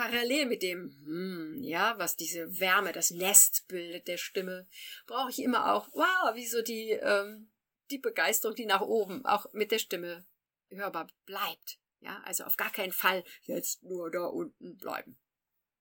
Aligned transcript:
parallel 0.00 0.46
mit 0.46 0.62
dem, 0.62 0.90
hm, 1.04 1.62
ja, 1.62 1.98
was 1.98 2.16
diese 2.16 2.58
Wärme, 2.58 2.92
das 2.92 3.10
Nest 3.10 3.68
bildet 3.68 4.08
der 4.08 4.16
Stimme, 4.16 4.66
brauche 5.06 5.30
ich 5.30 5.42
immer 5.42 5.74
auch, 5.74 5.88
wow, 5.92 6.34
wie 6.34 6.46
so 6.46 6.62
die, 6.62 6.92
ähm, 6.92 7.50
die 7.90 7.98
Begeisterung, 7.98 8.54
die 8.54 8.64
nach 8.64 8.80
oben 8.80 9.26
auch 9.26 9.52
mit 9.52 9.72
der 9.72 9.78
Stimme 9.78 10.24
hörbar 10.70 11.08
bleibt. 11.26 11.78
Ja, 12.00 12.22
also 12.24 12.44
auf 12.44 12.56
gar 12.56 12.72
keinen 12.72 12.92
Fall 12.92 13.24
jetzt 13.42 13.82
nur 13.82 14.10
da 14.10 14.24
unten 14.24 14.78
bleiben. 14.78 15.18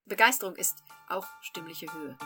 Begeisterung 0.04 0.58
ist 0.58 0.84
auch 1.08 1.26
stimmliche 1.42 1.88
Höhe. 1.94 2.18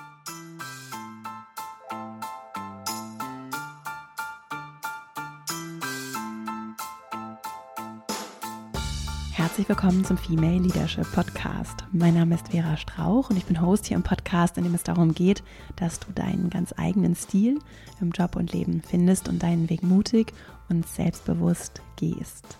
Herzlich 9.53 9.69
willkommen 9.69 10.03
zum 10.03 10.17
Female 10.17 10.57
Leadership 10.57 11.05
Podcast. 11.11 11.83
Mein 11.91 12.15
Name 12.15 12.33
ist 12.33 12.47
Vera 12.47 12.75
Strauch 12.75 13.29
und 13.29 13.37
ich 13.37 13.45
bin 13.45 13.61
Host 13.61 13.85
hier 13.85 13.95
im 13.95 14.01
Podcast, 14.01 14.57
in 14.57 14.63
dem 14.63 14.73
es 14.73 14.81
darum 14.81 15.13
geht, 15.13 15.43
dass 15.75 15.99
du 15.99 16.11
deinen 16.11 16.49
ganz 16.49 16.73
eigenen 16.75 17.13
Stil 17.13 17.59
im 18.01 18.09
Job 18.09 18.35
und 18.35 18.51
Leben 18.51 18.81
findest 18.81 19.29
und 19.29 19.43
deinen 19.43 19.69
Weg 19.69 19.83
mutig 19.83 20.33
und 20.69 20.87
selbstbewusst 20.87 21.83
gehst. 21.97 22.57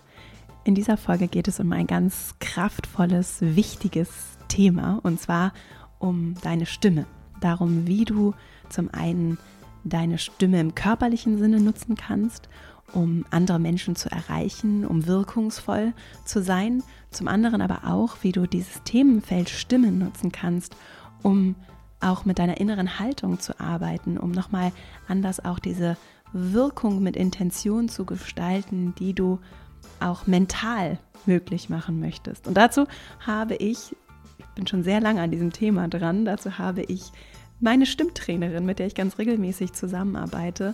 In 0.65 0.75
dieser 0.75 0.95
Folge 0.95 1.27
geht 1.27 1.47
es 1.47 1.59
um 1.59 1.71
ein 1.71 1.87
ganz 1.87 2.35
kraftvolles, 2.39 3.37
wichtiges 3.41 4.37
Thema 4.47 4.99
und 5.01 5.19
zwar 5.19 5.51
um 5.97 6.35
deine 6.43 6.67
Stimme. 6.67 7.07
Darum, 7.41 7.87
wie 7.87 8.05
du 8.05 8.35
zum 8.69 8.93
einen 8.93 9.39
deine 9.83 10.19
Stimme 10.19 10.59
im 10.59 10.75
körperlichen 10.75 11.39
Sinne 11.39 11.59
nutzen 11.59 11.95
kannst 11.95 12.49
um 12.93 13.25
andere 13.31 13.59
Menschen 13.59 13.95
zu 13.95 14.09
erreichen, 14.11 14.85
um 14.85 15.07
wirkungsvoll 15.07 15.93
zu 16.25 16.41
sein. 16.41 16.83
Zum 17.11 17.27
anderen 17.27 17.61
aber 17.61 17.81
auch, 17.85 18.17
wie 18.21 18.31
du 18.31 18.47
dieses 18.47 18.83
Themenfeld 18.83 19.49
Stimmen 19.49 19.99
nutzen 19.99 20.31
kannst, 20.31 20.75
um 21.21 21.55
auch 21.99 22.25
mit 22.25 22.39
deiner 22.39 22.59
inneren 22.59 22.99
Haltung 22.99 23.39
zu 23.39 23.59
arbeiten, 23.59 24.17
um 24.17 24.31
nochmal 24.31 24.71
anders 25.07 25.43
auch 25.43 25.59
diese 25.59 25.97
Wirkung 26.33 27.01
mit 27.01 27.15
Intention 27.15 27.89
zu 27.89 28.05
gestalten, 28.05 28.93
die 28.99 29.13
du 29.13 29.39
auch 29.99 30.27
mental 30.27 30.99
möglich 31.25 31.69
machen 31.69 31.99
möchtest. 31.99 32.47
Und 32.47 32.55
dazu 32.55 32.87
habe 33.25 33.55
ich, 33.55 33.95
ich 34.37 34.45
bin 34.55 34.67
schon 34.67 34.83
sehr 34.83 34.99
lange 34.99 35.21
an 35.21 35.31
diesem 35.31 35.53
Thema 35.53 35.87
dran, 35.87 36.25
dazu 36.25 36.57
habe 36.57 36.83
ich 36.83 37.11
meine 37.59 37.85
Stimmtrainerin, 37.85 38.65
mit 38.65 38.79
der 38.79 38.87
ich 38.87 38.95
ganz 38.95 39.17
regelmäßig 39.17 39.71
zusammenarbeite, 39.73 40.73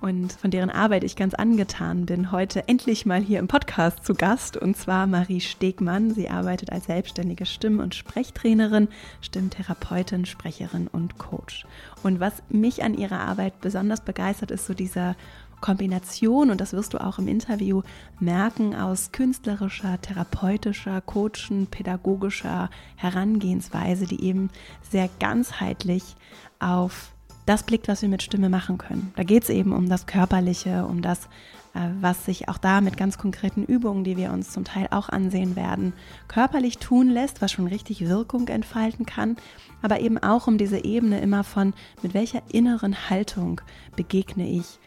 und 0.00 0.32
von 0.32 0.50
deren 0.50 0.70
Arbeit 0.70 1.02
ich 1.04 1.16
ganz 1.16 1.34
angetan 1.34 2.06
bin, 2.06 2.30
heute 2.30 2.68
endlich 2.68 3.04
mal 3.04 3.20
hier 3.20 3.38
im 3.38 3.48
Podcast 3.48 4.04
zu 4.04 4.14
Gast 4.14 4.56
und 4.56 4.76
zwar 4.76 5.06
Marie 5.06 5.40
Stegmann. 5.40 6.12
Sie 6.12 6.28
arbeitet 6.28 6.70
als 6.70 6.86
selbstständige 6.86 7.46
Stimm- 7.46 7.80
und 7.80 7.94
Sprechtrainerin, 7.94 8.88
Stimmtherapeutin, 9.20 10.24
Sprecherin 10.24 10.86
und 10.86 11.18
Coach. 11.18 11.66
Und 12.02 12.20
was 12.20 12.42
mich 12.48 12.84
an 12.84 12.94
ihrer 12.94 13.20
Arbeit 13.20 13.60
besonders 13.60 14.00
begeistert, 14.00 14.50
ist 14.50 14.66
so 14.66 14.74
diese 14.74 15.16
Kombination, 15.60 16.50
und 16.50 16.60
das 16.60 16.72
wirst 16.72 16.94
du 16.94 16.98
auch 16.98 17.18
im 17.18 17.26
Interview 17.26 17.82
merken, 18.20 18.76
aus 18.76 19.10
künstlerischer, 19.10 20.00
therapeutischer, 20.00 21.00
coachen, 21.00 21.66
pädagogischer 21.68 22.70
Herangehensweise, 22.96 24.06
die 24.06 24.22
eben 24.22 24.50
sehr 24.88 25.08
ganzheitlich 25.18 26.16
auf 26.60 27.12
das 27.48 27.62
blickt, 27.62 27.88
was 27.88 28.02
wir 28.02 28.08
mit 28.08 28.22
Stimme 28.22 28.50
machen 28.50 28.76
können. 28.76 29.12
Da 29.16 29.22
geht 29.22 29.44
es 29.44 29.48
eben 29.48 29.72
um 29.72 29.88
das 29.88 30.06
Körperliche, 30.06 30.84
um 30.84 31.00
das, 31.00 31.26
äh, 31.74 31.88
was 32.00 32.26
sich 32.26 32.48
auch 32.48 32.58
da 32.58 32.80
mit 32.80 32.96
ganz 32.96 33.16
konkreten 33.16 33.64
Übungen, 33.64 34.04
die 34.04 34.16
wir 34.16 34.32
uns 34.32 34.50
zum 34.50 34.64
Teil 34.64 34.88
auch 34.90 35.08
ansehen 35.08 35.56
werden, 35.56 35.94
körperlich 36.28 36.78
tun 36.78 37.08
lässt, 37.08 37.40
was 37.40 37.50
schon 37.50 37.66
richtig 37.66 38.06
Wirkung 38.06 38.48
entfalten 38.48 39.06
kann, 39.06 39.36
aber 39.80 40.00
eben 40.00 40.18
auch 40.18 40.46
um 40.46 40.58
diese 40.58 40.84
Ebene 40.84 41.20
immer 41.20 41.42
von, 41.42 41.72
mit 42.02 42.12
welcher 42.12 42.42
inneren 42.52 43.08
Haltung 43.08 43.62
begegne 43.96 44.46
ich 44.46 44.78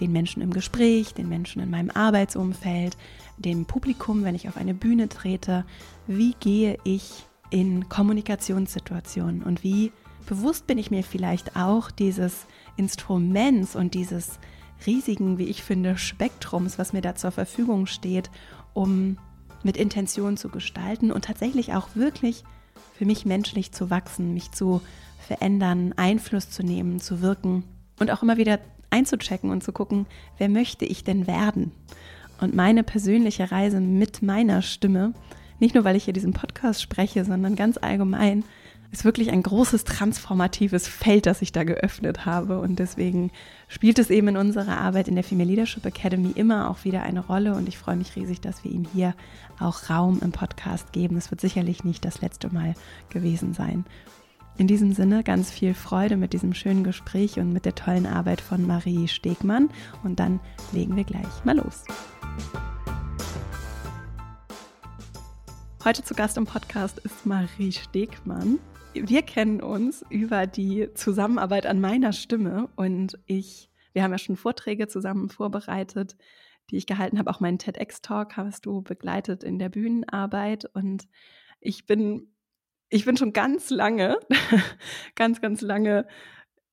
den 0.00 0.12
Menschen 0.12 0.42
im 0.42 0.52
Gespräch, 0.52 1.14
den 1.14 1.28
Menschen 1.28 1.62
in 1.62 1.70
meinem 1.70 1.90
Arbeitsumfeld, 1.90 2.96
dem 3.36 3.66
Publikum, 3.66 4.24
wenn 4.24 4.34
ich 4.34 4.48
auf 4.48 4.56
eine 4.56 4.74
Bühne 4.74 5.08
trete, 5.08 5.64
wie 6.06 6.34
gehe 6.40 6.78
ich 6.84 7.26
in 7.50 7.88
Kommunikationssituationen 7.88 9.42
und 9.42 9.62
wie 9.62 9.92
bewusst 10.28 10.66
bin 10.66 10.78
ich 10.78 10.90
mir 10.90 11.02
vielleicht 11.02 11.56
auch 11.56 11.90
dieses 11.90 12.46
Instruments 12.76 13.74
und 13.74 13.94
dieses 13.94 14.38
riesigen, 14.86 15.38
wie 15.38 15.46
ich 15.46 15.62
finde, 15.62 15.96
Spektrums, 15.96 16.78
was 16.78 16.92
mir 16.92 17.00
da 17.00 17.14
zur 17.14 17.30
Verfügung 17.30 17.86
steht, 17.86 18.30
um 18.74 19.16
mit 19.62 19.76
Intention 19.76 20.36
zu 20.36 20.50
gestalten 20.50 21.10
und 21.10 21.24
tatsächlich 21.24 21.74
auch 21.74 21.88
wirklich 21.94 22.44
für 22.94 23.06
mich 23.06 23.24
menschlich 23.24 23.72
zu 23.72 23.90
wachsen, 23.90 24.34
mich 24.34 24.52
zu 24.52 24.82
verändern, 25.26 25.94
Einfluss 25.96 26.50
zu 26.50 26.62
nehmen, 26.62 27.00
zu 27.00 27.22
wirken 27.22 27.64
und 27.98 28.10
auch 28.10 28.22
immer 28.22 28.36
wieder 28.36 28.60
einzuchecken 28.90 29.50
und 29.50 29.64
zu 29.64 29.72
gucken, 29.72 30.06
wer 30.36 30.48
möchte 30.48 30.84
ich 30.84 31.04
denn 31.04 31.26
werden? 31.26 31.72
Und 32.40 32.54
meine 32.54 32.84
persönliche 32.84 33.50
Reise 33.50 33.80
mit 33.80 34.22
meiner 34.22 34.62
Stimme, 34.62 35.14
nicht 35.58 35.74
nur 35.74 35.84
weil 35.84 35.96
ich 35.96 36.04
hier 36.04 36.14
diesen 36.14 36.34
Podcast 36.34 36.82
spreche, 36.82 37.24
sondern 37.24 37.56
ganz 37.56 37.78
allgemein, 37.78 38.44
ist 38.90 39.04
wirklich 39.04 39.30
ein 39.30 39.42
großes 39.42 39.84
transformatives 39.84 40.88
Feld, 40.88 41.26
das 41.26 41.42
ich 41.42 41.52
da 41.52 41.64
geöffnet 41.64 42.24
habe. 42.24 42.60
Und 42.60 42.78
deswegen 42.78 43.30
spielt 43.68 43.98
es 43.98 44.08
eben 44.08 44.28
in 44.28 44.36
unserer 44.36 44.78
Arbeit 44.78 45.08
in 45.08 45.14
der 45.14 45.24
Female 45.24 45.48
Leadership 45.48 45.84
Academy 45.84 46.30
immer 46.34 46.70
auch 46.70 46.84
wieder 46.84 47.02
eine 47.02 47.20
Rolle. 47.20 47.54
Und 47.54 47.68
ich 47.68 47.76
freue 47.76 47.96
mich 47.96 48.16
riesig, 48.16 48.40
dass 48.40 48.64
wir 48.64 48.70
ihm 48.70 48.86
hier 48.92 49.14
auch 49.60 49.90
Raum 49.90 50.20
im 50.22 50.32
Podcast 50.32 50.92
geben. 50.92 51.16
Es 51.16 51.30
wird 51.30 51.40
sicherlich 51.40 51.84
nicht 51.84 52.04
das 52.04 52.22
letzte 52.22 52.52
Mal 52.52 52.74
gewesen 53.10 53.52
sein. 53.52 53.84
In 54.56 54.66
diesem 54.66 54.92
Sinne 54.92 55.22
ganz 55.22 55.50
viel 55.50 55.74
Freude 55.74 56.16
mit 56.16 56.32
diesem 56.32 56.54
schönen 56.54 56.82
Gespräch 56.82 57.38
und 57.38 57.52
mit 57.52 57.64
der 57.64 57.74
tollen 57.74 58.06
Arbeit 58.06 58.40
von 58.40 58.66
Marie 58.66 59.06
Stegmann. 59.06 59.68
Und 60.02 60.18
dann 60.18 60.40
legen 60.72 60.96
wir 60.96 61.04
gleich 61.04 61.44
mal 61.44 61.56
los. 61.56 61.84
Heute 65.84 66.02
zu 66.02 66.14
Gast 66.14 66.36
im 66.38 66.46
Podcast 66.46 66.98
ist 66.98 67.24
Marie 67.24 67.72
Stegmann 67.72 68.58
wir 68.94 69.22
kennen 69.22 69.60
uns 69.60 70.04
über 70.10 70.46
die 70.46 70.88
Zusammenarbeit 70.94 71.66
an 71.66 71.80
meiner 71.80 72.12
Stimme 72.12 72.68
und 72.76 73.18
ich, 73.26 73.70
wir 73.92 74.02
haben 74.02 74.12
ja 74.12 74.18
schon 74.18 74.36
Vorträge 74.36 74.88
zusammen 74.88 75.28
vorbereitet, 75.28 76.16
die 76.70 76.76
ich 76.76 76.86
gehalten 76.86 77.18
habe. 77.18 77.30
Auch 77.30 77.40
meinen 77.40 77.58
TEDx-Talk 77.58 78.36
hast 78.36 78.66
du 78.66 78.82
begleitet 78.82 79.44
in 79.44 79.58
der 79.58 79.68
Bühnenarbeit 79.68 80.64
und 80.74 81.08
ich 81.60 81.86
bin, 81.86 82.34
ich 82.88 83.04
bin 83.04 83.16
schon 83.16 83.32
ganz 83.32 83.70
lange, 83.70 84.18
ganz, 85.14 85.40
ganz 85.40 85.60
lange 85.60 86.06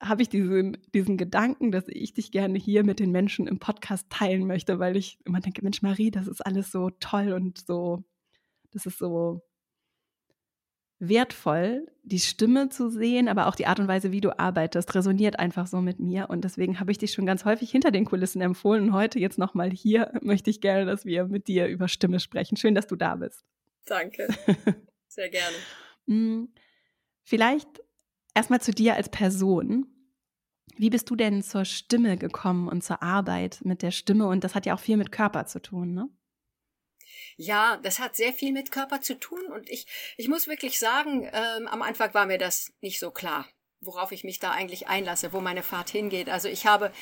habe 0.01 0.21
ich 0.21 0.29
diesen, 0.29 0.77
diesen 0.93 1.17
Gedanken, 1.17 1.71
dass 1.71 1.85
ich 1.87 2.13
dich 2.13 2.31
gerne 2.31 2.57
hier 2.59 2.83
mit 2.83 2.99
den 2.99 3.11
Menschen 3.11 3.47
im 3.47 3.59
Podcast 3.59 4.09
teilen 4.09 4.45
möchte, 4.45 4.79
weil 4.79 4.97
ich 4.97 5.19
immer 5.25 5.39
denke, 5.39 5.63
Mensch, 5.63 5.81
Marie, 5.81 6.11
das 6.11 6.27
ist 6.27 6.45
alles 6.45 6.71
so 6.71 6.89
toll 6.99 7.31
und 7.31 7.65
so, 7.65 8.03
das 8.71 8.85
ist 8.85 8.99
so 8.99 9.41
wertvoll, 10.99 11.87
die 12.03 12.19
Stimme 12.19 12.69
zu 12.69 12.89
sehen, 12.89 13.27
aber 13.27 13.47
auch 13.47 13.55
die 13.55 13.67
Art 13.67 13.79
und 13.79 13.87
Weise, 13.87 14.11
wie 14.11 14.21
du 14.21 14.37
arbeitest, 14.39 14.95
resoniert 14.95 15.39
einfach 15.39 15.67
so 15.67 15.81
mit 15.81 15.99
mir. 15.99 16.29
Und 16.29 16.43
deswegen 16.43 16.79
habe 16.79 16.91
ich 16.91 16.97
dich 16.97 17.11
schon 17.11 17.25
ganz 17.25 17.45
häufig 17.45 17.69
hinter 17.69 17.91
den 17.91 18.05
Kulissen 18.05 18.41
empfohlen. 18.41 18.83
Und 18.83 18.93
heute 18.93 19.19
jetzt 19.19 19.37
nochmal 19.37 19.71
hier 19.71 20.11
möchte 20.21 20.49
ich 20.49 20.61
gerne, 20.61 20.85
dass 20.85 21.05
wir 21.05 21.25
mit 21.25 21.47
dir 21.47 21.67
über 21.67 21.87
Stimme 21.87 22.19
sprechen. 22.19 22.57
Schön, 22.57 22.75
dass 22.75 22.87
du 22.87 22.95
da 22.95 23.15
bist. 23.15 23.43
Danke. 23.85 24.27
Sehr 25.07 25.29
gerne. 25.29 25.55
Hm, 26.07 26.49
vielleicht 27.23 27.67
erstmal 28.33 28.61
zu 28.61 28.71
dir 28.71 28.95
als 28.95 29.09
Person. 29.09 29.87
Wie 30.77 30.89
bist 30.89 31.09
du 31.09 31.15
denn 31.15 31.41
zur 31.41 31.65
Stimme 31.65 32.17
gekommen 32.17 32.67
und 32.67 32.83
zur 32.83 33.01
Arbeit 33.01 33.59
mit 33.63 33.81
der 33.81 33.91
Stimme? 33.91 34.27
Und 34.27 34.43
das 34.43 34.55
hat 34.55 34.65
ja 34.65 34.75
auch 34.75 34.79
viel 34.79 34.97
mit 34.97 35.11
Körper 35.11 35.45
zu 35.45 35.61
tun, 35.61 35.93
ne? 35.93 36.09
Ja, 37.37 37.77
das 37.83 37.99
hat 37.99 38.15
sehr 38.15 38.33
viel 38.33 38.53
mit 38.53 38.71
Körper 38.71 39.01
zu 39.01 39.19
tun 39.19 39.45
und 39.47 39.69
ich, 39.69 39.87
ich 40.17 40.29
muss 40.29 40.47
wirklich 40.47 40.79
sagen, 40.79 41.29
ähm, 41.33 41.67
am 41.67 41.81
Anfang 41.81 42.13
war 42.13 42.25
mir 42.25 42.37
das 42.37 42.71
nicht 42.81 42.99
so 42.99 43.11
klar, 43.11 43.45
worauf 43.81 44.11
ich 44.13 44.23
mich 44.23 44.39
da 44.39 44.51
eigentlich 44.51 44.87
einlasse, 44.87 45.33
wo 45.33 45.41
meine 45.41 45.63
Fahrt 45.63 45.89
hingeht. 45.89 46.29
Also 46.29 46.47
ich 46.47 46.65
habe 46.65 46.93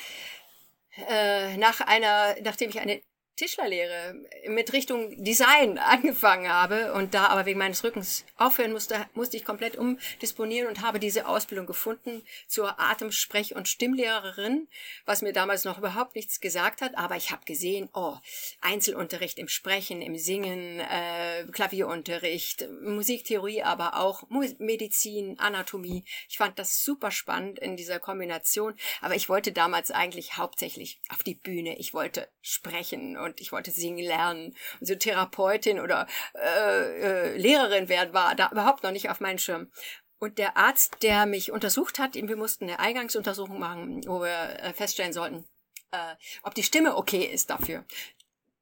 äh, 1.09 1.57
nach 1.57 1.81
einer, 1.81 2.35
nachdem 2.41 2.69
ich 2.69 2.79
eine 2.79 3.01
Tischlerlehre 3.35 4.15
mit 4.47 4.73
Richtung 4.73 5.23
Design 5.23 5.77
angefangen 5.79 6.49
habe 6.49 6.93
und 6.93 7.13
da 7.13 7.27
aber 7.27 7.45
wegen 7.45 7.59
meines 7.59 7.83
Rückens 7.83 8.25
aufhören 8.37 8.71
musste, 8.71 9.05
musste 9.13 9.37
ich 9.37 9.45
komplett 9.45 9.75
umdisponieren 9.75 10.67
und 10.67 10.81
habe 10.81 10.99
diese 10.99 11.27
Ausbildung 11.27 11.65
gefunden 11.65 12.23
zur 12.47 12.79
Atemsprech- 12.79 13.55
und 13.55 13.67
Stimmlehrerin, 13.67 14.67
was 15.05 15.21
mir 15.21 15.33
damals 15.33 15.63
noch 15.63 15.77
überhaupt 15.77 16.15
nichts 16.15 16.41
gesagt 16.41 16.81
hat, 16.81 16.97
aber 16.97 17.15
ich 17.15 17.31
habe 17.31 17.45
gesehen, 17.45 17.89
oh, 17.93 18.15
Einzelunterricht 18.61 19.39
im 19.39 19.47
Sprechen, 19.47 20.01
im 20.01 20.17
Singen, 20.17 20.79
äh, 20.79 21.45
Klavierunterricht, 21.51 22.67
Musiktheorie, 22.81 23.63
aber 23.63 23.97
auch 23.97 24.23
Medizin, 24.29 25.39
Anatomie. 25.39 26.03
Ich 26.29 26.37
fand 26.37 26.59
das 26.59 26.83
super 26.83 27.11
spannend 27.11 27.59
in 27.59 27.77
dieser 27.77 27.99
Kombination, 27.99 28.75
aber 29.01 29.15
ich 29.15 29.29
wollte 29.29 29.51
damals 29.51 29.91
eigentlich 29.91 30.37
hauptsächlich 30.37 30.99
auf 31.09 31.23
die 31.23 31.35
Bühne, 31.35 31.77
ich 31.77 31.93
wollte 31.93 32.27
sprechen 32.41 33.17
und 33.23 33.41
ich 33.41 33.51
wollte 33.51 33.71
singen 33.71 34.03
lernen. 34.03 34.55
Und 34.79 34.87
so 34.87 34.95
Therapeutin 34.95 35.79
oder 35.79 36.07
äh, 36.35 37.33
äh, 37.33 37.37
Lehrerin 37.37 37.89
werden 37.89 38.13
war 38.13 38.35
da 38.35 38.49
überhaupt 38.51 38.83
noch 38.83 38.91
nicht 38.91 39.09
auf 39.09 39.19
meinen 39.19 39.39
Schirm. 39.39 39.71
Und 40.19 40.37
der 40.37 40.55
Arzt, 40.55 41.03
der 41.03 41.25
mich 41.25 41.51
untersucht 41.51 41.99
hat, 41.99 42.15
wir 42.15 42.37
mussten 42.37 42.65
eine 42.65 42.79
Eingangsuntersuchung 42.79 43.59
machen, 43.59 44.01
wo 44.07 44.21
wir 44.21 44.59
äh, 44.61 44.73
feststellen 44.73 45.11
sollten, 45.11 45.45
äh, 45.91 46.15
ob 46.43 46.55
die 46.55 46.63
Stimme 46.63 46.95
okay 46.95 47.25
ist 47.25 47.49
dafür. 47.49 47.85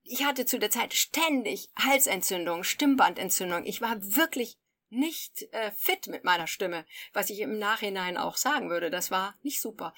Ich 0.04 0.26
hatte 0.26 0.46
zu 0.46 0.58
der 0.58 0.72
Zeit 0.72 0.94
ständig 0.94 1.70
Halsentzündung, 1.78 2.64
Stimmbandentzündung. 2.64 3.64
Ich 3.66 3.80
war 3.80 3.96
wirklich 4.00 4.58
nicht 4.90 5.54
äh, 5.54 5.72
fit 5.72 6.08
mit 6.08 6.24
meiner 6.24 6.48
Stimme, 6.48 6.86
was 7.14 7.30
ich 7.30 7.40
im 7.40 7.58
Nachhinein 7.60 8.18
auch 8.18 8.38
sagen 8.38 8.70
würde. 8.70 8.90
Das 8.90 9.12
war 9.12 9.36
nicht 9.42 9.62
super. 9.62 9.94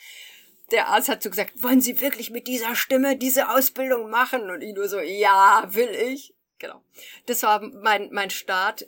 Der 0.71 0.87
Arzt 0.87 1.09
hat 1.09 1.21
so 1.21 1.29
gesagt, 1.29 1.61
wollen 1.61 1.81
Sie 1.81 1.99
wirklich 2.01 2.29
mit 2.29 2.47
dieser 2.47 2.75
Stimme 2.75 3.17
diese 3.17 3.49
Ausbildung 3.49 4.09
machen? 4.09 4.49
Und 4.49 4.61
ich 4.61 4.73
nur 4.73 4.87
so, 4.87 4.99
ja, 4.99 5.65
will 5.67 5.89
ich. 5.89 6.33
Genau. 6.57 6.81
Das 7.25 7.43
war 7.43 7.61
mein, 7.61 8.09
mein 8.11 8.29
Start 8.29 8.87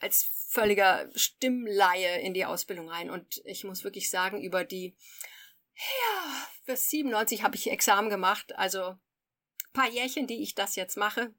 als 0.00 0.30
völliger 0.48 1.08
Stimmleihe 1.14 2.20
in 2.20 2.34
die 2.34 2.44
Ausbildung 2.44 2.88
rein. 2.88 3.10
Und 3.10 3.42
ich 3.44 3.64
muss 3.64 3.84
wirklich 3.84 4.10
sagen, 4.10 4.42
über 4.42 4.64
die, 4.64 4.94
ja, 5.74 6.48
bis 6.66 6.90
97 6.90 7.42
habe 7.42 7.56
ich 7.56 7.70
Examen 7.70 8.10
gemacht. 8.10 8.56
Also 8.56 8.96
paar 9.72 9.88
Jährchen, 9.88 10.26
die 10.26 10.42
ich 10.42 10.54
das 10.54 10.74
jetzt 10.74 10.96
mache, 10.96 11.34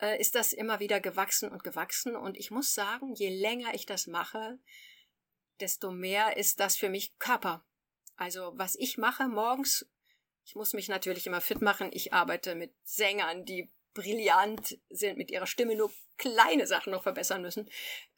äh, 0.00 0.20
ist 0.20 0.34
das 0.34 0.52
immer 0.52 0.78
wieder 0.78 1.00
gewachsen 1.00 1.50
und 1.50 1.64
gewachsen. 1.64 2.14
Und 2.14 2.36
ich 2.36 2.50
muss 2.50 2.74
sagen, 2.74 3.14
je 3.14 3.30
länger 3.30 3.74
ich 3.74 3.86
das 3.86 4.06
mache, 4.06 4.58
desto 5.60 5.90
mehr 5.90 6.36
ist 6.36 6.60
das 6.60 6.76
für 6.76 6.90
mich 6.90 7.18
Körper. 7.18 7.64
Also 8.16 8.52
was 8.56 8.74
ich 8.76 8.98
mache 8.98 9.28
morgens, 9.28 9.86
ich 10.44 10.54
muss 10.54 10.72
mich 10.72 10.88
natürlich 10.88 11.26
immer 11.26 11.40
fit 11.40 11.62
machen. 11.62 11.90
Ich 11.92 12.12
arbeite 12.12 12.54
mit 12.54 12.74
Sängern, 12.84 13.44
die 13.44 13.70
brillant 13.94 14.78
sind, 14.90 15.18
mit 15.18 15.30
ihrer 15.30 15.46
Stimme 15.46 15.76
nur 15.76 15.92
kleine 16.16 16.66
Sachen 16.66 16.92
noch 16.92 17.02
verbessern 17.02 17.42
müssen. 17.42 17.68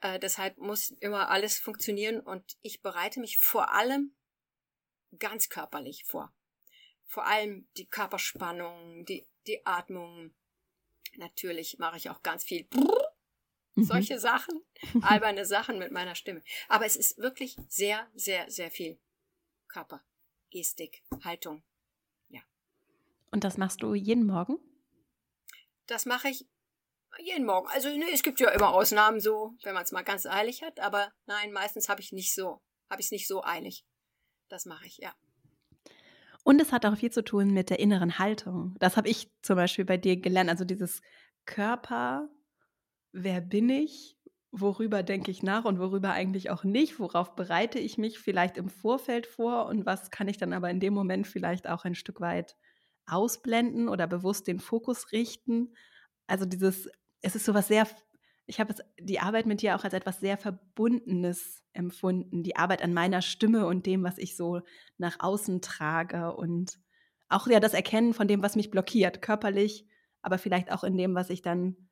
Äh, 0.00 0.18
deshalb 0.18 0.56
muss 0.58 0.90
immer 1.00 1.30
alles 1.30 1.58
funktionieren 1.58 2.20
und 2.20 2.56
ich 2.62 2.82
bereite 2.82 3.20
mich 3.20 3.38
vor 3.38 3.72
allem 3.72 4.14
ganz 5.18 5.48
körperlich 5.48 6.04
vor. 6.04 6.32
Vor 7.06 7.26
allem 7.26 7.68
die 7.76 7.86
Körperspannung, 7.86 9.04
die, 9.04 9.26
die 9.46 9.64
Atmung, 9.66 10.34
Natürlich 11.16 11.78
mache 11.78 11.96
ich 11.96 12.10
auch 12.10 12.22
ganz 12.22 12.44
viel 12.44 12.66
mhm. 13.74 13.84
solche 13.84 14.18
Sachen, 14.18 14.60
alberne 15.02 15.44
Sachen 15.44 15.78
mit 15.78 15.92
meiner 15.92 16.14
Stimme. 16.14 16.42
Aber 16.68 16.86
es 16.86 16.96
ist 16.96 17.18
wirklich 17.18 17.56
sehr, 17.68 18.08
sehr, 18.14 18.50
sehr 18.50 18.70
viel 18.70 18.98
Körper, 19.74 20.00
Gestik, 20.50 21.02
Haltung. 21.24 21.64
Ja. 22.28 22.42
Und 23.32 23.42
das 23.42 23.58
machst 23.58 23.82
du 23.82 23.94
jeden 23.94 24.24
Morgen? 24.24 24.56
Das 25.86 26.06
mache 26.06 26.28
ich 26.28 26.46
jeden 27.18 27.44
Morgen. 27.44 27.66
Also 27.70 27.88
ne, 27.88 28.04
es 28.12 28.22
gibt 28.22 28.38
ja 28.38 28.50
immer 28.50 28.72
Ausnahmen 28.72 29.18
so, 29.18 29.56
wenn 29.64 29.74
man 29.74 29.82
es 29.82 29.90
mal 29.90 30.04
ganz 30.04 30.26
eilig 30.26 30.62
hat, 30.62 30.78
aber 30.78 31.12
nein, 31.26 31.50
meistens 31.50 31.88
habe 31.88 32.00
ich 32.00 32.12
nicht 32.12 32.34
so, 32.34 32.62
habe 32.88 33.00
ich 33.00 33.08
es 33.08 33.10
nicht 33.10 33.26
so 33.26 33.42
eilig. 33.42 33.84
Das 34.48 34.64
mache 34.64 34.86
ich, 34.86 34.98
ja. 34.98 35.12
Und 36.44 36.62
es 36.62 36.70
hat 36.70 36.86
auch 36.86 36.96
viel 36.96 37.10
zu 37.10 37.24
tun 37.24 37.52
mit 37.52 37.68
der 37.68 37.80
inneren 37.80 38.20
Haltung. 38.20 38.76
Das 38.78 38.96
habe 38.96 39.08
ich 39.08 39.28
zum 39.42 39.56
Beispiel 39.56 39.84
bei 39.84 39.96
dir 39.96 40.20
gelernt. 40.20 40.50
Also 40.50 40.64
dieses 40.64 41.02
Körper, 41.46 42.28
wer 43.10 43.40
bin 43.40 43.70
ich? 43.70 44.16
Worüber 44.56 45.02
denke 45.02 45.32
ich 45.32 45.42
nach 45.42 45.64
und 45.64 45.80
worüber 45.80 46.12
eigentlich 46.12 46.50
auch 46.50 46.62
nicht? 46.62 47.00
Worauf 47.00 47.34
bereite 47.34 47.80
ich 47.80 47.98
mich 47.98 48.20
vielleicht 48.20 48.56
im 48.56 48.68
Vorfeld 48.68 49.26
vor 49.26 49.66
und 49.66 49.84
was 49.84 50.10
kann 50.12 50.28
ich 50.28 50.38
dann 50.38 50.52
aber 50.52 50.70
in 50.70 50.78
dem 50.78 50.94
Moment 50.94 51.26
vielleicht 51.26 51.68
auch 51.68 51.84
ein 51.84 51.96
Stück 51.96 52.20
weit 52.20 52.56
ausblenden 53.04 53.88
oder 53.88 54.06
bewusst 54.06 54.46
den 54.46 54.60
Fokus 54.60 55.10
richten? 55.10 55.74
Also 56.28 56.44
dieses, 56.44 56.88
es 57.20 57.34
ist 57.34 57.46
sowas 57.46 57.66
sehr 57.66 57.86
ich 58.46 58.60
habe 58.60 58.74
die 59.00 59.20
Arbeit 59.20 59.46
mit 59.46 59.62
dir 59.62 59.74
auch 59.74 59.84
als 59.84 59.94
etwas 59.94 60.20
sehr 60.20 60.36
Verbundenes 60.36 61.62
empfunden. 61.72 62.42
Die 62.42 62.56
Arbeit 62.56 62.82
an 62.82 62.92
meiner 62.92 63.22
Stimme 63.22 63.66
und 63.66 63.86
dem, 63.86 64.02
was 64.04 64.18
ich 64.18 64.36
so 64.36 64.60
nach 64.98 65.16
außen 65.20 65.62
trage 65.62 66.34
und 66.34 66.78
auch 67.28 67.46
ja 67.46 67.58
das 67.58 67.74
Erkennen 67.74 68.12
von 68.12 68.28
dem, 68.28 68.42
was 68.42 68.56
mich 68.56 68.70
blockiert, 68.70 69.22
körperlich, 69.22 69.86
aber 70.20 70.38
vielleicht 70.38 70.70
auch 70.70 70.84
in 70.84 70.96
dem, 70.96 71.14
was 71.14 71.30
ich 71.30 71.42
dann 71.42 71.88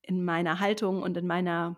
in 0.00 0.24
meiner 0.24 0.60
Haltung 0.60 1.02
und 1.02 1.16
in 1.16 1.26
meiner 1.26 1.76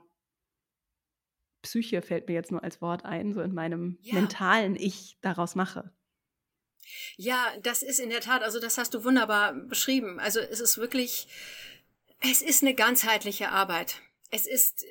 Psyche 1.62 2.02
fällt 2.02 2.28
mir 2.28 2.34
jetzt 2.34 2.52
nur 2.52 2.62
als 2.62 2.81
Wort 2.81 3.05
ein, 3.05 3.32
so 3.32 3.40
in 3.40 3.55
meinem 3.55 3.99
ja. 4.02 4.14
mentalen 4.14 4.76
Ich 4.76 5.19
daraus 5.20 5.55
mache. 5.55 5.93
Ja, 7.16 7.55
das 7.62 7.82
ist 7.82 7.99
in 7.99 8.10
der 8.10 8.20
Tat, 8.20 8.43
also 8.43 8.60
das 8.60 8.78
hast 8.78 8.94
du 8.94 9.05
wunderbar 9.05 9.52
beschrieben. 9.52 10.19
Also 10.20 10.40
es 10.40 10.60
ist 10.60 10.78
wirklich, 10.78 11.28
es 12.20 12.40
ist 12.40 12.62
eine 12.62 12.75
ganzheitliche 12.75 13.50
Arbeit 13.50 14.00
es 14.31 14.46
ist, 14.46 14.84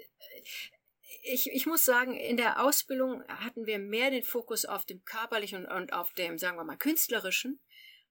ich, 1.24 1.52
ich 1.52 1.66
muss 1.66 1.86
sagen, 1.86 2.16
in 2.16 2.38
der 2.38 2.64
Ausbildung 2.64 3.24
hatten 3.28 3.66
wir 3.66 3.80
mehr 3.80 4.12
den 4.12 4.24
Fokus 4.24 4.66
auf 4.66 4.86
dem 4.86 5.04
körperlichen 5.04 5.66
und, 5.66 5.72
und 5.72 5.94
auf 5.94 6.14
dem, 6.14 6.38
sagen 6.38 6.58
wir 6.58 6.64
mal, 6.64 6.78
künstlerischen. 6.78 7.60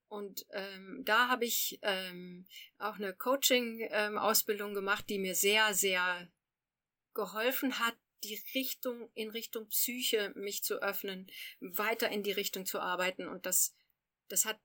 Und 0.09 0.47
ähm, 0.51 1.03
da 1.05 1.29
habe 1.29 1.45
ich 1.45 1.81
ähm, 1.83 2.47
auch 2.79 2.97
eine 2.97 3.13
Coaching-Ausbildung 3.13 4.69
ähm, 4.71 4.75
gemacht, 4.75 5.09
die 5.09 5.19
mir 5.19 5.35
sehr, 5.35 5.75
sehr 5.75 6.29
geholfen 7.13 7.81
hat, 7.81 7.97
die 8.27 8.43
Richtung 8.55 9.11
in 9.15 9.31
Richtung 9.31 9.69
Psyche 9.69 10.33
mich 10.35 10.63
zu 10.65 10.83
öffnen, 10.83 11.27
weiter 11.61 12.11
in 12.11 12.23
die 12.23 12.33
Richtung 12.33 12.67
zu 12.67 12.81
arbeiten. 12.81 13.29
Und 13.29 13.47
das, 13.47 13.75
das 14.29 14.45
hat 14.45 14.59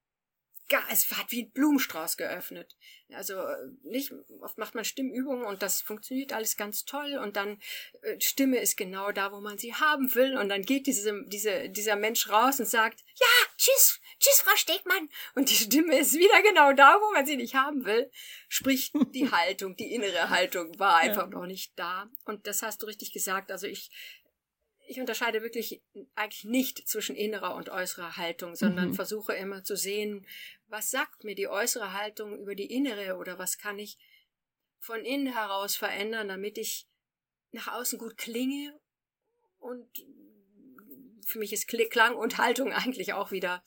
es 0.90 1.12
hat 1.12 1.32
wie 1.32 1.44
ein 1.44 1.52
Blumenstrauß 1.52 2.18
geöffnet. 2.18 2.76
Also 3.14 3.36
nicht, 3.84 4.14
oft 4.42 4.58
macht 4.58 4.74
man 4.74 4.86
Stimmübungen 4.86 5.46
und 5.46 5.62
das 5.62 5.82
funktioniert 5.82 6.34
alles 6.34 6.56
ganz 6.56 6.86
toll 6.86 7.20
und 7.22 7.36
dann 7.36 7.60
äh, 8.04 8.20
Stimme 8.22 8.60
ist 8.60 8.78
genau 8.78 9.12
da, 9.12 9.32
wo 9.32 9.42
man 9.42 9.58
sie 9.58 9.74
haben 9.74 10.14
will 10.16 10.38
und 10.38 10.50
dann 10.50 10.62
geht 10.62 10.88
diese, 10.88 11.24
diese, 11.26 11.70
dieser 11.70 11.98
Mensch 11.98 12.30
raus 12.30 12.60
und 12.60 12.68
sagt, 12.68 13.02
ja, 13.16 13.28
tschüss, 13.58 14.00
tschüss, 14.20 14.42
Frau 14.42 14.56
Stegmann 14.56 15.10
und 15.36 15.50
die 15.50 15.56
Stimme 15.56 16.00
ist 16.00 16.14
wieder 16.14 16.42
genau 16.42 16.72
da, 16.74 17.00
wo 17.02 17.12
man 17.14 17.26
sie 17.26 17.36
nicht 17.36 17.56
haben 17.56 17.84
will. 17.86 18.10
Sprich, 18.48 18.94
die 19.14 19.30
Haltung, 19.32 19.76
die 19.76 19.94
innere 19.94 20.30
Haltung 20.30 20.80
war 20.80 20.98
einfach 20.98 21.30
ja. 21.30 21.38
noch 21.38 21.46
nicht 21.46 21.78
da 21.78 22.10
und 22.26 22.48
das 22.48 22.62
hast 22.62 22.82
du 22.82 22.88
richtig 22.88 23.12
gesagt. 23.12 23.52
Also 23.52 23.68
ich, 23.68 23.92
ich 24.92 25.00
unterscheide 25.00 25.42
wirklich 25.42 25.82
eigentlich 26.16 26.44
nicht 26.44 26.86
zwischen 26.86 27.16
innerer 27.16 27.56
und 27.56 27.70
äußerer 27.70 28.18
Haltung, 28.18 28.56
sondern 28.56 28.90
mhm. 28.90 28.94
versuche 28.94 29.34
immer 29.34 29.64
zu 29.64 29.78
sehen, 29.78 30.28
was 30.68 30.92
sagt 30.92 31.24
mir 31.24 31.34
die 31.34 31.48
äußere 31.48 31.94
Haltung 31.94 32.38
über 32.38 32.56
die 32.56 32.72
innere 32.74 33.16
oder 33.16 33.40
was 33.40 33.58
kann 33.58 33.80
ich 33.80 33.98
von 34.80 35.06
innen 35.06 35.34
heraus 35.34 35.78
verändern, 35.78 36.28
damit 36.28 36.58
ich 36.58 36.90
nach 37.52 37.70
außen 37.70 38.00
gut 38.00 38.18
klinge 38.18 38.78
und 39.60 39.88
für 41.26 41.40
mich 41.40 41.54
ist 41.54 41.68
Klang 41.68 42.16
und 42.16 42.38
Haltung 42.38 42.74
eigentlich 42.74 43.14
auch 43.14 43.32
wieder 43.32 43.64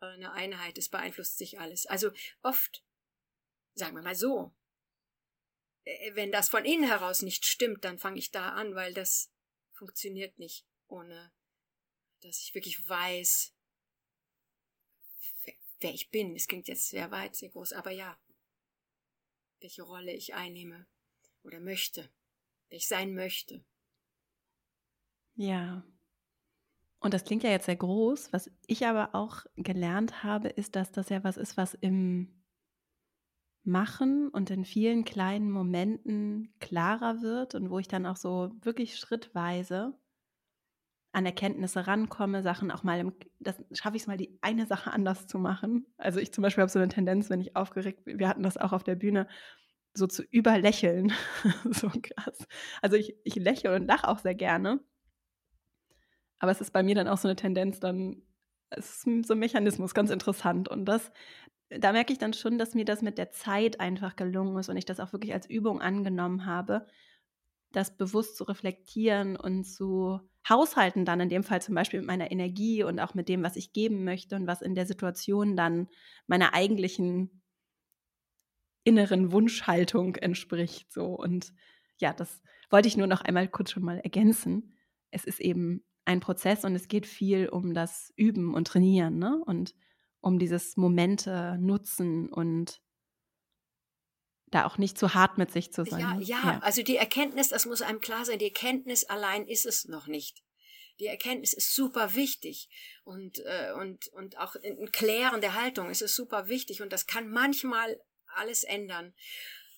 eine 0.00 0.32
Einheit. 0.32 0.78
Es 0.78 0.88
beeinflusst 0.88 1.36
sich 1.36 1.60
alles. 1.60 1.84
Also 1.84 2.12
oft, 2.42 2.82
sagen 3.74 3.94
wir 3.94 4.02
mal 4.02 4.14
so, 4.14 4.54
äh, 5.84 6.14
wenn 6.14 6.32
das 6.32 6.48
von 6.48 6.64
innen 6.64 6.88
heraus 6.88 7.20
nicht 7.20 7.44
stimmt, 7.44 7.84
dann 7.84 7.98
fange 7.98 8.18
ich 8.18 8.30
da 8.30 8.50
an, 8.50 8.74
weil 8.74 8.94
das 8.94 9.30
funktioniert 9.76 10.38
nicht, 10.38 10.66
ohne 10.88 11.32
dass 12.20 12.40
ich 12.40 12.54
wirklich 12.54 12.88
weiß, 12.88 13.54
wer 15.80 15.92
ich 15.94 16.10
bin. 16.10 16.34
Es 16.34 16.48
klingt 16.48 16.68
jetzt 16.68 16.88
sehr 16.88 17.10
weit, 17.10 17.36
sehr 17.36 17.50
groß, 17.50 17.72
aber 17.72 17.90
ja, 17.90 18.18
welche 19.60 19.82
Rolle 19.82 20.12
ich 20.12 20.34
einnehme 20.34 20.86
oder 21.42 21.60
möchte, 21.60 22.10
wer 22.68 22.78
ich 22.78 22.88
sein 22.88 23.14
möchte. 23.14 23.64
Ja. 25.34 25.84
Und 26.98 27.14
das 27.14 27.24
klingt 27.24 27.42
ja 27.42 27.50
jetzt 27.50 27.66
sehr 27.66 27.76
groß. 27.76 28.32
Was 28.32 28.50
ich 28.66 28.86
aber 28.86 29.14
auch 29.14 29.44
gelernt 29.56 30.24
habe, 30.24 30.48
ist, 30.48 30.76
dass 30.76 30.92
das 30.92 31.10
ja 31.10 31.22
was 31.22 31.36
ist, 31.36 31.56
was 31.56 31.74
im 31.74 32.35
Machen 33.66 34.28
und 34.28 34.50
in 34.50 34.64
vielen 34.64 35.04
kleinen 35.04 35.50
Momenten 35.50 36.54
klarer 36.60 37.20
wird 37.22 37.54
und 37.54 37.70
wo 37.70 37.78
ich 37.78 37.88
dann 37.88 38.06
auch 38.06 38.16
so 38.16 38.50
wirklich 38.62 38.96
schrittweise 38.96 39.98
an 41.12 41.24
Erkenntnisse 41.24 41.86
rankomme, 41.86 42.42
Sachen 42.42 42.70
auch 42.70 42.82
mal, 42.82 43.00
im, 43.00 43.14
das 43.40 43.56
schaffe 43.72 43.96
ich 43.96 44.02
es 44.02 44.06
mal, 44.06 44.18
die 44.18 44.38
eine 44.42 44.66
Sache 44.66 44.92
anders 44.92 45.26
zu 45.26 45.38
machen. 45.38 45.86
Also 45.96 46.20
ich 46.20 46.30
zum 46.32 46.42
Beispiel 46.42 46.60
habe 46.60 46.70
so 46.70 46.78
eine 46.78 46.88
Tendenz, 46.88 47.30
wenn 47.30 47.40
ich 47.40 47.56
aufgeregt 47.56 48.04
bin, 48.04 48.18
wir 48.18 48.28
hatten 48.28 48.42
das 48.42 48.58
auch 48.58 48.72
auf 48.72 48.84
der 48.84 48.96
Bühne, 48.96 49.26
so 49.94 50.06
zu 50.06 50.22
überlächeln. 50.24 51.12
so 51.70 51.88
krass. 51.88 52.46
Also 52.82 52.96
ich, 52.96 53.16
ich 53.24 53.34
lächle 53.36 53.74
und 53.74 53.86
lache 53.86 54.06
auch 54.08 54.18
sehr 54.18 54.34
gerne. 54.34 54.80
Aber 56.38 56.52
es 56.52 56.60
ist 56.60 56.72
bei 56.72 56.82
mir 56.82 56.94
dann 56.94 57.08
auch 57.08 57.18
so 57.18 57.28
eine 57.28 57.36
Tendenz, 57.36 57.80
dann, 57.80 58.22
es 58.68 59.06
ist 59.06 59.26
so 59.26 59.32
ein 59.32 59.38
Mechanismus, 59.38 59.94
ganz 59.94 60.10
interessant. 60.10 60.68
Und 60.68 60.84
das, 60.84 61.10
da 61.70 61.92
merke 61.92 62.12
ich 62.12 62.18
dann 62.18 62.32
schon, 62.32 62.58
dass 62.58 62.74
mir 62.74 62.84
das 62.84 63.02
mit 63.02 63.18
der 63.18 63.30
Zeit 63.30 63.80
einfach 63.80 64.16
gelungen 64.16 64.56
ist 64.58 64.68
und 64.68 64.76
ich 64.76 64.84
das 64.84 65.00
auch 65.00 65.12
wirklich 65.12 65.32
als 65.32 65.48
Übung 65.48 65.80
angenommen 65.80 66.46
habe, 66.46 66.86
das 67.72 67.96
bewusst 67.96 68.36
zu 68.36 68.44
reflektieren 68.44 69.36
und 69.36 69.64
zu 69.64 70.20
haushalten 70.48 71.04
dann 71.04 71.20
in 71.20 71.28
dem 71.28 71.42
Fall 71.42 71.60
zum 71.60 71.74
Beispiel 71.74 72.00
mit 72.00 72.06
meiner 72.06 72.30
Energie 72.30 72.84
und 72.84 73.00
auch 73.00 73.14
mit 73.14 73.28
dem, 73.28 73.42
was 73.42 73.56
ich 73.56 73.72
geben 73.72 74.04
möchte 74.04 74.36
und 74.36 74.46
was 74.46 74.62
in 74.62 74.74
der 74.74 74.86
Situation 74.86 75.56
dann 75.56 75.88
meiner 76.26 76.54
eigentlichen 76.54 77.42
inneren 78.84 79.32
Wunschhaltung 79.32 80.14
entspricht. 80.16 80.92
So 80.92 81.06
und 81.06 81.52
ja, 81.98 82.12
das 82.12 82.40
wollte 82.70 82.88
ich 82.88 82.96
nur 82.96 83.08
noch 83.08 83.22
einmal 83.22 83.48
kurz 83.48 83.72
schon 83.72 83.82
mal 83.82 83.98
ergänzen. 83.98 84.74
Es 85.10 85.24
ist 85.24 85.40
eben 85.40 85.84
ein 86.04 86.20
Prozess 86.20 86.64
und 86.64 86.74
es 86.76 86.88
geht 86.88 87.06
viel 87.06 87.48
um 87.48 87.74
das 87.74 88.12
Üben 88.16 88.54
und 88.54 88.68
Trainieren, 88.68 89.18
ne? 89.18 89.42
Und 89.44 89.74
um 90.20 90.38
dieses 90.38 90.76
Momente 90.76 91.56
nutzen 91.60 92.28
und 92.28 92.80
da 94.48 94.64
auch 94.64 94.78
nicht 94.78 94.98
zu 94.98 95.14
hart 95.14 95.38
mit 95.38 95.50
sich 95.50 95.72
zu 95.72 95.84
sein. 95.84 96.00
Ja, 96.00 96.38
ja, 96.38 96.52
ja, 96.52 96.58
also 96.60 96.82
die 96.82 96.96
Erkenntnis, 96.96 97.48
das 97.48 97.66
muss 97.66 97.82
einem 97.82 98.00
klar 98.00 98.24
sein, 98.24 98.38
die 98.38 98.46
Erkenntnis 98.46 99.04
allein 99.04 99.46
ist 99.46 99.66
es 99.66 99.86
noch 99.86 100.06
nicht. 100.06 100.42
Die 100.98 101.06
Erkenntnis 101.06 101.52
ist 101.52 101.74
super 101.74 102.14
wichtig 102.14 102.70
und, 103.04 103.38
äh, 103.40 103.72
und, 103.78 104.08
und 104.08 104.38
auch 104.38 104.54
ein 104.56 104.90
Klären 104.92 105.40
der 105.40 105.54
Haltung 105.54 105.90
ist 105.90 106.00
es 106.00 106.14
super 106.14 106.48
wichtig 106.48 106.80
und 106.80 106.92
das 106.92 107.06
kann 107.06 107.30
manchmal 107.30 108.00
alles 108.34 108.64
ändern. 108.64 109.14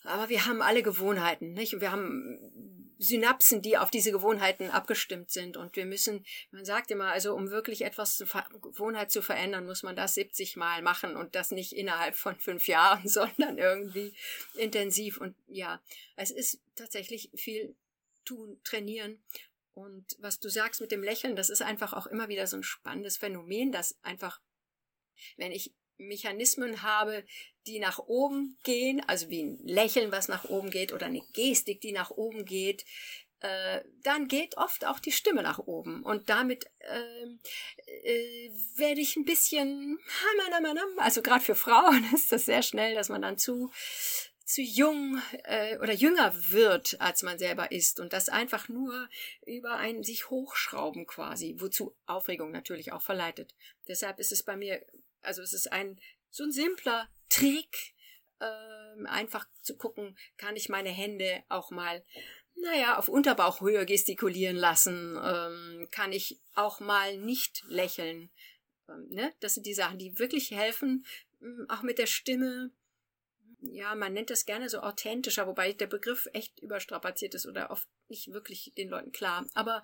Aber 0.04 0.28
wir 0.28 0.46
haben 0.46 0.62
alle 0.62 0.82
Gewohnheiten, 0.82 1.52
nicht? 1.52 1.80
Wir 1.80 1.90
haben 1.90 2.87
Synapsen, 2.98 3.62
die 3.62 3.78
auf 3.78 3.90
diese 3.90 4.10
Gewohnheiten 4.10 4.70
abgestimmt 4.70 5.30
sind. 5.30 5.56
Und 5.56 5.76
wir 5.76 5.86
müssen, 5.86 6.26
man 6.50 6.64
sagt 6.64 6.90
immer, 6.90 7.06
also 7.06 7.34
um 7.34 7.50
wirklich 7.50 7.82
etwas 7.82 8.16
zu 8.16 8.26
Gewohnheit 8.60 9.12
zu 9.12 9.22
verändern, 9.22 9.66
muss 9.66 9.84
man 9.84 9.94
das 9.94 10.14
70 10.14 10.56
Mal 10.56 10.82
machen 10.82 11.16
und 11.16 11.34
das 11.34 11.52
nicht 11.52 11.72
innerhalb 11.72 12.16
von 12.16 12.36
fünf 12.36 12.66
Jahren, 12.66 13.06
sondern 13.08 13.58
irgendwie 13.58 14.12
intensiv. 14.54 15.18
Und 15.18 15.36
ja, 15.46 15.80
es 16.16 16.30
ist 16.30 16.60
tatsächlich 16.74 17.30
viel 17.34 17.74
tun, 18.24 18.60
trainieren. 18.64 19.22
Und 19.74 20.16
was 20.18 20.40
du 20.40 20.48
sagst 20.48 20.80
mit 20.80 20.90
dem 20.90 21.04
Lächeln, 21.04 21.36
das 21.36 21.50
ist 21.50 21.62
einfach 21.62 21.92
auch 21.92 22.08
immer 22.08 22.28
wieder 22.28 22.48
so 22.48 22.56
ein 22.56 22.64
spannendes 22.64 23.16
Phänomen, 23.16 23.70
dass 23.70 23.96
einfach, 24.02 24.40
wenn 25.36 25.52
ich 25.52 25.72
Mechanismen 25.98 26.82
habe, 26.82 27.24
die 27.66 27.78
nach 27.78 27.98
oben 27.98 28.56
gehen, 28.62 29.02
also 29.06 29.28
wie 29.28 29.42
ein 29.42 29.58
Lächeln, 29.64 30.12
was 30.12 30.28
nach 30.28 30.44
oben 30.44 30.70
geht, 30.70 30.92
oder 30.92 31.06
eine 31.06 31.22
Gestik, 31.34 31.80
die 31.80 31.92
nach 31.92 32.10
oben 32.10 32.44
geht, 32.44 32.84
äh, 33.40 33.82
dann 34.02 34.26
geht 34.26 34.56
oft 34.56 34.84
auch 34.84 34.98
die 34.98 35.12
Stimme 35.12 35.42
nach 35.42 35.58
oben. 35.58 36.02
Und 36.02 36.28
damit 36.28 36.66
äh, 36.78 37.24
äh, 37.86 38.50
werde 38.76 39.00
ich 39.00 39.16
ein 39.16 39.24
bisschen, 39.24 39.98
also 40.96 41.22
gerade 41.22 41.44
für 41.44 41.54
Frauen 41.54 42.04
ist 42.14 42.32
das 42.32 42.46
sehr 42.46 42.62
schnell, 42.62 42.94
dass 42.94 43.08
man 43.08 43.22
dann 43.22 43.38
zu 43.38 43.70
zu 44.48 44.62
jung 44.62 45.20
äh, 45.44 45.76
oder 45.76 45.92
jünger 45.92 46.32
wird, 46.34 46.98
als 47.02 47.22
man 47.22 47.38
selber 47.38 47.70
ist 47.70 48.00
und 48.00 48.14
das 48.14 48.30
einfach 48.30 48.70
nur 48.70 49.10
über 49.44 49.74
ein 49.74 50.02
sich 50.02 50.30
hochschrauben 50.30 51.06
quasi, 51.06 51.56
wozu 51.58 51.94
Aufregung 52.06 52.50
natürlich 52.50 52.92
auch 52.92 53.02
verleitet. 53.02 53.54
Deshalb 53.88 54.18
ist 54.18 54.32
es 54.32 54.42
bei 54.42 54.56
mir 54.56 54.82
also 55.22 55.42
es 55.42 55.52
ist 55.52 55.72
ein 55.72 56.00
so 56.30 56.44
ein 56.44 56.52
simpler 56.52 57.08
Trick, 57.28 57.94
ähm, 58.40 59.06
einfach 59.06 59.46
zu 59.62 59.76
gucken, 59.76 60.16
kann 60.36 60.56
ich 60.56 60.68
meine 60.68 60.90
Hände 60.90 61.42
auch 61.48 61.70
mal, 61.70 62.04
naja, 62.54 62.98
auf 62.98 63.08
Unterbauchhöhe 63.08 63.86
gestikulieren 63.86 64.56
lassen, 64.56 65.18
ähm, 65.22 65.88
kann 65.90 66.12
ich 66.12 66.40
auch 66.54 66.80
mal 66.80 67.16
nicht 67.18 67.64
lächeln. 67.68 68.30
Ähm, 68.88 69.06
ne? 69.10 69.32
Das 69.40 69.54
sind 69.54 69.66
die 69.66 69.74
Sachen, 69.74 69.98
die 69.98 70.18
wirklich 70.18 70.50
helfen, 70.50 71.04
ähm, 71.40 71.66
auch 71.68 71.82
mit 71.82 71.98
der 71.98 72.06
Stimme. 72.06 72.70
Ja, 73.60 73.94
man 73.94 74.12
nennt 74.12 74.30
das 74.30 74.46
gerne 74.46 74.68
so 74.68 74.80
authentischer, 74.80 75.46
wobei 75.46 75.72
der 75.72 75.88
Begriff 75.88 76.28
echt 76.32 76.60
überstrapaziert 76.60 77.34
ist 77.34 77.46
oder 77.46 77.70
oft 77.70 77.88
nicht 78.08 78.32
wirklich 78.32 78.72
den 78.76 78.88
Leuten 78.88 79.12
klar. 79.12 79.46
Aber 79.54 79.82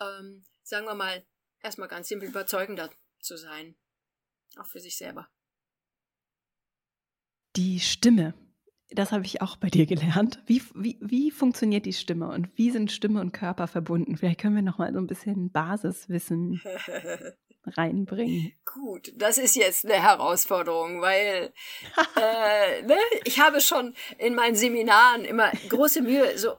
ähm, 0.00 0.44
sagen 0.62 0.86
wir 0.86 0.94
mal, 0.94 1.24
erstmal 1.62 1.88
ganz 1.88 2.08
simpel 2.08 2.28
überzeugender 2.28 2.90
zu 3.20 3.38
sein. 3.38 3.76
Auch 4.56 4.66
für 4.66 4.80
sich 4.80 4.96
selber. 4.96 5.28
Die 7.56 7.80
Stimme, 7.80 8.34
das 8.90 9.12
habe 9.12 9.24
ich 9.24 9.42
auch 9.42 9.56
bei 9.56 9.68
dir 9.68 9.86
gelernt. 9.86 10.42
Wie, 10.46 10.62
wie, 10.74 10.98
wie 11.00 11.30
funktioniert 11.30 11.86
die 11.86 11.92
Stimme 11.92 12.28
und 12.28 12.48
wie 12.56 12.70
sind 12.70 12.92
Stimme 12.92 13.20
und 13.20 13.32
Körper 13.32 13.66
verbunden? 13.66 14.16
Vielleicht 14.16 14.40
können 14.40 14.56
wir 14.56 14.62
noch 14.62 14.78
mal 14.78 14.92
so 14.92 14.98
ein 14.98 15.06
bisschen 15.06 15.50
Basiswissen 15.50 16.60
reinbringen. 17.66 18.52
Gut, 18.64 19.12
das 19.16 19.38
ist 19.38 19.56
jetzt 19.56 19.84
eine 19.84 20.02
Herausforderung, 20.02 21.00
weil 21.00 21.52
äh, 22.16 22.82
ne, 22.82 22.96
ich 23.24 23.40
habe 23.40 23.60
schon 23.60 23.94
in 24.18 24.34
meinen 24.34 24.56
Seminaren 24.56 25.24
immer 25.24 25.50
große 25.68 26.02
Mühe, 26.02 26.36
so 26.38 26.54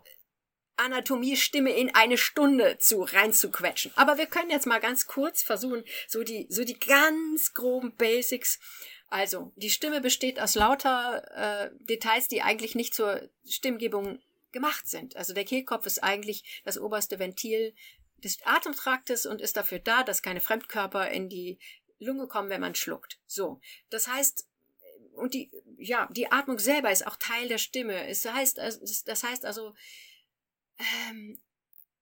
Anatomie-Stimme 0.78 1.72
in 1.72 1.94
eine 1.96 2.18
Stunde 2.18 2.78
zu 2.80 3.02
reinzuquetschen. 3.04 3.92
Aber 3.96 4.18
wir 4.18 4.26
können 4.26 4.50
jetzt 4.50 4.68
mal 4.68 4.80
ganz 4.80 5.08
kurz 5.08 5.42
versuchen, 5.42 5.84
so 6.08 6.24
die, 6.24 6.48
so 6.50 6.64
die 6.64 6.80
ganz 6.80 7.54
groben 7.54 7.96
Basics. 7.96 8.60
Also, 9.10 9.54
die 9.56 9.70
Stimme 9.70 10.02
besteht 10.02 10.40
aus 10.40 10.56
lauter 10.56 11.24
äh, 11.36 11.70
Details, 11.80 12.28
die 12.28 12.42
eigentlich 12.42 12.76
nicht 12.76 12.94
zur 12.94 13.30
Stimmgebung 13.48 14.20
gemacht 14.56 14.88
sind. 14.88 15.16
Also 15.18 15.34
der 15.34 15.44
Kehlkopf 15.44 15.86
ist 15.86 16.04
eigentlich 16.04 16.62
das 16.64 16.80
oberste 16.80 17.20
Ventil 17.20 17.76
des 18.24 18.40
Atemtraktes 18.46 19.26
und 19.26 19.42
ist 19.42 19.58
dafür 19.58 19.80
da, 19.80 20.04
dass 20.04 20.24
keine 20.24 20.42
Fremdkörper 20.42 21.12
in 21.12 21.30
die 21.30 21.60
Lunge 22.00 22.28
kommen, 22.28 22.50
wenn 22.50 22.62
man 22.62 22.74
schluckt. 22.74 23.20
So. 23.28 23.60
Das 23.90 24.08
heißt, 24.08 24.48
und 25.14 25.34
die, 25.34 25.52
ja, 25.78 26.10
die 26.12 26.32
Atmung 26.32 26.58
selber 26.58 26.90
ist 26.90 27.06
auch 27.06 27.18
Teil 27.18 27.48
der 27.50 27.58
Stimme. 27.58 28.08
Es 28.08 28.26
heißt, 28.26 28.58
das 28.58 29.24
heißt 29.24 29.46
also, 29.46 29.76
ähm, 30.80 31.42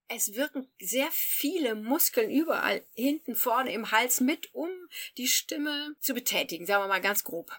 es 0.07 0.35
wirken 0.35 0.71
sehr 0.79 1.09
viele 1.11 1.75
Muskeln 1.75 2.29
überall 2.29 2.85
hinten 2.93 3.35
vorne 3.35 3.73
im 3.73 3.91
Hals 3.91 4.19
mit, 4.19 4.53
um 4.53 4.69
die 5.17 5.27
Stimme 5.27 5.95
zu 5.99 6.13
betätigen, 6.13 6.65
sagen 6.65 6.83
wir 6.83 6.87
mal 6.87 7.01
ganz 7.01 7.23
grob. 7.23 7.51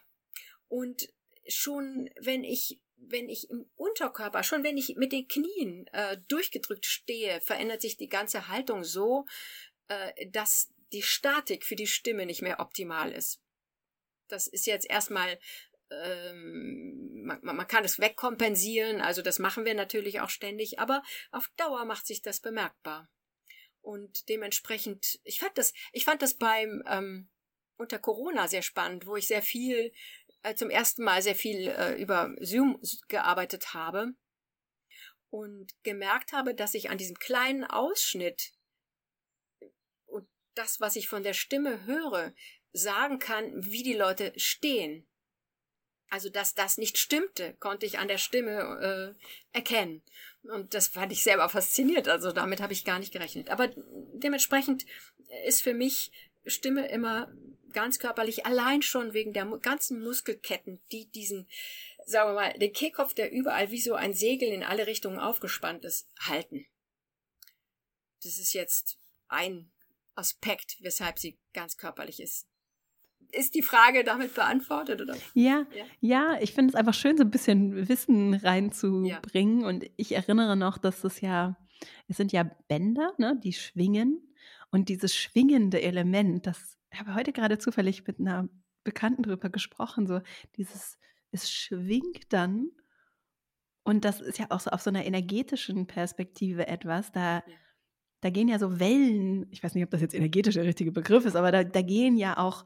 Und 0.68 1.09
schon 1.49 2.11
wenn 2.21 2.44
ich 2.44 2.80
wenn 2.97 3.28
ich 3.28 3.50
im 3.50 3.68
Unterkörper, 3.76 4.42
schon 4.42 4.64
wenn 4.64 4.78
ich 4.78 4.97
mit 4.97 5.12
den 5.12 5.28
Knien 5.28 5.87
äh, 5.88 6.16
durchgedrückt 6.28 6.87
stehe, 6.87 7.40
verändert 7.42 7.83
sich 7.83 7.97
die 7.99 8.09
ganze 8.09 8.49
Haltung 8.49 8.83
so, 8.83 9.26
äh, 9.88 10.30
dass 10.30 10.73
die 10.92 11.02
Statik 11.02 11.64
für 11.64 11.76
die 11.76 11.87
Stimme 11.87 12.25
nicht 12.25 12.40
mehr 12.40 12.61
optimal 12.61 13.12
ist. 13.12 13.40
Das 14.28 14.47
ist 14.47 14.66
jetzt 14.66 14.88
erstmal 14.88 15.38
ähm, 16.05 17.23
man, 17.25 17.41
man 17.43 17.67
kann 17.67 17.85
es 17.85 17.99
wegkompensieren, 17.99 19.01
also 19.01 19.23
das 19.23 19.39
machen 19.39 19.65
wir 19.65 19.75
natürlich 19.75 20.21
auch 20.21 20.31
ständig, 20.31 20.79
aber 20.79 21.03
auf 21.31 21.51
Dauer 21.57 21.85
macht 21.85 22.07
sich 22.07 22.23
das 22.23 22.41
bemerkbar. 22.41 23.09
Und 23.81 24.29
dementsprechend, 24.29 25.21
ich 25.25 25.41
fand 25.41 25.59
das, 25.59 25.75
ich 25.93 26.05
fand 26.05 26.23
das 26.23 26.35
beim 26.35 26.83
ähm, 26.87 27.29
unter 27.77 27.99
Corona 27.99 28.49
sehr 28.49 28.63
spannend, 28.63 29.07
wo 29.07 29.17
ich 29.17 29.27
sehr 29.27 29.43
viel, 29.43 29.93
äh, 30.43 30.55
zum 30.55 30.71
ersten 30.71 31.05
Mal 31.05 31.23
sehr 31.23 31.35
viel 31.35 31.69
äh, 31.69 32.01
über 32.01 32.35
Zoom 32.41 32.81
gearbeitet 33.09 33.75
habe 33.75 34.15
und 35.31 35.73
gemerkt 35.83 36.33
habe, 36.33 36.55
dass 36.55 36.75
ich 36.75 36.91
an 36.91 36.99
diesem 36.99 37.19
kleinen 37.19 37.65
Ausschnitt 37.65 38.53
und 40.07 40.29
das, 40.55 40.81
was 40.81 40.97
ich 40.97 41.09
von 41.09 41.23
der 41.23 41.35
Stimme 41.35 41.85
höre, 41.85 42.33
sagen 42.73 43.19
kann, 43.19 43.53
wie 43.65 43.83
die 43.83 43.95
Leute 43.95 44.33
stehen. 44.37 45.09
Also, 46.11 46.29
dass 46.29 46.55
das 46.55 46.79
nicht 46.79 46.99
stimmte, 46.99 47.55
konnte 47.59 47.87
ich 47.87 47.99
an 47.99 48.09
der 48.09 48.19
Stimme 48.19 49.15
äh, 49.53 49.57
erkennen. 49.57 50.03
Und 50.43 50.75
das 50.75 50.89
fand 50.89 51.11
ich 51.13 51.23
selber 51.23 51.49
fasziniert. 51.49 52.09
Also 52.09 52.31
damit 52.31 52.61
habe 52.61 52.73
ich 52.73 52.85
gar 52.85 52.99
nicht 52.99 53.13
gerechnet. 53.13 53.49
Aber 53.49 53.73
dementsprechend 54.13 54.85
ist 55.47 55.63
für 55.63 55.75
mich 55.75 56.13
Stimme 56.47 56.87
immer 56.89 57.33
ganz 57.73 57.99
körperlich, 57.99 58.47
allein 58.47 58.83
schon 58.83 59.15
wegen 59.15 59.33
der 59.33 59.47
ganzen 59.59 60.03
Muskelketten, 60.03 60.81
die 60.93 61.07
diesen, 61.11 61.49
sagen 62.07 62.31
wir 62.31 62.35
mal, 62.35 62.59
den 62.59 62.73
Kehlkopf, 62.73 63.15
der 63.15 63.33
überall 63.33 63.71
wie 63.71 63.81
so 63.81 63.95
ein 63.95 64.13
Segel 64.13 64.49
in 64.49 64.63
alle 64.63 64.87
Richtungen 64.87 65.19
aufgespannt 65.19 65.85
ist, 65.85 66.07
halten. 66.21 66.67
Das 68.23 68.39
ist 68.39 68.53
jetzt 68.53 68.99
ein 69.29 69.73
Aspekt, 70.15 70.77
weshalb 70.81 71.19
sie 71.19 71.39
ganz 71.53 71.77
körperlich 71.77 72.21
ist 72.21 72.47
ist 73.35 73.55
die 73.55 73.62
Frage 73.62 74.05
damit 74.05 74.35
beantwortet, 74.35 75.00
oder? 75.00 75.14
Ja, 75.35 75.67
ja, 75.75 75.85
ja 76.00 76.38
ich 76.41 76.53
finde 76.53 76.71
es 76.71 76.75
einfach 76.75 76.95
schön, 76.95 77.17
so 77.17 77.25
ein 77.25 77.31
bisschen 77.31 77.88
Wissen 77.88 78.35
reinzubringen. 78.35 79.61
Ja. 79.61 79.69
Und 79.69 79.91
ich 79.97 80.14
erinnere 80.14 80.57
noch, 80.57 80.79
dass 80.79 81.05
es 81.05 81.21
ja, 81.21 81.57
es 82.09 82.17
sind 82.17 82.33
ja 82.33 82.45
Bänder, 82.69 83.12
ne, 83.19 83.38
die 83.43 83.53
schwingen. 83.53 84.21
Und 84.71 84.88
dieses 84.88 85.14
schwingende 85.14 85.83
Element, 85.83 86.47
das 86.47 86.79
ich 86.93 87.00
habe 87.00 87.14
heute 87.14 87.33
gerade 87.33 87.59
zufällig 87.59 88.07
mit 88.07 88.21
einer 88.21 88.49
Bekannten 88.85 89.25
drüber 89.25 89.50
gesprochen, 89.50 90.07
so 90.07 90.21
dieses, 90.57 90.97
es 91.33 91.50
schwingt 91.50 92.33
dann. 92.33 92.71
Und 93.83 94.05
das 94.05 94.21
ist 94.21 94.38
ja 94.38 94.47
auch 94.50 94.61
so 94.61 94.71
auf 94.71 94.81
so 94.81 94.91
einer 94.91 95.05
energetischen 95.05 95.87
Perspektive 95.87 96.69
etwas, 96.69 97.11
da. 97.12 97.37
Ja 97.37 97.43
da 98.25 98.31
gehen 98.31 98.49
ja 98.49 98.59
so 98.59 98.81
Wellen, 98.81 99.47
ich 99.50 99.62
weiß 99.62 99.75
nicht, 99.75 99.85
ob 99.85 99.91
das 99.91 100.00
jetzt 100.00 100.14
energetisch 100.14 100.55
der 100.55 100.64
richtige 100.64 100.91
Begriff 100.91 101.26
ist, 101.26 101.37
aber 101.37 101.53
da, 101.53 101.62
da 101.62 101.83
gehen 101.83 102.17
ja 102.17 102.38
auch 102.38 102.64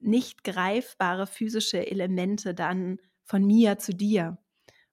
nicht 0.00 0.44
greifbare 0.44 1.26
physische 1.26 1.86
Elemente 1.86 2.54
dann 2.54 2.98
von 3.24 3.44
mir 3.44 3.78
zu 3.78 3.92
dir. 3.92 4.38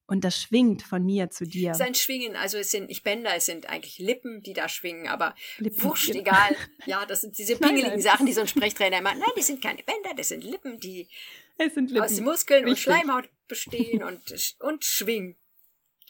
Und 0.08 0.24
das 0.24 0.40
schwingt 0.40 0.84
von 0.84 1.04
mir 1.04 1.32
zu 1.32 1.46
dir. 1.46 1.72
Es 1.72 1.80
ist 1.80 1.86
ein 1.86 1.96
Schwingen, 1.96 2.36
also 2.36 2.60
es 2.60 2.70
sind 2.70 2.90
nicht 2.90 3.04
Bänder, 3.04 3.36
es 3.36 3.48
sind 3.48 3.68
eigentlich 3.68 3.98
Lippen, 3.98 4.44
die 4.44 4.54
da 4.54 4.70
schwingen, 4.70 5.08
aber 5.08 5.34
Lippen, 5.58 5.84
wurscht, 5.84 6.08
genau. 6.08 6.20
egal. 6.20 6.56
Ja, 6.86 7.06
das 7.08 7.22
sind 7.22 7.36
diese 7.38 7.56
pingeligen 7.56 8.00
Sachen, 8.00 8.28
die 8.28 8.34
so 8.34 8.42
ein 8.42 8.48
Sprechtrainer 8.48 9.00
immer, 9.00 9.16
nein, 9.16 9.32
die 9.36 9.42
sind 9.42 9.64
keine 9.64 9.82
Bänder, 9.82 10.14
das 10.16 10.30
sind 10.30 10.44
Lippen, 10.44 10.80
die 10.80 11.10
sind 11.58 11.90
Lippen. 11.90 12.02
aus 12.04 12.20
Muskeln 12.22 12.66
Wichtig. 12.66 12.88
und 12.88 12.94
Schleimhaut 12.94 13.30
bestehen 13.48 14.04
und, 14.04 14.56
und 14.60 14.86
schwingen. 14.86 15.38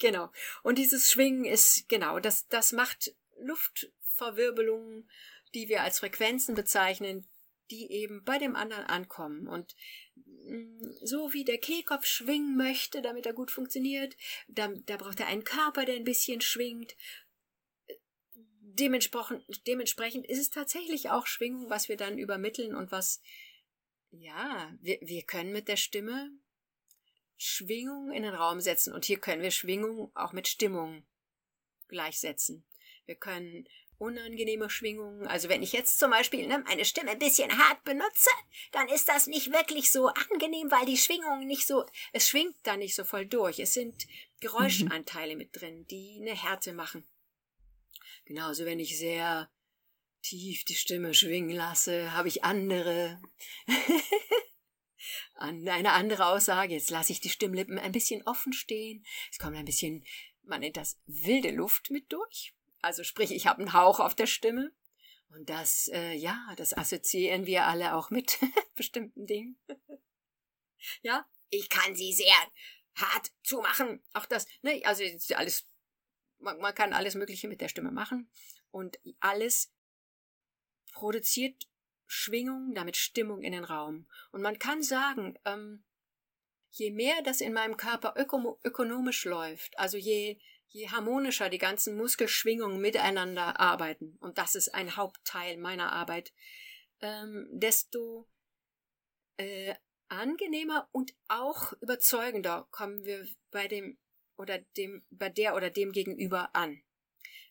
Genau. 0.02 0.30
Und 0.64 0.78
dieses 0.78 1.10
Schwingen 1.10 1.46
ist, 1.46 1.88
genau, 1.88 2.20
das, 2.20 2.50
das 2.50 2.74
macht 2.74 3.16
Luftverwirbelungen, 3.40 5.10
die 5.54 5.70
wir 5.70 5.84
als 5.84 6.00
Frequenzen 6.00 6.54
bezeichnen, 6.54 7.25
die 7.72 7.91
eben 7.91 8.24
bei 8.24 8.38
dem 8.38 8.55
anderen 8.55 8.86
ankommen. 8.86 9.48
Und 9.48 9.75
mm, 10.15 10.91
so 11.03 11.34
wie 11.34 11.43
der 11.43 11.57
Kehlkopf 11.57 12.05
schwingen 12.05 12.55
möchte, 12.55 13.01
damit 13.01 13.25
er 13.25 13.34
gut 13.34 13.51
funktioniert, 13.51 14.15
da, 14.48 14.67
da 14.67 14.98
braucht 14.98 15.19
er 15.19 15.27
einen 15.27 15.43
Körper, 15.43 15.86
der 15.86 15.95
ein 15.95 16.03
bisschen 16.03 16.41
schwingt. 16.41 16.95
Dementsprechend, 18.62 19.43
dementsprechend 19.67 20.27
ist 20.27 20.39
es 20.39 20.50
tatsächlich 20.50 21.10
auch 21.10 21.27
Schwingung, 21.27 21.69
was 21.69 21.88
wir 21.88 21.98
dann 21.98 22.17
übermitteln 22.17 22.75
und 22.75 22.91
was, 22.91 23.22
ja, 24.12 24.74
wir, 24.81 25.00
wir 25.01 25.24
können 25.24 25.53
mit 25.53 25.67
der 25.67 25.77
Stimme 25.77 26.31
Schwingung 27.38 28.12
in 28.12 28.24
den 28.24 28.34
Raum 28.34 28.62
setzen. 28.62 28.93
Und 28.93 29.05
hier 29.05 29.19
können 29.19 29.41
wir 29.41 29.51
Schwingung 29.51 30.12
auch 30.15 30.34
mit 30.34 30.48
Stimmung 30.48 31.05
gleichsetzen. 31.88 32.65
Wir 33.05 33.15
können 33.15 33.67
unangenehme 33.98 34.70
Schwingungen. 34.70 35.28
Also 35.28 35.50
wenn 35.50 35.64
ich 35.64 35.72
jetzt 35.72 36.00
zum 36.00 36.12
Beispiel 36.12 36.48
ne, 36.48 36.64
meine 36.66 36.86
Stimme 36.86 37.12
ein 37.12 37.20
bisschen 37.20 37.58
hart 37.58 37.84
benutze, 37.84 38.30
dann 38.72 38.88
ist 38.90 39.08
das 39.08 39.28
nicht 39.28 39.52
wirklich 39.52 39.92
so 39.92 40.08
angenehm, 40.08 40.72
weil 40.72 40.86
die 40.86 40.98
Schwingung 40.98 41.46
nicht 41.46 41.66
so, 41.66 41.86
es 42.14 42.28
schwingt 42.28 42.56
da 42.64 42.78
nicht 42.78 42.96
so 42.96 43.04
voll 43.04 43.25
durch. 43.25 43.60
Es 43.60 43.74
sind 43.74 44.06
Geräuschanteile 44.40 45.34
mhm. 45.34 45.38
mit 45.38 45.50
drin, 45.60 45.86
die 45.88 46.20
eine 46.22 46.36
Härte 46.36 46.74
machen. 46.74 47.08
Genauso 48.25 48.66
wenn 48.66 48.80
ich 48.80 48.98
sehr 48.98 49.50
tief 50.22 50.66
die 50.66 50.75
Stimme 50.75 51.14
schwingen 51.14 51.56
lasse, 51.56 52.12
habe 52.14 52.28
ich 52.28 52.44
andere, 52.44 53.22
eine 55.36 55.94
andere 55.94 56.25
Aussage. 56.25 56.74
Jetzt 56.74 56.90
lasse 56.90 57.12
ich 57.12 57.20
die 57.20 57.30
Stimmlippen 57.30 57.78
ein 57.78 57.92
bisschen 57.92 58.24
offen 58.24 58.52
stehen. 58.52 59.06
Es 59.32 59.38
kommt 59.38 59.56
ein 59.56 59.66
bisschen, 59.66 60.04
man 60.44 60.62
nennt 60.62 60.78
das 60.78 61.00
wilde 61.06 61.52
Luft 61.52 61.92
mit 61.92 62.12
durch. 62.12 62.56
Also 62.86 63.04
sprich, 63.04 63.32
ich 63.32 63.48
habe 63.48 63.62
einen 63.62 63.74
Hauch 63.74 64.00
auf 64.00 64.13
der 64.13 64.27
Stimme. 64.27 64.72
Und 65.30 65.50
das, 65.50 65.88
äh, 65.92 66.13
ja, 66.13 66.54
das 66.56 66.77
assoziieren 66.77 67.48
wir 67.48 67.65
alle 67.65 67.96
auch 67.96 68.12
mit 68.12 68.38
bestimmten 68.75 69.25
Dingen. 69.25 69.58
ja, 71.01 71.27
ich 71.50 71.70
kann 71.70 71.96
sie 71.96 72.13
sehr 72.13 72.38
hart 72.94 73.32
zumachen. 73.42 74.04
Auch 74.13 74.27
das, 74.27 74.46
ne, 74.62 74.84
also 74.86 75.04
alles, 75.36 75.65
man, 76.38 76.60
man 76.60 76.75
kann 76.75 76.94
alles 76.94 77.15
Mögliche 77.15 77.48
mit 77.48 77.60
der 77.60 77.70
Stimme 77.70 77.92
machen. 77.92 78.30
Und 78.70 79.00
alles 79.20 79.74
produziert 80.92 81.68
Schwingung, 82.06 82.75
damit 82.75 82.98
Stimmung 82.98 83.42
in 83.42 83.54
den 83.54 83.63
Raum. 83.63 84.08
Und 84.32 84.44
man 84.44 84.60
kann 84.60 84.84
sagen, 84.84 85.39
ähm, 85.44 85.84
je 86.70 86.92
mehr 86.92 87.24
das 87.24 87.42
in 87.42 87.54
meinem 87.54 87.77
Körper 87.77 88.13
öko 88.15 88.60
ökonomisch 88.63 89.25
läuft, 89.25 89.80
also 89.80 89.98
je 89.98 90.39
je 90.75 90.89
harmonischer 90.89 91.50
die 91.50 91.58
ganzen 91.58 91.96
Muskelschwingungen 91.96 92.82
miteinander 92.82 93.60
arbeiten, 93.60 94.17
und 94.20 94.38
das 94.38 94.55
ist 94.55 94.75
ein 94.75 94.98
Hauptteil 94.98 95.58
meiner 95.58 95.94
Arbeit, 95.94 96.34
ähm, 97.00 97.48
desto 97.51 98.27
äh, 99.38 99.74
angenehmer 100.10 100.89
und 100.91 101.15
auch 101.29 101.72
überzeugender 101.82 102.67
kommen 102.72 103.05
wir 103.05 103.25
bei 103.51 103.70
dem 103.70 103.98
oder 104.36 104.60
dem, 104.75 105.05
bei 105.12 105.29
der 105.29 105.55
oder 105.55 105.70
dem 105.70 105.94
Gegenüber 105.94 106.53
an. 106.53 106.84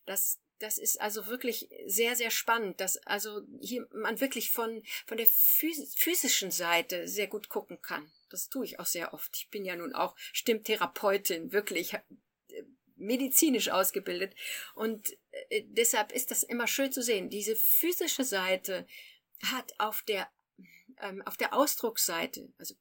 Das, 0.04 0.38
das 0.58 0.76
ist 0.76 1.00
also 1.00 1.26
wirklich 1.26 1.70
sehr, 1.86 2.16
sehr 2.16 2.30
spannend, 2.30 2.78
dass 2.78 2.98
also 3.06 3.40
hier 3.58 3.88
man 3.90 4.20
wirklich 4.20 4.50
von, 4.50 4.82
von 5.06 5.16
der 5.16 5.26
physischen 5.26 6.50
Seite 6.50 7.08
sehr 7.08 7.26
gut 7.26 7.48
gucken 7.48 7.80
kann. 7.80 8.12
Das 8.28 8.50
tue 8.50 8.66
ich 8.66 8.78
auch 8.80 8.86
sehr 8.86 9.14
oft. 9.14 9.34
Ich 9.34 9.48
bin 9.48 9.64
ja 9.64 9.76
nun 9.76 9.94
auch 9.94 10.14
Stimmtherapeutin, 10.18 11.52
wirklich 11.52 11.96
medizinisch 13.04 13.68
ausgebildet. 13.70 14.34
Und 14.74 15.16
äh, 15.50 15.62
deshalb 15.66 16.12
ist 16.12 16.30
das 16.30 16.42
immer 16.42 16.66
schön 16.66 16.92
zu 16.92 17.02
sehen. 17.02 17.30
Diese 17.30 17.56
physische 17.56 18.24
Seite 18.24 18.86
hat 19.42 19.72
auf 19.78 20.02
der, 20.02 20.28
ähm, 21.00 21.22
auf 21.22 21.36
der 21.36 21.54
Ausdrucksseite, 21.54 22.52
also 22.58 22.74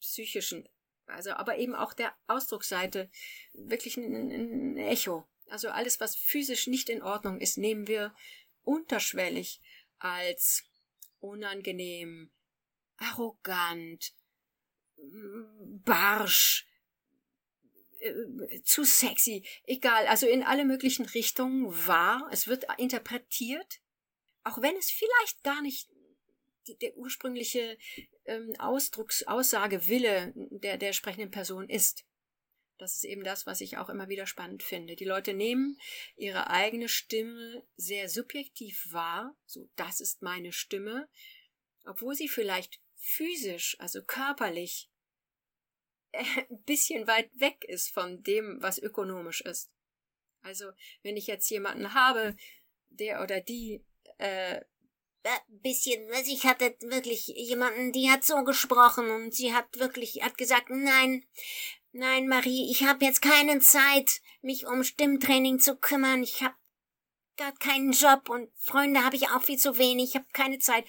psychischen, 0.00 0.68
also 1.06 1.32
aber 1.32 1.58
eben 1.58 1.74
auch 1.74 1.94
der 1.94 2.14
Ausdrucksseite 2.26 3.10
wirklich 3.54 3.96
ein, 3.96 4.30
ein 4.30 4.76
Echo. 4.76 5.26
Also 5.46 5.70
alles, 5.70 6.00
was 6.00 6.16
physisch 6.16 6.66
nicht 6.66 6.88
in 6.88 7.02
Ordnung 7.02 7.40
ist, 7.40 7.56
nehmen 7.56 7.86
wir 7.86 8.14
unterschwellig 8.64 9.60
als 9.98 10.64
unangenehm, 11.20 12.30
arrogant, 12.98 14.12
barsch, 15.84 16.66
äh, 17.98 18.62
zu 18.62 18.84
sexy, 18.84 19.44
egal, 19.64 20.06
also 20.06 20.26
in 20.26 20.42
alle 20.42 20.64
möglichen 20.64 21.06
Richtungen 21.06 21.86
wahr, 21.86 22.28
es 22.30 22.46
wird 22.46 22.66
interpretiert, 22.78 23.80
auch 24.44 24.60
wenn 24.62 24.76
es 24.76 24.90
vielleicht 24.90 25.42
gar 25.42 25.62
nicht 25.62 25.88
der 26.82 26.96
ursprüngliche 26.96 27.78
ähm, 28.26 28.54
Ausdrucks, 28.58 29.22
Aussage, 29.22 29.88
Wille 29.88 30.32
der, 30.34 30.76
der 30.76 30.92
sprechenden 30.92 31.30
Person 31.30 31.68
ist. 31.68 32.04
Das 32.78 32.94
ist 32.94 33.04
eben 33.04 33.24
das, 33.24 33.46
was 33.46 33.60
ich 33.60 33.76
auch 33.76 33.88
immer 33.88 34.08
wieder 34.08 34.26
spannend 34.26 34.62
finde. 34.62 34.94
Die 34.94 35.04
Leute 35.04 35.34
nehmen 35.34 35.78
ihre 36.16 36.48
eigene 36.48 36.88
Stimme 36.88 37.64
sehr 37.76 38.08
subjektiv 38.08 38.92
wahr, 38.92 39.36
so 39.46 39.68
das 39.76 40.00
ist 40.00 40.22
meine 40.22 40.52
Stimme, 40.52 41.08
obwohl 41.84 42.14
sie 42.14 42.28
vielleicht 42.28 42.78
physisch, 42.96 43.76
also 43.80 44.02
körperlich 44.02 44.87
ein 46.50 46.62
bisschen 46.64 47.06
weit 47.06 47.30
weg 47.38 47.64
ist 47.64 47.90
von 47.90 48.22
dem, 48.22 48.58
was 48.60 48.78
ökonomisch 48.78 49.40
ist. 49.42 49.70
Also, 50.42 50.70
wenn 51.02 51.16
ich 51.16 51.26
jetzt 51.26 51.50
jemanden 51.50 51.94
habe, 51.94 52.36
der 52.90 53.22
oder 53.22 53.40
die 53.40 53.84
äh, 54.18 54.60
bisschen, 55.48 56.08
was 56.10 56.26
ich 56.26 56.44
hatte 56.44 56.74
wirklich 56.80 57.26
jemanden, 57.28 57.92
die 57.92 58.10
hat 58.10 58.24
so 58.24 58.42
gesprochen 58.44 59.10
und 59.10 59.34
sie 59.34 59.52
hat 59.52 59.78
wirklich 59.78 60.22
hat 60.22 60.38
gesagt, 60.38 60.70
nein, 60.70 61.24
nein, 61.92 62.28
Marie, 62.28 62.70
ich 62.70 62.84
habe 62.84 63.04
jetzt 63.04 63.22
keine 63.22 63.58
Zeit, 63.60 64.20
mich 64.40 64.66
um 64.66 64.84
Stimmtraining 64.84 65.58
zu 65.58 65.76
kümmern. 65.76 66.22
Ich 66.22 66.42
habe 66.42 66.54
gar 67.36 67.52
keinen 67.52 67.92
Job 67.92 68.28
und 68.28 68.50
Freunde 68.56 69.04
habe 69.04 69.16
ich 69.16 69.28
auch 69.28 69.42
viel 69.42 69.58
zu 69.58 69.78
wenig. 69.78 70.10
Ich 70.10 70.14
habe 70.14 70.26
keine 70.32 70.58
Zeit, 70.58 70.84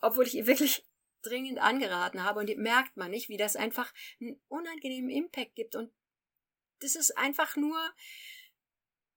obwohl 0.00 0.26
ich 0.26 0.34
ihr 0.34 0.46
wirklich 0.46 0.84
dringend 1.22 1.58
angeraten 1.58 2.22
habe 2.24 2.40
und 2.40 2.56
merkt 2.58 2.96
man 2.96 3.10
nicht, 3.10 3.28
wie 3.28 3.36
das 3.36 3.56
einfach 3.56 3.92
einen 4.20 4.40
unangenehmen 4.48 5.10
Impact 5.10 5.54
gibt 5.54 5.76
und 5.76 5.90
das 6.80 6.96
ist 6.96 7.16
einfach 7.16 7.56
nur, 7.56 7.78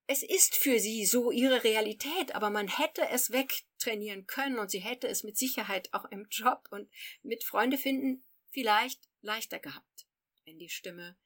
es 0.07 0.21
ist 0.21 0.55
für 0.55 0.79
sie 0.79 1.05
so 1.05 1.31
ihre 1.31 1.63
Realität, 1.63 2.35
aber 2.35 2.49
man 2.49 2.67
hätte 2.67 3.07
es 3.09 3.31
wegtrainieren 3.31 4.27
können 4.27 4.59
und 4.59 4.69
sie 4.69 4.79
hätte 4.79 5.07
es 5.07 5.23
mit 5.23 5.37
Sicherheit 5.37 5.93
auch 5.93 6.05
im 6.05 6.27
Job 6.29 6.67
und 6.69 6.89
mit 7.23 7.43
Freunde 7.43 7.77
finden 7.77 8.23
vielleicht 8.51 9.01
leichter 9.21 9.59
gehabt, 9.59 10.07
wenn 10.45 10.59
die 10.59 10.69
Stimme 10.69 11.17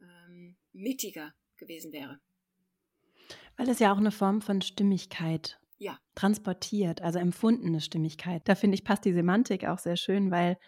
ähm, 0.00 0.56
mittiger 0.72 1.34
gewesen 1.56 1.92
wäre. 1.92 2.20
Weil 3.56 3.68
es 3.68 3.80
ja 3.80 3.92
auch 3.92 3.98
eine 3.98 4.12
Form 4.12 4.40
von 4.40 4.62
Stimmigkeit 4.62 5.59
ja. 5.80 5.98
transportiert, 6.14 7.02
also 7.02 7.18
empfundene 7.18 7.80
Stimmigkeit. 7.80 8.42
Da 8.44 8.54
finde 8.54 8.76
ich, 8.76 8.84
passt 8.84 9.04
die 9.04 9.12
Semantik 9.12 9.66
auch 9.66 9.78
sehr 9.78 9.96
schön, 9.96 10.30
weil, 10.30 10.58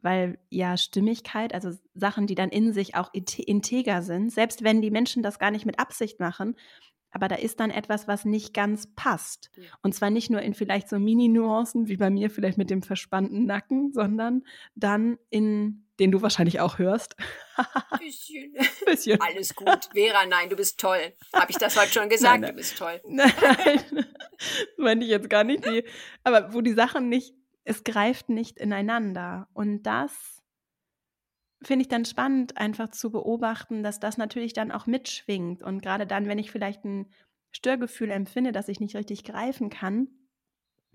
weil 0.00 0.38
ja 0.50 0.76
Stimmigkeit, 0.76 1.54
also 1.54 1.70
Sachen, 1.94 2.26
die 2.26 2.34
dann 2.34 2.48
in 2.48 2.72
sich 2.72 2.96
auch 2.96 3.10
integer 3.12 4.02
sind, 4.02 4.32
selbst 4.32 4.64
wenn 4.64 4.82
die 4.82 4.90
Menschen 4.90 5.22
das 5.22 5.38
gar 5.38 5.50
nicht 5.50 5.66
mit 5.66 5.78
Absicht 5.78 6.18
machen, 6.18 6.56
aber 7.10 7.28
da 7.28 7.36
ist 7.36 7.60
dann 7.60 7.70
etwas, 7.70 8.08
was 8.08 8.24
nicht 8.24 8.52
ganz 8.52 8.92
passt. 8.94 9.50
Ja. 9.56 9.70
Und 9.82 9.94
zwar 9.94 10.10
nicht 10.10 10.28
nur 10.28 10.42
in 10.42 10.54
vielleicht 10.54 10.88
so 10.88 10.98
Mini-Nuancen, 10.98 11.88
wie 11.88 11.96
bei 11.96 12.10
mir 12.10 12.28
vielleicht 12.28 12.58
mit 12.58 12.68
dem 12.68 12.82
verspannten 12.82 13.46
Nacken, 13.46 13.92
sondern 13.92 14.42
dann 14.74 15.16
in 15.30 15.85
den 15.98 16.10
du 16.10 16.22
wahrscheinlich 16.22 16.60
auch 16.60 16.78
hörst. 16.78 17.16
Bisschen. 17.98 18.54
Bisschen. 18.84 19.20
Alles 19.20 19.54
gut. 19.54 19.88
Vera, 19.92 20.26
nein, 20.26 20.48
du 20.48 20.56
bist 20.56 20.78
toll. 20.78 21.12
Habe 21.32 21.50
ich 21.50 21.56
das 21.56 21.78
heute 21.80 21.92
schon 21.92 22.08
gesagt? 22.08 22.40
Nein, 22.40 22.40
nein. 22.42 22.50
Du 22.50 22.56
bist 22.56 22.76
toll. 22.76 23.00
Nein, 23.06 24.06
meine 24.76 25.04
ich 25.04 25.10
jetzt 25.10 25.30
gar 25.30 25.44
nicht. 25.44 25.64
Die, 25.64 25.84
aber 26.22 26.52
wo 26.52 26.60
die 26.60 26.74
Sachen 26.74 27.08
nicht, 27.08 27.34
es 27.64 27.84
greift 27.84 28.28
nicht 28.28 28.58
ineinander. 28.58 29.48
Und 29.54 29.84
das 29.84 30.42
finde 31.62 31.82
ich 31.82 31.88
dann 31.88 32.04
spannend, 32.04 32.58
einfach 32.58 32.90
zu 32.90 33.10
beobachten, 33.10 33.82
dass 33.82 33.98
das 33.98 34.18
natürlich 34.18 34.52
dann 34.52 34.70
auch 34.70 34.86
mitschwingt. 34.86 35.62
Und 35.62 35.82
gerade 35.82 36.06
dann, 36.06 36.28
wenn 36.28 36.38
ich 36.38 36.50
vielleicht 36.50 36.84
ein 36.84 37.10
Störgefühl 37.50 38.10
empfinde, 38.10 38.52
das 38.52 38.68
ich 38.68 38.80
nicht 38.80 38.94
richtig 38.94 39.24
greifen 39.24 39.70
kann, 39.70 40.08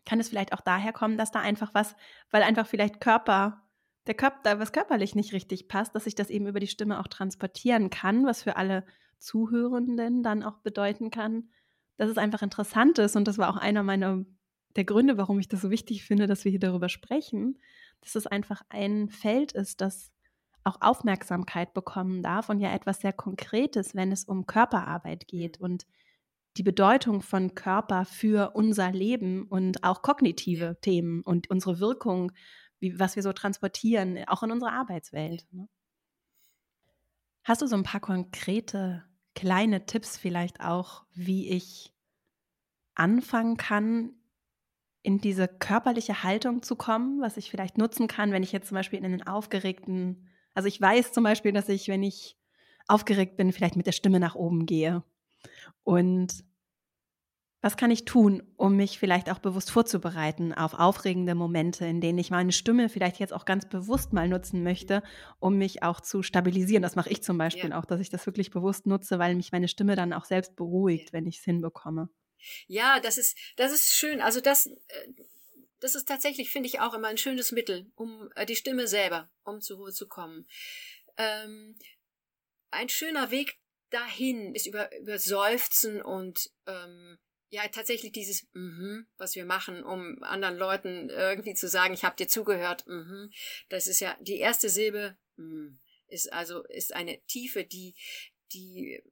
kann 0.06 0.20
es 0.20 0.30
vielleicht 0.30 0.54
auch 0.54 0.62
daher 0.62 0.94
kommen, 0.94 1.18
dass 1.18 1.32
da 1.32 1.40
einfach 1.40 1.74
was, 1.74 1.96
weil 2.30 2.44
einfach 2.44 2.68
vielleicht 2.68 3.02
Körper 3.02 3.61
der 4.08 4.16
Körper, 4.16 4.40
da 4.44 4.60
was 4.60 4.72
körperlich 4.72 5.16
nicht 5.16 5.34
richtig 5.34 5.68
passt, 5.68 5.96
dass 5.96 6.08
ich 6.08 6.16
das 6.16 6.30
eben 6.30 6.48
über 6.48 6.60
die 6.60 6.68
Stimme 6.68 7.00
auch 7.00 7.08
transportieren 7.08 7.90
kann, 7.90 8.26
was 8.26 8.44
für 8.44 8.56
alle 8.56 8.84
Zuhörenden 9.20 10.24
dann 10.24 10.44
auch 10.44 10.58
bedeuten 10.58 11.12
kann, 11.12 11.50
dass 11.98 12.10
es 12.10 12.18
einfach 12.18 12.42
interessant 12.42 12.98
ist. 12.98 13.16
Und 13.16 13.28
das 13.28 13.38
war 13.38 13.50
auch 13.50 13.58
einer 13.58 13.84
meiner 13.84 14.26
der 14.76 14.86
Gründe, 14.86 15.18
warum 15.18 15.40
ich 15.40 15.50
das 15.50 15.62
so 15.62 15.70
wichtig 15.70 16.04
finde, 16.04 16.28
dass 16.28 16.46
wir 16.46 16.50
hier 16.50 16.60
darüber 16.60 16.90
sprechen, 16.90 17.60
dass 18.02 18.16
es 18.16 18.26
einfach 18.28 18.62
ein 18.70 19.10
Feld 19.10 19.52
ist, 19.52 19.82
das 19.82 20.12
auch 20.64 20.78
Aufmerksamkeit 20.80 21.74
bekommen 21.74 22.22
darf 22.22 22.50
und 22.50 22.60
ja 22.60 22.72
etwas 22.72 23.02
sehr 23.02 23.14
Konkretes, 23.14 23.96
wenn 23.96 24.12
es 24.12 24.26
um 24.26 24.46
Körperarbeit 24.46 25.28
geht 25.28 25.60
und 25.60 25.86
die 26.58 26.64
Bedeutung 26.64 27.22
von 27.22 27.56
Körper 27.56 28.06
für 28.06 28.52
unser 28.54 28.92
Leben 28.92 29.44
und 29.48 29.84
auch 29.84 30.02
kognitive 30.02 30.78
Themen 30.82 31.22
und 31.22 31.50
unsere 31.50 31.80
Wirkung, 31.80 32.32
wie, 32.82 33.00
was 33.00 33.15
wir 33.15 33.24
so 33.24 33.32
transportieren, 33.32 34.20
auch 34.28 34.44
in 34.44 34.52
unserer 34.52 34.74
Arbeitswelt. 34.74 35.46
Ne? 35.54 35.70
Hast 37.44 37.62
du 37.62 37.67
so 37.67 37.76
ein 37.76 37.84
paar 37.84 38.02
konkrete 38.02 39.06
kleine 39.34 39.86
Tipps 39.86 40.17
vielleicht 40.17 40.60
auch, 40.60 41.06
wie 41.13 41.50
ich 41.50 41.94
anfangen 42.96 43.56
kann, 43.56 44.13
in 45.04 45.20
diese 45.20 45.48
körperliche 45.48 46.24
Haltung 46.24 46.62
zu 46.62 46.76
kommen, 46.76 47.22
was 47.22 47.38
ich 47.38 47.50
vielleicht 47.50 47.78
nutzen 47.78 48.08
kann, 48.08 48.32
wenn 48.32 48.44
ich 48.44 48.52
jetzt 48.52 48.67
zum 48.67 48.76
Beispiel 48.76 49.00
in 49.00 49.06
einen 49.06 49.26
aufgeregten, 49.26 50.30
also 50.54 50.67
ich 50.67 50.80
weiß 50.80 51.12
zum 51.12 51.24
Beispiel, 51.24 51.54
dass 51.54 51.70
ich, 51.70 51.88
wenn 51.88 52.04
ich 52.04 52.38
aufgeregt 52.88 53.38
bin, 53.38 53.54
vielleicht 53.54 53.76
mit 53.76 53.88
der 53.88 53.94
Stimme 53.94 54.20
nach 54.20 54.36
oben 54.36 54.65
gehe. 54.65 55.04
Und 55.84 56.44
was 57.62 57.78
kann 57.78 57.91
ich 57.91 58.06
tun, 58.06 58.41
um 58.58 58.76
mich 58.76 58.97
vielleicht 58.97 59.30
auch 59.30 59.38
bewusst 59.38 59.69
vorzubereiten 59.69 60.52
auf 60.54 60.74
aufregende 60.74 61.36
Momente, 61.36 61.86
in 61.86 62.02
denen 62.02 62.17
ich 62.17 62.32
meine 62.32 62.52
Stimme 62.52 62.89
vielleicht 62.89 63.19
jetzt 63.19 63.34
auch 63.34 63.45
ganz 63.45 63.69
bewusst 63.69 64.13
mal 64.13 64.28
nutzen 64.28 64.63
möchte, 64.63 65.04
um 65.39 65.58
mich 65.58 65.84
auch 65.84 66.02
zu 66.02 66.24
stabilisieren? 66.24 66.82
Das 66.82 66.95
mache 66.95 67.12
ich 67.12 67.21
zum 67.21 67.38
Beispiel 67.38 67.69
ja. 67.69 67.80
auch, 67.80 67.86
dass 67.86 68.02
ich 68.02 68.10
das 68.10 68.26
wirklich 68.26 68.50
bewusst 68.50 68.88
nutze, 68.88 69.19
weil 69.19 69.36
mich 69.36 69.52
meine 69.52 69.67
Stimme 69.67 69.95
dann 69.95 70.12
auch 70.12 70.26
selbst 70.26 70.56
beruhigt, 70.56 71.13
wenn 71.13 71.28
ich 71.28 71.38
es 71.38 71.43
hinbekomme. 71.43 72.10
Ja, 72.65 73.00
das 73.00 73.19
ist, 73.19 73.38
das 73.58 73.71
ist 73.71 73.93
schön. 73.93 74.21
Also 74.21 74.41
das, 74.41 74.65
äh, 74.65 75.08
das 75.80 75.93
ist 75.93 76.08
tatsächlich, 76.08 76.50
finde 76.50 76.67
ich, 76.67 76.80
auch 76.80 76.95
immer 76.95 77.10
ein 77.10 77.17
schönes 77.17 77.52
Mittel, 77.52 77.91
um 77.95 78.32
äh, 78.36 78.47
die 78.47 78.56
Stimme 78.56 78.88
selber, 78.88 79.30
um 79.43 79.62
zur 79.62 79.78
Ruhe 79.78 79.91
zu 79.91 80.08
kommen. 80.08 80.47
Ähm, 81.17 81.78
ein 82.71 82.89
schöner 82.89 83.30
Weg 83.30 83.60
dahin 83.91 84.56
ist 84.56 84.65
über, 84.65 84.89
über 84.97 85.19
Seufzen 85.19 86.02
und 86.02 86.50
ähm, 86.65 87.19
ja 87.52 87.68
tatsächlich 87.68 88.14
dieses 88.14 88.48
mhm, 88.54 89.06
was 89.18 89.36
wir 89.36 89.46
machen, 89.46 89.84
um 89.84 90.24
anderen 90.24 90.58
Leuten 90.58 91.10
irgendwie 91.10 91.54
zu 91.54 91.68
sagen, 91.68 91.94
ich 91.94 92.04
habe 92.04 92.16
dir 92.16 92.28
zugehört. 92.28 92.88
Mhm, 92.88 93.32
das 93.70 93.88
ist 93.88 94.00
ja 94.00 94.18
die 94.22 94.40
erste 94.40 94.70
Silbe 94.70 95.18
mhm, 95.36 95.80
ist 96.08 96.32
also 96.34 96.64
ist 96.66 96.96
eine 96.96 97.22
Tiefe, 97.28 97.66
die 97.66 97.94
die 98.54 99.04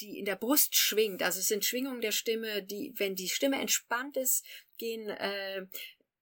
die 0.00 0.18
in 0.18 0.24
der 0.24 0.36
Brust 0.36 0.74
schwingt. 0.76 1.22
Also 1.22 1.40
es 1.40 1.48
sind 1.48 1.64
Schwingungen 1.64 2.00
der 2.00 2.12
Stimme, 2.12 2.62
die 2.62 2.92
wenn 2.96 3.14
die 3.14 3.28
Stimme 3.28 3.60
entspannt 3.60 4.16
ist, 4.16 4.44
gehen 4.78 5.10
äh, 5.10 5.66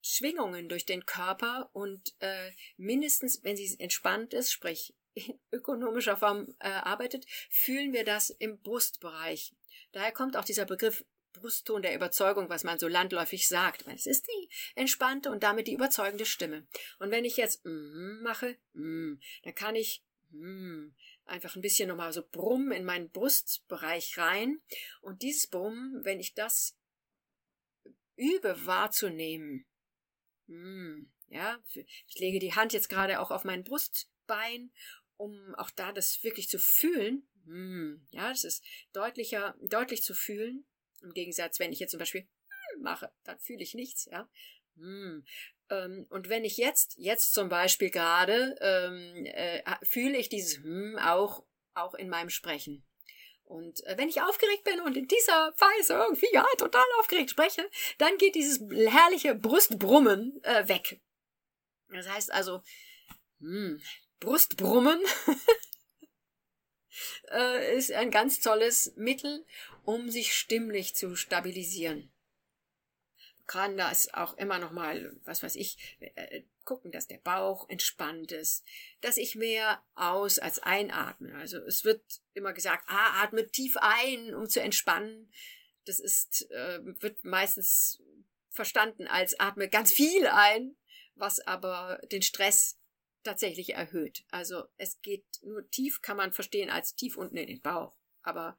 Schwingungen 0.03 0.68
durch 0.68 0.85
den 0.85 1.07
Körper 1.07 1.70
und 1.72 2.12
äh, 2.18 2.51
mindestens, 2.77 3.42
wenn 3.44 3.57
sie 3.57 3.79
entspannt 3.79 4.35
ist, 4.35 4.51
sprich 4.51 4.94
in 5.14 5.38
ökonomischer 5.53 6.16
Form 6.16 6.57
äh, 6.59 6.68
arbeitet, 6.68 7.25
fühlen 7.51 7.92
wir 7.92 8.05
das 8.05 8.31
im 8.31 8.61
Brustbereich. 8.61 9.53
Daher 9.92 10.11
kommt 10.11 10.37
auch 10.37 10.44
dieser 10.44 10.64
Begriff 10.64 11.05
Brustton 11.33 11.83
der 11.83 11.95
Überzeugung, 11.95 12.49
was 12.49 12.64
man 12.64 12.79
so 12.79 12.88
landläufig 12.88 13.49
sagt. 13.49 13.85
Es 13.88 14.07
ist 14.07 14.27
die 14.27 14.49
entspannte 14.75 15.31
und 15.31 15.42
damit 15.42 15.66
die 15.66 15.75
überzeugende 15.75 16.27
Stimme. 16.27 16.66
Und 16.99 17.11
wenn 17.11 17.25
ich 17.25 17.37
jetzt 17.37 17.64
mm 17.64 18.23
mache, 18.23 18.57
mm, 18.75 19.14
dann 19.42 19.55
kann 19.55 19.75
ich 19.75 20.03
mm, 20.31 20.88
einfach 21.27 21.57
ein 21.57 21.62
bisschen 21.62 21.88
nochmal 21.88 22.12
so 22.12 22.23
brummen 22.27 22.73
in 22.73 22.85
meinen 22.85 23.11
Brustbereich 23.11 24.16
rein. 24.18 24.61
Und 25.01 25.23
dieses 25.23 25.49
Brummen, 25.49 26.05
wenn 26.05 26.21
ich 26.21 26.35
das 26.35 26.77
übe 28.16 28.66
wahrzunehmen, 28.66 29.66
mm, 30.47 31.07
ja, 31.29 31.59
ich 31.75 32.18
lege 32.18 32.38
die 32.38 32.55
Hand 32.55 32.73
jetzt 32.73 32.88
gerade 32.88 33.21
auch 33.21 33.31
auf 33.31 33.45
mein 33.45 33.64
Brustbein, 33.64 34.71
um 35.16 35.55
auch 35.57 35.71
da 35.71 35.92
das 35.92 36.23
wirklich 36.23 36.49
zu 36.49 36.59
fühlen. 36.59 37.27
Mm, 37.45 38.07
ja, 38.11 38.29
das 38.29 38.45
ist 38.45 38.64
deutlicher, 38.92 39.57
deutlich 39.61 40.03
zu 40.03 40.14
fühlen. 40.14 40.64
Im 41.03 41.12
Gegensatz, 41.12 41.59
wenn 41.59 41.73
ich 41.73 41.81
jetzt 41.81 41.91
zum 41.91 41.99
Beispiel 41.99 42.23
hm 42.23 42.83
mache, 42.83 43.12
dann 43.25 43.38
fühle 43.38 43.62
ich 43.62 43.75
nichts, 43.75 44.07
ja. 44.07 44.29
Hm. 44.77 45.25
Ähm, 45.71 46.07
und 46.11 46.29
wenn 46.29 46.45
ich 46.45 46.57
jetzt, 46.57 46.95
jetzt 46.97 47.35
zum 47.35 47.49
Beispiel 47.49 47.91
gerade, 47.91 48.57
ähm, 48.61 49.27
äh, 49.27 49.62
fühle 49.83 50.17
ich 50.17 50.29
dieses 50.29 50.59
hm 50.59 50.99
auch, 50.99 51.45
auch 51.75 51.95
in 51.95 52.09
meinem 52.09 52.31
Sprechen. 52.31 52.85
Und 53.45 53.85
äh, 53.87 53.99
wenn 53.99 54.09
ich 54.09 54.23
aufgeregt 54.23 54.65
bin 54.65 54.81
und 54.81 54.97
in 54.97 55.09
dieser 55.09 55.53
Weise 55.59 55.95
irgendwie 55.95 56.33
ja 56.33 56.47
total 56.57 56.87
aufgeregt 56.99 57.31
spreche, 57.31 57.69
dann 57.99 58.17
geht 58.17 58.35
dieses 58.35 58.61
herrliche 58.61 59.35
Brustbrummen 59.35 60.43
äh, 60.45 60.69
weg. 60.69 61.01
Das 61.88 62.09
heißt 62.09 62.33
also, 62.33 62.62
hm, 63.41 63.83
Brustbrummen 64.21 65.01
äh, 67.31 67.76
ist 67.76 67.92
ein 67.92 68.11
ganz 68.11 68.40
tolles 68.40 68.92
Mittel, 68.96 69.44
um 69.85 70.11
sich 70.11 70.35
stimmlich 70.35 70.94
zu 70.94 71.16
stabilisieren. 71.16 72.12
Kann 73.46 73.76
das 73.76 74.12
auch 74.14 74.37
immer 74.38 74.59
noch 74.59 74.72
mal, 74.72 75.16
was 75.24 75.42
weiß 75.42 75.57
ich, 75.57 75.76
äh, 76.00 76.42
gucken, 76.64 76.92
dass 76.92 77.09
der 77.09 77.18
Bauch 77.18 77.68
entspannt 77.68 78.33
ist, 78.33 78.64
dass 79.00 79.16
ich 79.16 79.35
mehr 79.35 79.83
aus 79.94 80.38
als 80.38 80.61
einatme. 80.61 81.35
Also 81.35 81.59
es 81.59 81.85
wird 81.85 82.02
immer 82.35 82.52
gesagt, 82.52 82.85
ah, 82.87 83.22
atme 83.22 83.46
tief 83.48 83.76
ein, 83.81 84.35
um 84.35 84.48
zu 84.48 84.61
entspannen. 84.61 85.31
Das 85.85 85.98
ist, 85.98 86.50
äh, 86.50 86.81
wird 86.83 87.24
meistens 87.24 88.00
verstanden 88.50 89.07
als 89.09 89.38
atme 89.40 89.68
ganz 89.68 89.92
viel 89.92 90.26
ein, 90.26 90.76
was 91.14 91.40
aber 91.40 92.00
den 92.11 92.22
Stress 92.22 92.78
tatsächlich 93.22 93.74
erhöht. 93.74 94.24
Also 94.30 94.64
es 94.76 95.00
geht 95.02 95.24
nur 95.42 95.68
tief, 95.70 96.02
kann 96.02 96.16
man 96.16 96.32
verstehen 96.32 96.70
als 96.70 96.94
tief 96.94 97.16
unten 97.16 97.37
in 97.37 97.46
den 97.46 97.61
Bauch. 97.61 97.96
Aber 98.22 98.58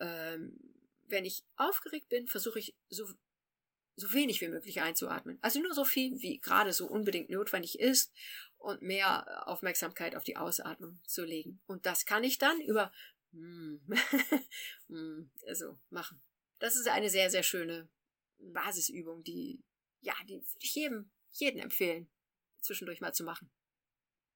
ähm, 0.00 0.58
wenn 1.06 1.24
ich 1.24 1.44
aufgeregt 1.56 2.08
bin, 2.08 2.26
versuche 2.26 2.58
ich 2.58 2.74
so, 2.88 3.08
so 3.96 4.12
wenig 4.12 4.40
wie 4.40 4.48
möglich 4.48 4.80
einzuatmen. 4.80 5.38
Also 5.40 5.60
nur 5.60 5.74
so 5.74 5.84
viel, 5.84 6.20
wie 6.20 6.40
gerade 6.40 6.72
so 6.72 6.86
unbedingt 6.86 7.30
notwendig 7.30 7.78
ist 7.78 8.12
und 8.58 8.82
mehr 8.82 9.48
Aufmerksamkeit 9.48 10.16
auf 10.16 10.24
die 10.24 10.36
Ausatmung 10.36 10.98
zu 11.06 11.24
legen. 11.24 11.60
Und 11.66 11.86
das 11.86 12.06
kann 12.06 12.24
ich 12.24 12.38
dann 12.38 12.60
über 12.60 12.92
mm, 13.32 13.76
mm, 14.88 15.30
also 15.46 15.78
machen. 15.90 16.20
Das 16.58 16.76
ist 16.76 16.88
eine 16.88 17.10
sehr, 17.10 17.30
sehr 17.30 17.42
schöne 17.42 17.88
Basisübung, 18.38 19.22
die, 19.22 19.62
ja, 20.00 20.14
die 20.28 20.34
würde 20.34 20.64
ich 20.64 20.74
jedem, 20.74 21.10
jeden 21.32 21.60
empfehlen, 21.60 22.08
zwischendurch 22.60 23.00
mal 23.00 23.12
zu 23.12 23.24
machen 23.24 23.50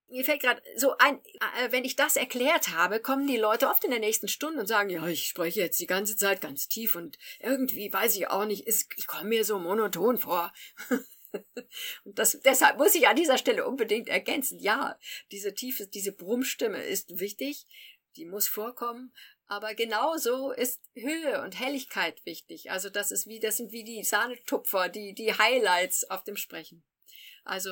mir 0.09 0.25
fällt 0.25 0.42
gerade 0.42 0.62
so 0.77 0.97
ein, 0.99 1.18
äh, 1.18 1.71
wenn 1.71 1.85
ich 1.85 1.97
das 1.97 2.16
erklärt 2.16 2.68
habe, 2.71 3.01
kommen 3.01 3.27
die 3.27 3.37
Leute 3.37 3.68
oft 3.68 3.85
in 3.85 3.90
der 3.90 4.01
nächsten 4.01 4.29
Stunde 4.29 4.61
und 4.61 4.66
sagen, 4.66 4.90
ja, 4.90 5.07
ich 5.07 5.27
spreche 5.29 5.61
jetzt 5.61 5.81
die 5.81 5.87
ganze 5.87 6.16
Zeit 6.16 6.40
ganz 6.40 6.68
tief 6.68 6.97
und 6.97 7.18
irgendwie 7.40 7.92
weiß 7.92 8.16
ich 8.16 8.29
auch 8.29 8.47
nicht, 8.47 8.66
ist, 8.66 8.90
ich 8.97 9.07
komme 9.07 9.29
mir 9.29 9.44
so 9.44 9.59
monoton 9.59 10.18
vor. 10.18 10.53
und 12.05 12.18
das, 12.18 12.40
deshalb 12.40 12.79
muss 12.79 12.94
ich 12.94 13.07
an 13.09 13.16
dieser 13.16 13.38
Stelle 13.38 13.66
unbedingt 13.66 14.09
ergänzen, 14.09 14.59
ja, 14.59 14.99
diese 15.31 15.55
tiefe, 15.55 15.87
diese 15.87 16.12
Brummstimme 16.12 16.83
ist 16.83 17.21
wichtig, 17.21 17.66
die 18.16 18.25
muss 18.25 18.49
vorkommen, 18.49 19.12
aber 19.47 19.75
genauso 19.75 20.53
ist 20.53 20.81
Höhe 20.94 21.42
und 21.42 21.59
Helligkeit 21.59 22.25
wichtig. 22.25 22.71
Also 22.71 22.90
das 22.90 23.11
ist 23.11 23.27
wie, 23.27 23.40
das 23.40 23.57
sind 23.57 23.73
wie 23.73 23.85
die 23.85 24.05
Sahnetupfer, 24.05 24.88
die, 24.88 25.14
die 25.14 25.33
Highlights 25.33 26.11
auf 26.11 26.25
dem 26.25 26.37
Sprechen. 26.37 26.85
Also 27.49 27.71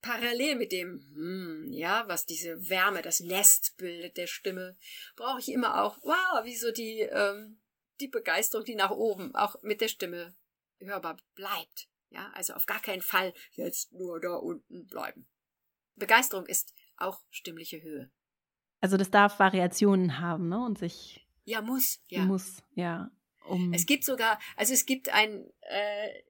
parallel 0.00 0.56
mit 0.56 0.72
dem, 0.72 1.00
hm, 1.14 1.72
ja, 1.72 2.04
was 2.08 2.26
diese 2.26 2.68
Wärme, 2.68 3.02
das 3.02 3.20
Nest 3.20 3.76
bildet 3.76 4.16
der 4.16 4.26
Stimme, 4.26 4.76
brauche 5.14 5.38
ich 5.38 5.50
immer 5.50 5.82
auch, 5.82 5.98
wow, 6.02 6.44
wie 6.44 6.56
so 6.56 6.72
die, 6.72 7.00
ähm, 7.00 7.60
die 8.00 8.08
Begeisterung, 8.08 8.64
die 8.64 8.74
nach 8.74 8.90
oben 8.90 9.34
auch 9.34 9.62
mit 9.62 9.80
der 9.80 9.88
Stimme 9.88 10.34
hörbar 10.78 11.18
bleibt. 11.34 11.88
Ja, 12.10 12.30
also 12.34 12.52
auf 12.54 12.66
gar 12.66 12.80
keinen 12.80 13.00
Fall 13.00 13.32
jetzt 13.52 13.92
nur 13.92 14.20
da 14.20 14.34
unten 14.34 14.86
bleiben. 14.86 15.26
Begeisterung 15.94 16.46
ist 16.46 16.74
auch 16.96 17.22
stimmliche 17.30 17.80
Höhe. 17.80 18.10
Also 18.80 18.96
das 18.96 19.10
darf 19.10 19.38
Variationen 19.38 20.18
haben, 20.18 20.48
ne? 20.48 20.58
Und 20.62 20.78
sich. 20.78 21.24
Ja, 21.44 21.62
muss, 21.62 22.00
ja. 22.08 22.24
Muss, 22.24 22.62
ja. 22.74 23.10
Um 23.46 23.72
es 23.72 23.86
gibt 23.86 24.04
sogar, 24.04 24.38
also 24.56 24.74
es 24.74 24.84
gibt 24.84 25.08
ein 25.08 25.50
äh, 25.60 26.22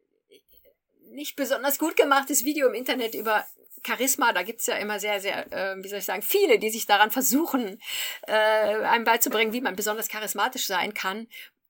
nicht 1.13 1.37
besonders 1.37 1.79
gut 1.79 1.97
gemachtes 1.97 2.45
Video 2.45 2.69
im 2.69 2.75
Internet 2.75 3.15
über 3.15 3.47
Charisma, 3.85 4.33
da 4.33 4.43
gibt's 4.43 4.67
ja 4.67 4.77
immer 4.77 5.01
sehr, 5.01 5.21
sehr, 5.21 5.53
äh, 5.53 5.77
wie 5.83 5.89
soll 5.89 5.99
ich 5.99 6.05
sagen, 6.05 6.23
viele, 6.23 6.59
die 6.59 6.71
sich 6.71 6.87
daran 6.87 7.11
versuchen, 7.11 7.81
äh, 8.27 8.33
einem 8.33 9.05
beizubringen, 9.05 9.53
wie 9.53 9.61
man 9.61 9.77
besonders 9.77 10.09
charismatisch 10.09 10.67
sein 10.67 10.95
kann. 10.95 11.27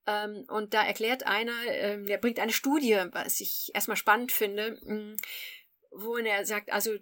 Ähm, 0.07 0.45
und 0.49 0.75
da 0.75 0.85
erklärt 0.85 1.27
einer, 1.27 1.65
äh, 1.67 2.03
der 2.03 2.19
bringt 2.19 2.39
eine 2.39 2.53
Studie, 2.53 3.01
was 3.13 3.41
ich 3.41 3.71
erstmal 3.75 3.97
spannend 3.97 4.33
finde, 4.33 4.79
mh, 4.83 4.95
mm, 4.95 5.17
wo 5.93 6.17
er 6.17 6.45
sagt, 6.45 6.73
also 6.73 6.97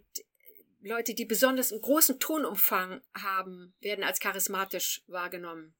Leute, 0.83 1.15
die 1.15 1.25
besonders 1.25 1.73
einen 1.73 1.83
großen 1.83 2.19
Tonumfang 2.19 3.03
haben, 3.15 3.75
werden 3.81 4.05
als 4.05 4.21
charismatisch 4.21 5.03
wahrgenommen. 5.07 5.75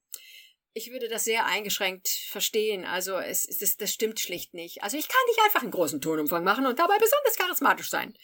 Ich 0.73 0.91
würde 0.91 1.09
das 1.09 1.25
sehr 1.25 1.45
eingeschränkt 1.45 2.07
verstehen. 2.07 2.85
Also 2.85 3.17
es, 3.17 3.45
es, 3.45 3.77
das 3.77 3.91
stimmt 3.91 4.19
schlicht 4.19 4.53
nicht. 4.53 4.83
Also 4.83 4.97
ich 4.97 5.07
kann 5.07 5.21
nicht 5.27 5.39
einfach 5.43 5.61
einen 5.61 5.71
großen 5.71 5.99
Tonumfang 5.99 6.43
machen 6.43 6.65
und 6.65 6.79
dabei 6.79 6.97
besonders 6.97 7.35
charismatisch 7.35 7.89
sein 7.89 8.15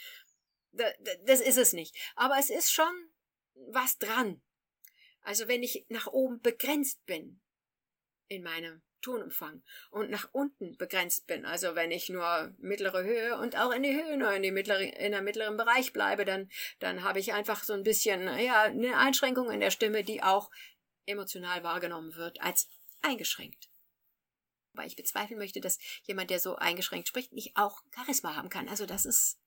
das 1.24 1.42
ist 1.42 1.58
es 1.58 1.74
nicht. 1.74 1.96
Aber 2.16 2.36
es 2.40 2.50
ist 2.50 2.72
schon 2.72 3.10
was 3.72 3.98
dran. 3.98 4.42
Also 5.22 5.48
wenn 5.48 5.64
ich 5.64 5.86
nach 5.90 6.08
oben 6.08 6.42
begrenzt 6.42 7.06
bin 7.06 7.42
in 8.28 8.44
meinem 8.44 8.82
Tonumfang 9.02 9.62
und 9.92 10.10
nach 10.10 10.30
unten 10.32 10.78
begrenzt 10.78 11.28
bin, 11.28 11.46
also 11.46 11.76
wenn 11.76 11.92
ich 11.92 12.10
nur 12.10 12.54
mittlere 12.58 13.04
Höhe 13.04 13.38
und 13.38 13.58
auch 13.58 13.72
in 13.72 13.84
die 13.84 13.96
Höhe 13.96 14.18
nur 14.18 14.34
in 14.34 14.44
die 14.44 14.52
mittlere, 14.52 14.82
in 14.82 15.12
der 15.12 15.22
mittleren 15.22 15.58
Bereich 15.58 15.94
bleibe, 15.94 16.26
dann, 16.26 16.50
dann 16.80 17.04
habe 17.04 17.20
ich 17.20 17.34
einfach 17.34 17.64
so 17.64 17.74
ein 17.74 17.84
bisschen, 17.84 18.24
ja, 18.40 18.64
eine 18.64 18.98
Einschränkung 18.98 19.52
in 19.52 19.60
der 19.60 19.72
Stimme, 19.72 20.04
die 20.04 20.24
auch 20.24 20.50
emotional 21.08 21.64
wahrgenommen 21.64 22.16
wird 22.16 22.42
als 22.42 22.70
eingeschränkt. 23.02 23.70
Weil 24.74 24.88
ich 24.88 24.96
bezweifeln 24.96 25.40
möchte, 25.40 25.62
dass 25.62 25.80
jemand, 26.04 26.30
der 26.30 26.40
so 26.40 26.56
eingeschränkt 26.56 27.08
spricht, 27.08 27.34
nicht 27.34 27.58
auch 27.58 27.82
Charisma 27.96 28.36
haben 28.36 28.50
kann. 28.50 28.70
Also 28.70 28.86
das 28.86 29.06
ist 29.06 29.40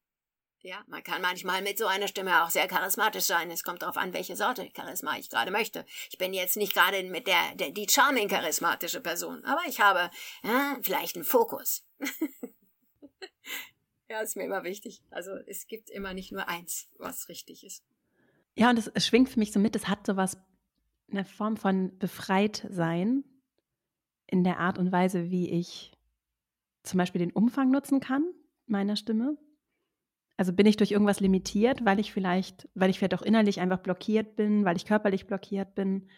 ja, 0.62 0.84
man 0.88 1.02
kann 1.02 1.22
manchmal 1.22 1.62
mit 1.62 1.78
so 1.78 1.86
einer 1.86 2.06
Stimme 2.06 2.44
auch 2.44 2.50
sehr 2.50 2.68
charismatisch 2.68 3.24
sein. 3.24 3.50
Es 3.50 3.62
kommt 3.62 3.80
darauf 3.80 3.96
an, 3.96 4.12
welche 4.12 4.36
Sorte 4.36 4.70
Charisma 4.76 5.16
ich 5.16 5.30
gerade 5.30 5.50
möchte. 5.50 5.86
Ich 6.10 6.18
bin 6.18 6.34
jetzt 6.34 6.56
nicht 6.56 6.74
gerade 6.74 7.02
mit 7.04 7.26
der, 7.26 7.54
der 7.54 7.70
die 7.70 7.88
charming 7.88 8.28
charismatische 8.28 9.00
Person, 9.00 9.42
aber 9.44 9.62
ich 9.66 9.80
habe 9.80 10.10
ja, 10.42 10.76
vielleicht 10.82 11.16
einen 11.16 11.24
Fokus. 11.24 11.86
ja, 14.10 14.20
ist 14.20 14.36
mir 14.36 14.44
immer 14.44 14.62
wichtig. 14.62 15.02
Also 15.10 15.30
es 15.46 15.66
gibt 15.66 15.88
immer 15.88 16.12
nicht 16.12 16.30
nur 16.30 16.46
eins, 16.46 16.90
was 16.98 17.30
richtig 17.30 17.64
ist. 17.64 17.82
Ja, 18.54 18.68
und 18.68 18.76
es, 18.76 19.06
schwingt 19.06 19.30
für 19.30 19.38
mich 19.38 19.52
so 19.52 19.60
mit, 19.60 19.74
es 19.76 19.88
hat 19.88 20.06
so 20.06 20.16
was, 20.16 20.36
eine 21.12 21.24
Form 21.24 21.56
von 21.56 21.96
befreit 21.98 22.66
sein 22.70 23.24
in 24.26 24.44
der 24.44 24.58
Art 24.58 24.78
und 24.78 24.92
Weise, 24.92 25.30
wie 25.30 25.50
ich 25.50 25.92
zum 26.82 26.98
Beispiel 26.98 27.20
den 27.20 27.32
Umfang 27.32 27.70
nutzen 27.70 28.00
kann 28.00 28.24
meiner 28.66 28.96
Stimme 28.96 29.36
also 30.40 30.54
bin 30.54 30.64
ich 30.64 30.78
durch 30.78 30.90
irgendwas 30.90 31.20
limitiert, 31.20 31.84
weil 31.84 32.00
ich 32.00 32.14
vielleicht, 32.14 32.66
weil 32.72 32.88
ich 32.88 32.98
vielleicht 32.98 33.12
auch 33.12 33.20
innerlich 33.20 33.60
einfach 33.60 33.80
blockiert 33.80 34.36
bin, 34.36 34.64
weil 34.64 34.74
ich 34.74 34.86
körperlich 34.86 35.26
blockiert 35.26 35.74
bin. 35.74 36.08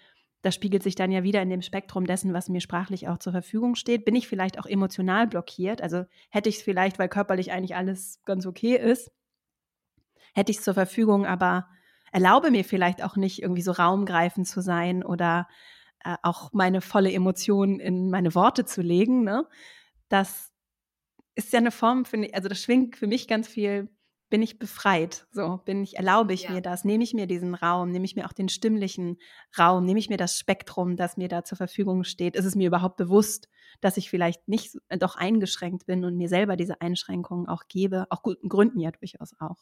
Das 0.42 0.55
spiegelt 0.55 0.85
sich 0.85 0.94
dann 0.94 1.11
ja 1.11 1.24
wieder 1.24 1.42
in 1.42 1.50
dem 1.50 1.61
Spektrum 1.61 2.07
dessen, 2.07 2.33
was 2.33 2.48
mir 2.48 2.61
sprachlich 2.61 3.09
auch 3.09 3.18
zur 3.18 3.33
Verfügung 3.33 3.74
steht. 3.74 4.05
Bin 4.05 4.14
ich 4.14 4.28
vielleicht 4.28 4.61
auch 4.61 4.66
emotional 4.66 5.26
blockiert? 5.26 5.83
Also 5.83 6.05
hätte 6.31 6.48
ich 6.48 6.59
es 6.59 6.62
vielleicht, 6.62 7.00
weil 7.00 7.09
körperlich 7.09 7.50
eigentlich 7.50 7.74
alles 7.74 8.22
ganz 8.24 8.46
okay 8.46 8.76
ist, 8.76 9.11
hätte 10.35 10.52
ich 10.52 10.59
es 10.59 10.64
zur 10.64 10.74
Verfügung, 10.74 11.26
aber 11.26 11.66
erlaube 12.12 12.51
mir 12.51 12.64
vielleicht 12.64 13.03
auch 13.03 13.16
nicht, 13.16 13.42
irgendwie 13.42 13.62
so 13.62 13.72
raumgreifend 13.72 14.46
zu 14.46 14.61
sein 14.61 15.05
oder 15.05 15.48
äh, 16.05 16.16
auch 16.22 16.53
meine 16.53 16.81
volle 16.81 17.12
Emotion 17.12 17.81
in 17.81 18.11
meine 18.11 18.35
Worte 18.35 18.64
zu 18.64 18.83
legen. 18.83 19.25
Ne? 19.25 19.46
Das 20.09 20.53
ist 21.35 21.53
ja 21.53 21.59
eine 21.59 21.70
Form, 21.70 22.05
finde 22.05 22.29
ich, 22.29 22.35
also 22.35 22.48
das 22.48 22.62
schwingt 22.62 22.96
für 22.96 23.07
mich 23.07 23.27
ganz 23.27 23.48
viel 23.48 23.88
bin 24.33 24.40
ich 24.40 24.59
befreit? 24.59 25.27
So, 25.31 25.61
bin 25.66 25.83
ich, 25.83 25.98
erlaube 25.98 26.33
ich 26.33 26.44
ja. 26.44 26.53
mir 26.53 26.62
das? 26.62 26.87
Nehme 26.87 27.05
ich 27.05 27.12
mir 27.12 27.27
diesen 27.27 27.55
Raum? 27.55 27.90
Nehme 27.90 28.07
ich 28.07 28.16
mir 28.16 28.25
auch 28.25 28.33
den 28.33 28.48
stimmlichen 28.48 29.18
Raum? 29.59 29.85
Nehme 29.85 29.98
ich 29.98 30.09
mir 30.09 30.16
das 30.16 30.38
Spektrum, 30.38 30.96
das 30.96 31.18
mir 31.18 31.29
da 31.29 31.44
zur 31.44 31.59
Verfügung 31.59 32.03
steht? 32.03 32.35
Ist 32.35 32.46
es 32.46 32.55
mir 32.55 32.68
überhaupt 32.68 32.96
bewusst, 32.96 33.51
dass 33.83 33.98
ich 33.98 34.09
vielleicht 34.09 34.48
nicht 34.48 34.79
äh, 34.88 34.96
doch 34.96 35.16
eingeschränkt 35.16 35.85
bin 35.85 36.07
und 36.07 36.16
mir 36.16 36.31
selber 36.31 36.57
diese 36.57 36.81
Einschränkungen 36.81 37.46
auch 37.46 37.64
gebe? 37.68 38.07
Auch 38.09 38.22
guten 38.22 38.48
Gründen 38.48 38.81
ja 38.81 38.90
durchaus 38.90 39.35
auch. 39.38 39.59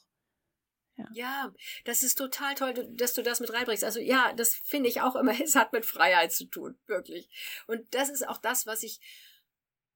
Ja. 1.01 1.09
ja. 1.13 1.55
das 1.85 2.03
ist 2.03 2.17
total 2.17 2.55
toll, 2.55 2.75
dass 2.91 3.15
du 3.15 3.23
das 3.23 3.41
mit 3.41 3.53
reinbringst. 3.53 3.85
Also 3.85 4.01
ja, 4.01 4.33
das 4.35 4.55
finde 4.55 4.89
ich 4.89 5.01
auch 5.01 5.17
immer, 5.17 5.33
es 5.41 5.55
hat 5.55 5.73
mit 5.73 5.87
Freiheit 5.87 6.33
zu 6.33 6.47
tun, 6.47 6.79
wirklich. 6.87 7.29
Und 7.67 7.95
das 7.95 8.09
ist 8.09 8.27
auch 8.29 8.39
das, 8.39 8.67
was 8.67 8.83
ich 8.83 9.01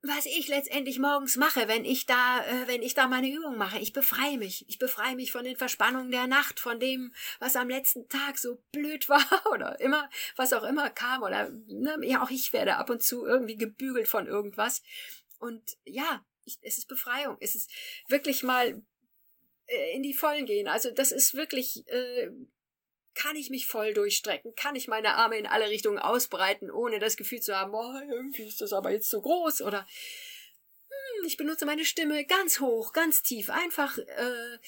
was 0.06 0.26
ich 0.26 0.48
letztendlich 0.48 0.98
morgens 0.98 1.36
mache, 1.36 1.66
wenn 1.66 1.84
ich 1.84 2.04
da, 2.04 2.44
äh, 2.44 2.68
wenn 2.68 2.82
ich 2.82 2.94
da 2.94 3.08
meine 3.08 3.30
Übung 3.30 3.56
mache. 3.56 3.78
Ich 3.78 3.92
befreie 3.92 4.36
mich. 4.36 4.68
Ich 4.68 4.78
befreie 4.78 5.16
mich 5.16 5.32
von 5.32 5.44
den 5.44 5.56
Verspannungen 5.56 6.10
der 6.10 6.26
Nacht, 6.26 6.60
von 6.60 6.78
dem, 6.78 7.14
was 7.38 7.56
am 7.56 7.70
letzten 7.70 8.06
Tag 8.08 8.38
so 8.38 8.62
blöd 8.70 9.08
war 9.08 9.24
oder 9.50 9.80
immer, 9.80 10.10
was 10.36 10.52
auch 10.52 10.62
immer 10.62 10.90
kam 10.90 11.22
oder, 11.22 11.50
ne, 11.66 11.98
ja, 12.02 12.22
auch 12.22 12.30
ich 12.30 12.52
werde 12.52 12.76
ab 12.76 12.90
und 12.90 13.02
zu 13.02 13.24
irgendwie 13.24 13.56
gebügelt 13.56 14.06
von 14.06 14.26
irgendwas. 14.26 14.82
Und 15.38 15.62
ja, 15.84 16.24
ich, 16.44 16.58
es 16.60 16.78
ist 16.78 16.88
Befreiung. 16.88 17.38
Es 17.40 17.54
ist 17.54 17.70
wirklich 18.08 18.42
mal 18.42 18.82
in 19.94 20.03
die 20.03 20.14
Vollen 20.14 20.46
gehen. 20.46 20.68
Also 20.68 20.90
das 20.90 21.12
ist 21.12 21.35
wirklich 21.35 21.87
äh, 21.88 22.31
kann 23.14 23.37
ich 23.37 23.50
mich 23.50 23.66
voll 23.66 23.94
durchstrecken? 23.94 24.55
Kann 24.57 24.77
ich 24.77 24.88
meine 24.88 25.14
Arme 25.14 25.38
in 25.38 25.46
alle 25.46 25.68
Richtungen 25.68 25.98
ausbreiten, 25.98 26.70
ohne 26.70 26.98
das 26.98 27.16
Gefühl 27.16 27.40
zu 27.40 27.57
haben, 27.57 27.72
oh, 27.72 28.00
irgendwie 28.11 28.42
ist 28.42 28.61
das 28.61 28.72
aber 28.72 28.90
jetzt 28.90 29.09
zu 29.09 29.22
groß? 29.22 29.62
Oder 29.62 29.87
hm, 30.88 31.27
ich 31.27 31.37
benutze 31.37 31.64
meine 31.64 31.85
Stimme 31.85 32.24
ganz 32.27 32.61
hoch, 32.61 32.92
ganz 32.92 33.22
tief, 33.22 33.50
einfach 33.50 33.96
äh, 33.98 34.59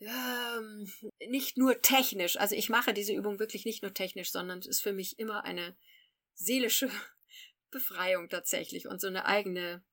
ähm, 0.00 0.92
nicht 1.26 1.58
nur 1.58 1.82
technisch. 1.82 2.36
Also 2.36 2.54
ich 2.54 2.68
mache 2.68 2.94
diese 2.94 3.12
Übung 3.12 3.38
wirklich 3.38 3.64
nicht 3.64 3.82
nur 3.82 3.92
technisch, 3.92 4.30
sondern 4.30 4.60
es 4.60 4.66
ist 4.66 4.80
für 4.80 4.92
mich 4.92 5.18
immer 5.18 5.44
eine 5.44 5.76
seelische 6.34 6.90
Befreiung 7.70 8.28
tatsächlich 8.28 8.86
und 8.86 9.00
so 9.00 9.08
eine 9.08 9.26
eigene 9.26 9.84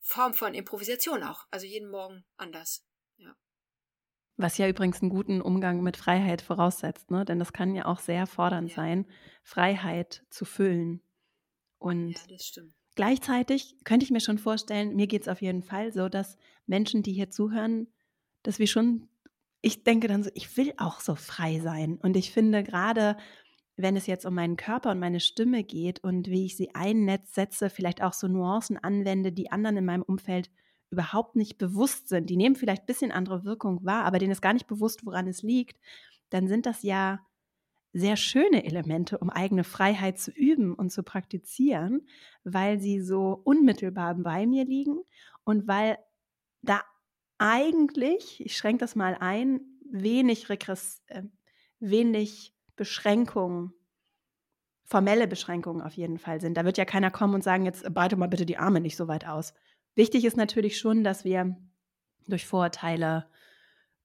Form 0.00 0.34
von 0.34 0.54
Improvisation 0.54 1.22
auch. 1.22 1.46
Also 1.50 1.66
jeden 1.66 1.90
Morgen 1.90 2.24
anders. 2.36 2.84
Was 4.36 4.58
ja 4.58 4.68
übrigens 4.68 5.00
einen 5.00 5.10
guten 5.10 5.40
Umgang 5.40 5.82
mit 5.82 5.96
Freiheit 5.96 6.42
voraussetzt, 6.42 7.10
ne? 7.10 7.24
denn 7.24 7.38
das 7.38 7.52
kann 7.52 7.74
ja 7.74 7.86
auch 7.86 8.00
sehr 8.00 8.26
fordernd 8.26 8.70
ja. 8.70 8.76
sein, 8.76 9.06
Freiheit 9.42 10.24
zu 10.28 10.44
füllen. 10.44 11.00
Und 11.78 12.14
ja, 12.28 12.62
gleichzeitig 12.96 13.76
könnte 13.84 14.04
ich 14.04 14.10
mir 14.10 14.20
schon 14.20 14.38
vorstellen, 14.38 14.96
mir 14.96 15.06
geht 15.06 15.22
es 15.22 15.28
auf 15.28 15.42
jeden 15.42 15.62
Fall 15.62 15.92
so, 15.92 16.08
dass 16.08 16.36
Menschen, 16.66 17.02
die 17.02 17.12
hier 17.12 17.30
zuhören, 17.30 17.88
dass 18.42 18.58
wir 18.58 18.66
schon, 18.66 19.08
ich 19.60 19.84
denke 19.84 20.08
dann 20.08 20.22
so, 20.24 20.30
ich 20.34 20.56
will 20.56 20.72
auch 20.78 21.00
so 21.00 21.14
frei 21.14 21.60
sein. 21.60 21.98
Und 22.02 22.16
ich 22.16 22.32
finde 22.32 22.64
gerade, 22.64 23.16
wenn 23.76 23.96
es 23.96 24.06
jetzt 24.06 24.24
um 24.24 24.34
meinen 24.34 24.56
Körper 24.56 24.90
und 24.90 24.98
meine 24.98 25.20
Stimme 25.20 25.64
geht 25.64 26.02
und 26.02 26.28
wie 26.28 26.46
ich 26.46 26.56
sie 26.56 26.74
einsetze, 26.74 27.70
vielleicht 27.70 28.02
auch 28.02 28.12
so 28.12 28.28
Nuancen 28.28 28.78
anwende, 28.78 29.32
die 29.32 29.50
anderen 29.50 29.76
in 29.76 29.84
meinem 29.84 30.02
Umfeld 30.02 30.50
überhaupt 30.94 31.36
nicht 31.36 31.58
bewusst 31.58 32.08
sind, 32.08 32.30
die 32.30 32.36
nehmen 32.36 32.56
vielleicht 32.56 32.84
ein 32.84 32.86
bisschen 32.86 33.12
andere 33.12 33.44
Wirkung 33.44 33.84
wahr, 33.84 34.04
aber 34.04 34.18
denen 34.18 34.32
ist 34.32 34.42
gar 34.42 34.52
nicht 34.52 34.66
bewusst, 34.66 35.04
woran 35.04 35.26
es 35.26 35.42
liegt, 35.42 35.78
dann 36.30 36.48
sind 36.48 36.66
das 36.66 36.82
ja 36.82 37.20
sehr 37.92 38.16
schöne 38.16 38.64
Elemente, 38.64 39.18
um 39.18 39.30
eigene 39.30 39.62
Freiheit 39.62 40.18
zu 40.18 40.32
üben 40.32 40.74
und 40.74 40.90
zu 40.90 41.02
praktizieren, 41.02 42.08
weil 42.42 42.80
sie 42.80 43.00
so 43.00 43.40
unmittelbar 43.44 44.14
bei 44.16 44.46
mir 44.46 44.64
liegen 44.64 44.98
und 45.44 45.68
weil 45.68 45.98
da 46.62 46.82
eigentlich, 47.38 48.44
ich 48.44 48.56
schränke 48.56 48.80
das 48.80 48.96
mal 48.96 49.16
ein, 49.20 49.60
wenig 49.88 50.48
Regress, 50.48 51.02
äh, 51.06 51.22
wenig 51.78 52.54
Beschränkungen, 52.74 53.72
formelle 54.84 55.28
Beschränkungen 55.28 55.82
auf 55.82 55.94
jeden 55.94 56.18
Fall 56.18 56.40
sind. 56.40 56.56
Da 56.56 56.64
wird 56.64 56.78
ja 56.78 56.84
keiner 56.84 57.10
kommen 57.10 57.34
und 57.34 57.44
sagen, 57.44 57.64
jetzt 57.64 57.84
breite 57.94 58.16
mal 58.16 58.28
bitte 58.28 58.46
die 58.46 58.58
Arme 58.58 58.80
nicht 58.80 58.96
so 58.96 59.08
weit 59.08 59.26
aus. 59.26 59.54
Wichtig 59.94 60.24
ist 60.24 60.36
natürlich 60.36 60.78
schon, 60.78 61.04
dass 61.04 61.24
wir 61.24 61.56
durch 62.26 62.46
Vorurteile 62.46 63.26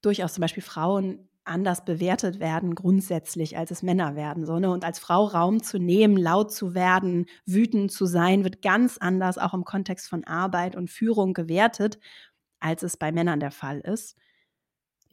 durchaus 0.02 0.34
zum 0.34 0.42
Beispiel 0.42 0.62
Frauen 0.62 1.28
anders 1.44 1.84
bewertet 1.84 2.38
werden 2.38 2.74
grundsätzlich, 2.74 3.56
als 3.56 3.70
es 3.70 3.82
Männer 3.82 4.14
werden. 4.14 4.46
So, 4.46 4.58
ne? 4.58 4.70
Und 4.70 4.84
als 4.84 4.98
Frau 4.98 5.24
Raum 5.24 5.62
zu 5.62 5.78
nehmen, 5.78 6.16
laut 6.16 6.52
zu 6.52 6.74
werden, 6.74 7.26
wütend 7.44 7.90
zu 7.90 8.06
sein, 8.06 8.44
wird 8.44 8.62
ganz 8.62 8.98
anders 8.98 9.38
auch 9.38 9.54
im 9.54 9.64
Kontext 9.64 10.08
von 10.08 10.24
Arbeit 10.24 10.76
und 10.76 10.90
Führung 10.90 11.34
gewertet, 11.34 11.98
als 12.60 12.82
es 12.82 12.96
bei 12.96 13.10
Männern 13.10 13.40
der 13.40 13.50
Fall 13.50 13.80
ist. 13.80 14.16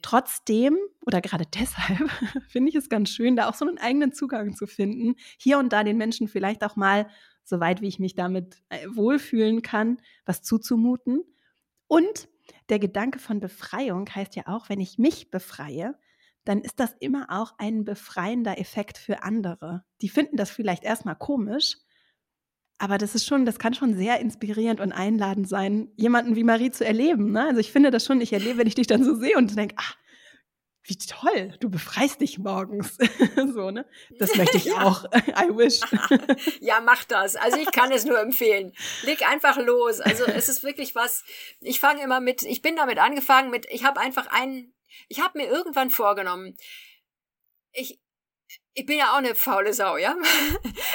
Trotzdem 0.02 0.78
oder 1.04 1.20
gerade 1.20 1.44
deshalb 1.58 2.10
finde 2.48 2.68
ich 2.68 2.76
es 2.76 2.88
ganz 2.88 3.10
schön, 3.10 3.34
da 3.34 3.48
auch 3.48 3.54
so 3.54 3.66
einen 3.66 3.78
eigenen 3.78 4.12
Zugang 4.12 4.54
zu 4.54 4.66
finden, 4.66 5.16
hier 5.38 5.58
und 5.58 5.72
da 5.72 5.82
den 5.82 5.96
Menschen 5.96 6.28
vielleicht 6.28 6.62
auch 6.62 6.76
mal 6.76 7.08
soweit 7.48 7.80
wie 7.80 7.88
ich 7.88 7.98
mich 7.98 8.14
damit 8.14 8.62
äh, 8.68 8.86
wohlfühlen 8.94 9.62
kann, 9.62 10.00
was 10.24 10.42
zuzumuten. 10.42 11.22
Und 11.86 12.28
der 12.68 12.78
Gedanke 12.78 13.18
von 13.18 13.40
Befreiung 13.40 14.08
heißt 14.08 14.36
ja 14.36 14.44
auch, 14.46 14.68
wenn 14.68 14.80
ich 14.80 14.98
mich 14.98 15.30
befreie, 15.30 15.98
dann 16.44 16.60
ist 16.60 16.80
das 16.80 16.94
immer 17.00 17.26
auch 17.28 17.54
ein 17.58 17.84
befreiender 17.84 18.58
Effekt 18.58 18.96
für 18.96 19.22
andere. 19.22 19.84
Die 20.00 20.08
finden 20.08 20.36
das 20.36 20.50
vielleicht 20.50 20.84
erstmal 20.84 21.16
komisch, 21.16 21.76
aber 22.78 22.96
das 22.96 23.14
ist 23.14 23.26
schon, 23.26 23.44
das 23.44 23.58
kann 23.58 23.74
schon 23.74 23.94
sehr 23.94 24.20
inspirierend 24.20 24.80
und 24.80 24.92
einladend 24.92 25.48
sein, 25.48 25.88
jemanden 25.96 26.36
wie 26.36 26.44
Marie 26.44 26.70
zu 26.70 26.86
erleben. 26.86 27.32
Ne? 27.32 27.44
Also 27.44 27.60
ich 27.60 27.72
finde 27.72 27.90
das 27.90 28.04
schon, 28.04 28.20
ich 28.20 28.32
erlebe, 28.32 28.58
wenn 28.58 28.68
ich 28.68 28.76
dich 28.76 28.86
dann 28.86 29.02
so 29.02 29.16
sehe 29.16 29.36
und 29.36 29.56
denke, 29.56 29.74
ach, 29.78 29.96
wie 30.88 30.96
toll, 30.96 31.54
du 31.60 31.68
befreist 31.68 32.20
dich 32.20 32.38
morgens. 32.38 32.96
so, 33.54 33.70
ne? 33.70 33.86
Das 34.18 34.34
möchte 34.36 34.56
ich 34.56 34.64
ja. 34.64 34.82
auch. 34.82 35.04
I 35.14 35.48
wish. 35.50 35.80
ja, 36.60 36.80
mach 36.80 37.04
das. 37.04 37.36
Also 37.36 37.58
ich 37.58 37.70
kann 37.70 37.92
es 37.92 38.04
nur 38.04 38.18
empfehlen. 38.18 38.74
Leg 39.02 39.28
einfach 39.28 39.58
los. 39.58 40.00
Also 40.00 40.24
es 40.24 40.48
ist 40.48 40.62
wirklich 40.62 40.94
was. 40.94 41.24
Ich 41.60 41.78
fange 41.78 42.02
immer 42.02 42.20
mit, 42.20 42.42
ich 42.42 42.62
bin 42.62 42.76
damit 42.76 42.98
angefangen 42.98 43.50
mit, 43.50 43.66
ich 43.70 43.84
habe 43.84 44.00
einfach 44.00 44.28
einen, 44.28 44.74
ich 45.08 45.20
habe 45.20 45.38
mir 45.38 45.46
irgendwann 45.46 45.90
vorgenommen, 45.90 46.56
ich, 47.72 48.00
ich 48.72 48.86
bin 48.86 48.98
ja 48.98 49.12
auch 49.12 49.18
eine 49.18 49.34
faule 49.34 49.74
Sau, 49.74 49.98
ja. 49.98 50.16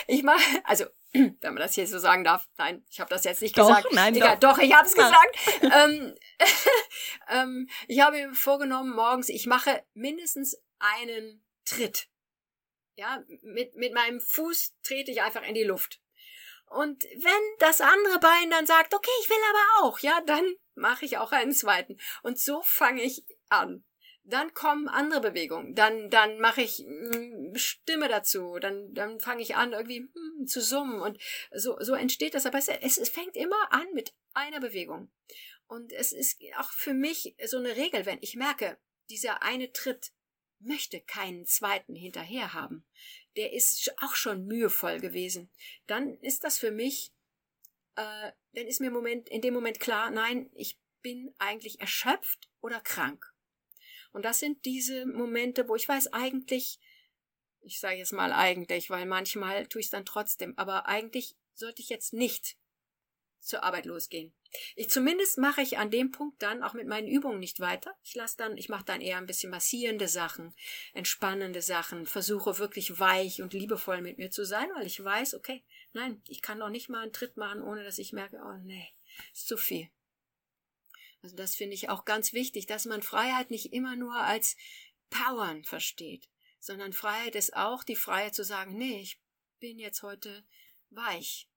Ich 0.07 0.23
mache, 0.23 0.41
also 0.63 0.85
wenn 1.41 1.53
man 1.53 1.57
das 1.57 1.75
hier 1.75 1.87
so 1.87 1.99
sagen 1.99 2.23
darf. 2.23 2.47
Nein, 2.57 2.83
ich 2.89 2.99
habe 2.99 3.09
das 3.09 3.23
jetzt 3.23 3.41
nicht 3.41 3.57
doch, 3.57 3.67
gesagt. 3.67 3.87
Nein, 3.91 4.15
Egal, 4.15 4.37
doch. 4.39 4.55
doch, 4.55 4.57
ich 4.59 4.73
habe 4.73 4.87
es 4.87 4.95
gesagt. 4.95 5.37
ähm, 5.61 6.15
ähm, 7.29 7.69
ich 7.87 7.99
habe 8.01 8.17
mir 8.17 8.33
vorgenommen, 8.33 8.95
morgens, 8.95 9.29
ich 9.29 9.45
mache 9.45 9.83
mindestens 9.93 10.57
einen 10.79 11.45
Tritt. 11.65 12.07
Ja, 12.95 13.23
mit, 13.41 13.75
mit 13.75 13.93
meinem 13.93 14.19
Fuß 14.19 14.73
trete 14.83 15.11
ich 15.11 15.21
einfach 15.21 15.43
in 15.43 15.55
die 15.55 15.63
Luft. 15.63 15.99
Und 16.67 17.03
wenn 17.03 17.57
das 17.59 17.81
andere 17.81 18.19
Bein 18.19 18.49
dann 18.49 18.65
sagt, 18.65 18.93
okay, 18.93 19.11
ich 19.21 19.29
will 19.29 19.37
aber 19.49 19.87
auch, 19.87 19.99
ja, 19.99 20.21
dann 20.25 20.55
mache 20.73 21.05
ich 21.05 21.17
auch 21.17 21.31
einen 21.31 21.53
zweiten. 21.53 21.99
Und 22.23 22.39
so 22.39 22.61
fange 22.63 23.03
ich 23.03 23.23
an. 23.49 23.83
Dann 24.25 24.53
kommen 24.53 24.87
andere 24.87 25.19
Bewegungen. 25.21 25.75
Dann, 25.75 26.09
dann 26.09 26.39
mache 26.39 26.61
ich 26.61 26.85
mm, 26.85 27.55
Stimme 27.55 28.07
dazu. 28.07 28.57
Dann, 28.59 28.93
dann 28.93 29.19
fange 29.19 29.41
ich 29.41 29.55
an, 29.55 29.73
irgendwie 29.73 30.01
mm, 30.01 30.45
zu 30.45 30.61
summen. 30.61 31.01
Und 31.01 31.21
so, 31.51 31.77
so 31.79 31.93
entsteht 31.93 32.33
das. 32.33 32.45
Aber 32.45 32.57
es, 32.57 32.69
es, 32.69 32.97
es 32.97 33.09
fängt 33.09 33.35
immer 33.35 33.71
an 33.71 33.85
mit 33.93 34.13
einer 34.33 34.61
Bewegung. 34.61 35.11
Und 35.67 35.91
es 35.91 36.11
ist 36.11 36.39
auch 36.57 36.71
für 36.71 36.93
mich 36.93 37.35
so 37.45 37.57
eine 37.57 37.75
Regel, 37.75 38.05
wenn 38.05 38.19
ich 38.21 38.35
merke, 38.35 38.77
dieser 39.09 39.43
eine 39.43 39.71
Tritt 39.71 40.13
möchte 40.59 41.01
keinen 41.01 41.45
zweiten 41.45 41.95
hinterher 41.95 42.53
haben. 42.53 42.85
Der 43.35 43.53
ist 43.53 43.93
auch 44.01 44.15
schon 44.15 44.45
mühevoll 44.45 44.99
gewesen. 44.99 45.51
Dann 45.87 46.17
ist 46.19 46.43
das 46.43 46.59
für 46.59 46.71
mich, 46.71 47.13
äh, 47.95 48.31
dann 48.53 48.67
ist 48.67 48.79
mir 48.79 48.91
Moment, 48.91 49.29
in 49.29 49.41
dem 49.41 49.53
Moment 49.53 49.79
klar, 49.79 50.11
nein, 50.11 50.49
ich 50.53 50.79
bin 51.01 51.33
eigentlich 51.37 51.81
erschöpft 51.81 52.49
oder 52.61 52.79
krank. 52.79 53.32
Und 54.13 54.23
das 54.23 54.39
sind 54.39 54.63
diese 54.63 55.05
Momente, 55.05 55.67
wo 55.67 55.75
ich 55.75 55.89
weiß, 55.89 56.13
eigentlich, 56.13 56.79
ich 57.61 57.79
sage 57.79 57.97
jetzt 57.97 58.13
mal 58.13 58.31
eigentlich, 58.31 58.89
weil 58.89 59.05
manchmal 59.05 59.67
tue 59.67 59.81
ich 59.81 59.87
es 59.87 59.91
dann 59.91 60.05
trotzdem, 60.05 60.53
aber 60.57 60.87
eigentlich 60.87 61.35
sollte 61.53 61.81
ich 61.81 61.89
jetzt 61.89 62.13
nicht 62.13 62.55
zur 63.39 63.63
Arbeit 63.63 63.85
losgehen. 63.85 64.33
Ich 64.75 64.89
zumindest 64.89 65.37
mache 65.37 65.61
ich 65.61 65.77
an 65.77 65.89
dem 65.89 66.11
Punkt 66.11 66.41
dann 66.41 66.63
auch 66.63 66.73
mit 66.73 66.87
meinen 66.87 67.07
Übungen 67.07 67.39
nicht 67.39 67.59
weiter. 67.59 67.95
Ich 68.03 68.15
lasse 68.15 68.37
dann, 68.37 68.55
ich 68.55 68.69
mache 68.69 68.85
dann 68.85 69.01
eher 69.01 69.17
ein 69.17 69.25
bisschen 69.25 69.49
massierende 69.49 70.07
Sachen, 70.07 70.55
entspannende 70.93 71.61
Sachen, 71.61 72.05
versuche 72.05 72.59
wirklich 72.59 72.99
weich 72.99 73.41
und 73.41 73.53
liebevoll 73.53 74.01
mit 74.01 74.19
mir 74.19 74.31
zu 74.31 74.45
sein, 74.45 74.69
weil 74.75 74.85
ich 74.85 75.03
weiß, 75.03 75.33
okay, 75.33 75.63
nein, 75.93 76.21
ich 76.27 76.41
kann 76.41 76.59
doch 76.59 76.69
nicht 76.69 76.87
mal 76.87 77.01
einen 77.01 77.13
Tritt 77.13 77.35
machen, 77.35 77.63
ohne 77.63 77.83
dass 77.83 77.97
ich 77.97 78.13
merke, 78.13 78.37
oh 78.37 78.57
nee, 78.63 78.87
ist 79.33 79.47
zu 79.47 79.57
viel. 79.57 79.89
Also 81.23 81.37
das 81.37 81.55
finde 81.55 81.73
ich 81.73 81.89
auch 81.89 82.03
ganz 82.03 82.33
wichtig, 82.33 82.65
dass 82.67 82.85
man 82.85 83.01
Freiheit 83.01 83.49
nicht 83.49 83.71
immer 83.71 83.95
nur 83.95 84.15
als 84.15 84.57
Powern 85.09 85.63
versteht, 85.63 86.29
sondern 86.59 86.91
Freiheit 86.91 87.35
ist 87.35 87.55
auch 87.55 87.85
die 87.85 87.95
Freiheit 87.95 88.35
zu 88.35 88.43
sagen, 88.43 88.77
nee, 88.77 88.99
ich 88.99 89.21
bin 89.59 89.79
jetzt 89.79 90.03
heute 90.03 90.45
weich. 90.89 91.49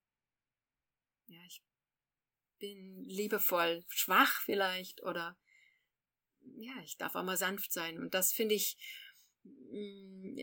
Ja, 1.27 1.41
ich 1.49 1.63
bin 2.61 3.03
liebevoll, 3.03 3.85
schwach 3.89 4.41
vielleicht 4.43 5.03
oder 5.03 5.37
ja, 6.59 6.75
ich 6.85 6.97
darf 6.97 7.17
auch 7.17 7.25
mal 7.25 7.37
sanft 7.37 7.73
sein. 7.73 7.99
Und 7.99 8.15
das 8.15 8.33
finde 8.33 8.55
ich, 8.55 8.79
mm, 9.43 10.39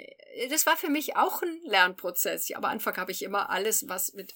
das 0.50 0.66
war 0.66 0.76
für 0.76 0.90
mich 0.90 1.16
auch 1.16 1.42
ein 1.42 1.62
Lernprozess. 1.64 2.50
Ja, 2.50 2.58
am 2.58 2.66
Anfang 2.66 2.98
habe 2.98 3.14
ich 3.14 3.22
immer 3.22 3.50
alles, 3.50 3.88
was 3.88 4.12
mit 4.12 4.36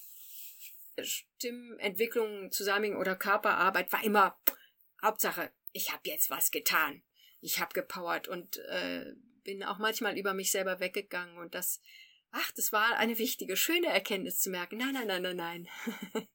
Stimmentwicklung 1.02 2.52
zusammen 2.54 2.96
oder 2.96 3.18
Körperarbeit 3.18 3.92
war 3.92 4.02
immer 4.02 4.40
Hauptsache, 5.02 5.52
ich 5.72 5.92
habe 5.92 6.10
jetzt 6.10 6.30
was 6.30 6.52
getan. 6.52 7.04
Ich 7.40 7.60
habe 7.60 7.74
gepowert 7.74 8.28
und 8.28 8.58
äh, 8.58 9.14
bin 9.44 9.64
auch 9.64 9.78
manchmal 9.78 10.18
über 10.18 10.34
mich 10.34 10.52
selber 10.52 10.80
weggegangen 10.80 11.38
und 11.38 11.56
das, 11.56 11.82
ach, 12.32 12.52
das 12.52 12.72
war 12.72 12.98
eine 12.98 13.18
wichtige, 13.18 13.56
schöne 13.56 13.88
Erkenntnis 13.88 14.40
zu 14.40 14.50
merken. 14.50 14.78
Nein, 14.78 14.94
nein, 14.94 15.08
nein, 15.08 15.22
nein, 15.22 15.38
nein. 15.38 15.68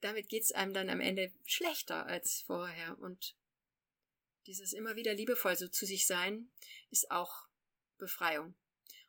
damit 0.00 0.28
geht's 0.28 0.52
einem 0.52 0.72
dann 0.72 0.88
am 0.88 1.00
Ende 1.00 1.32
schlechter 1.44 2.06
als 2.06 2.42
vorher. 2.46 2.98
Und 2.98 3.36
dieses 4.46 4.72
immer 4.72 4.96
wieder 4.96 5.14
liebevoll 5.14 5.56
so 5.56 5.68
zu 5.68 5.86
sich 5.86 6.06
sein, 6.06 6.50
ist 6.90 7.10
auch 7.10 7.48
Befreiung. 7.98 8.54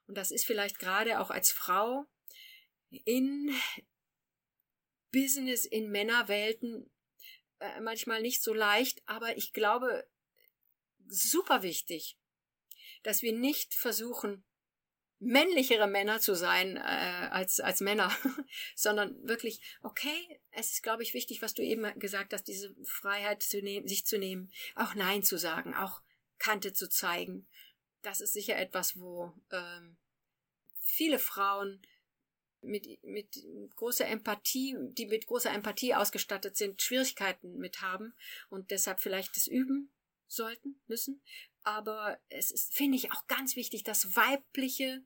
Und 0.07 0.15
das 0.17 0.31
ist 0.31 0.45
vielleicht 0.45 0.79
gerade 0.79 1.19
auch 1.19 1.29
als 1.29 1.51
Frau 1.51 2.05
in 3.05 3.55
Business, 5.11 5.65
in 5.65 5.89
Männerwelten 5.89 6.90
äh, 7.61 7.79
manchmal 7.81 8.21
nicht 8.21 8.43
so 8.43 8.53
leicht, 8.53 9.01
aber 9.05 9.37
ich 9.37 9.53
glaube, 9.53 10.07
super 11.07 11.63
wichtig, 11.63 12.17
dass 13.03 13.21
wir 13.21 13.33
nicht 13.33 13.73
versuchen, 13.73 14.43
männlichere 15.19 15.87
Männer 15.87 16.19
zu 16.19 16.35
sein 16.35 16.77
äh, 16.77 16.79
als, 16.79 17.59
als 17.59 17.79
Männer, 17.79 18.11
sondern 18.75 19.15
wirklich, 19.27 19.61
okay, 19.83 20.41
es 20.49 20.71
ist, 20.71 20.81
glaube 20.81 21.03
ich, 21.03 21.13
wichtig, 21.13 21.43
was 21.43 21.53
du 21.53 21.61
eben 21.61 21.97
gesagt 21.99 22.33
hast, 22.33 22.47
diese 22.47 22.75
Freiheit 22.83 23.43
zu 23.43 23.61
nehmen, 23.61 23.87
sich 23.87 24.05
zu 24.05 24.17
nehmen, 24.17 24.51
auch 24.75 24.95
Nein 24.95 25.21
zu 25.21 25.37
sagen, 25.37 25.75
auch 25.75 26.01
Kante 26.39 26.73
zu 26.73 26.89
zeigen. 26.89 27.47
Das 28.01 28.19
ist 28.19 28.33
sicher 28.33 28.57
etwas, 28.57 28.97
wo 28.97 29.31
ähm, 29.51 29.97
viele 30.79 31.19
Frauen 31.19 31.83
mit, 32.61 33.03
mit 33.03 33.35
großer 33.75 34.07
Empathie, 34.07 34.75
die 34.79 35.07
mit 35.07 35.27
großer 35.27 35.51
Empathie 35.51 35.95
ausgestattet 35.95 36.57
sind, 36.57 36.81
Schwierigkeiten 36.81 37.57
mit 37.57 37.81
haben 37.81 38.13
und 38.49 38.71
deshalb 38.71 38.99
vielleicht 38.99 39.35
das 39.35 39.47
üben 39.47 39.91
sollten, 40.27 40.79
müssen. 40.87 41.21
Aber 41.63 42.19
es 42.29 42.51
ist, 42.51 42.73
finde 42.73 42.97
ich, 42.97 43.11
auch 43.11 43.27
ganz 43.27 43.55
wichtig, 43.55 43.83
das 43.83 44.15
weibliche 44.15 45.03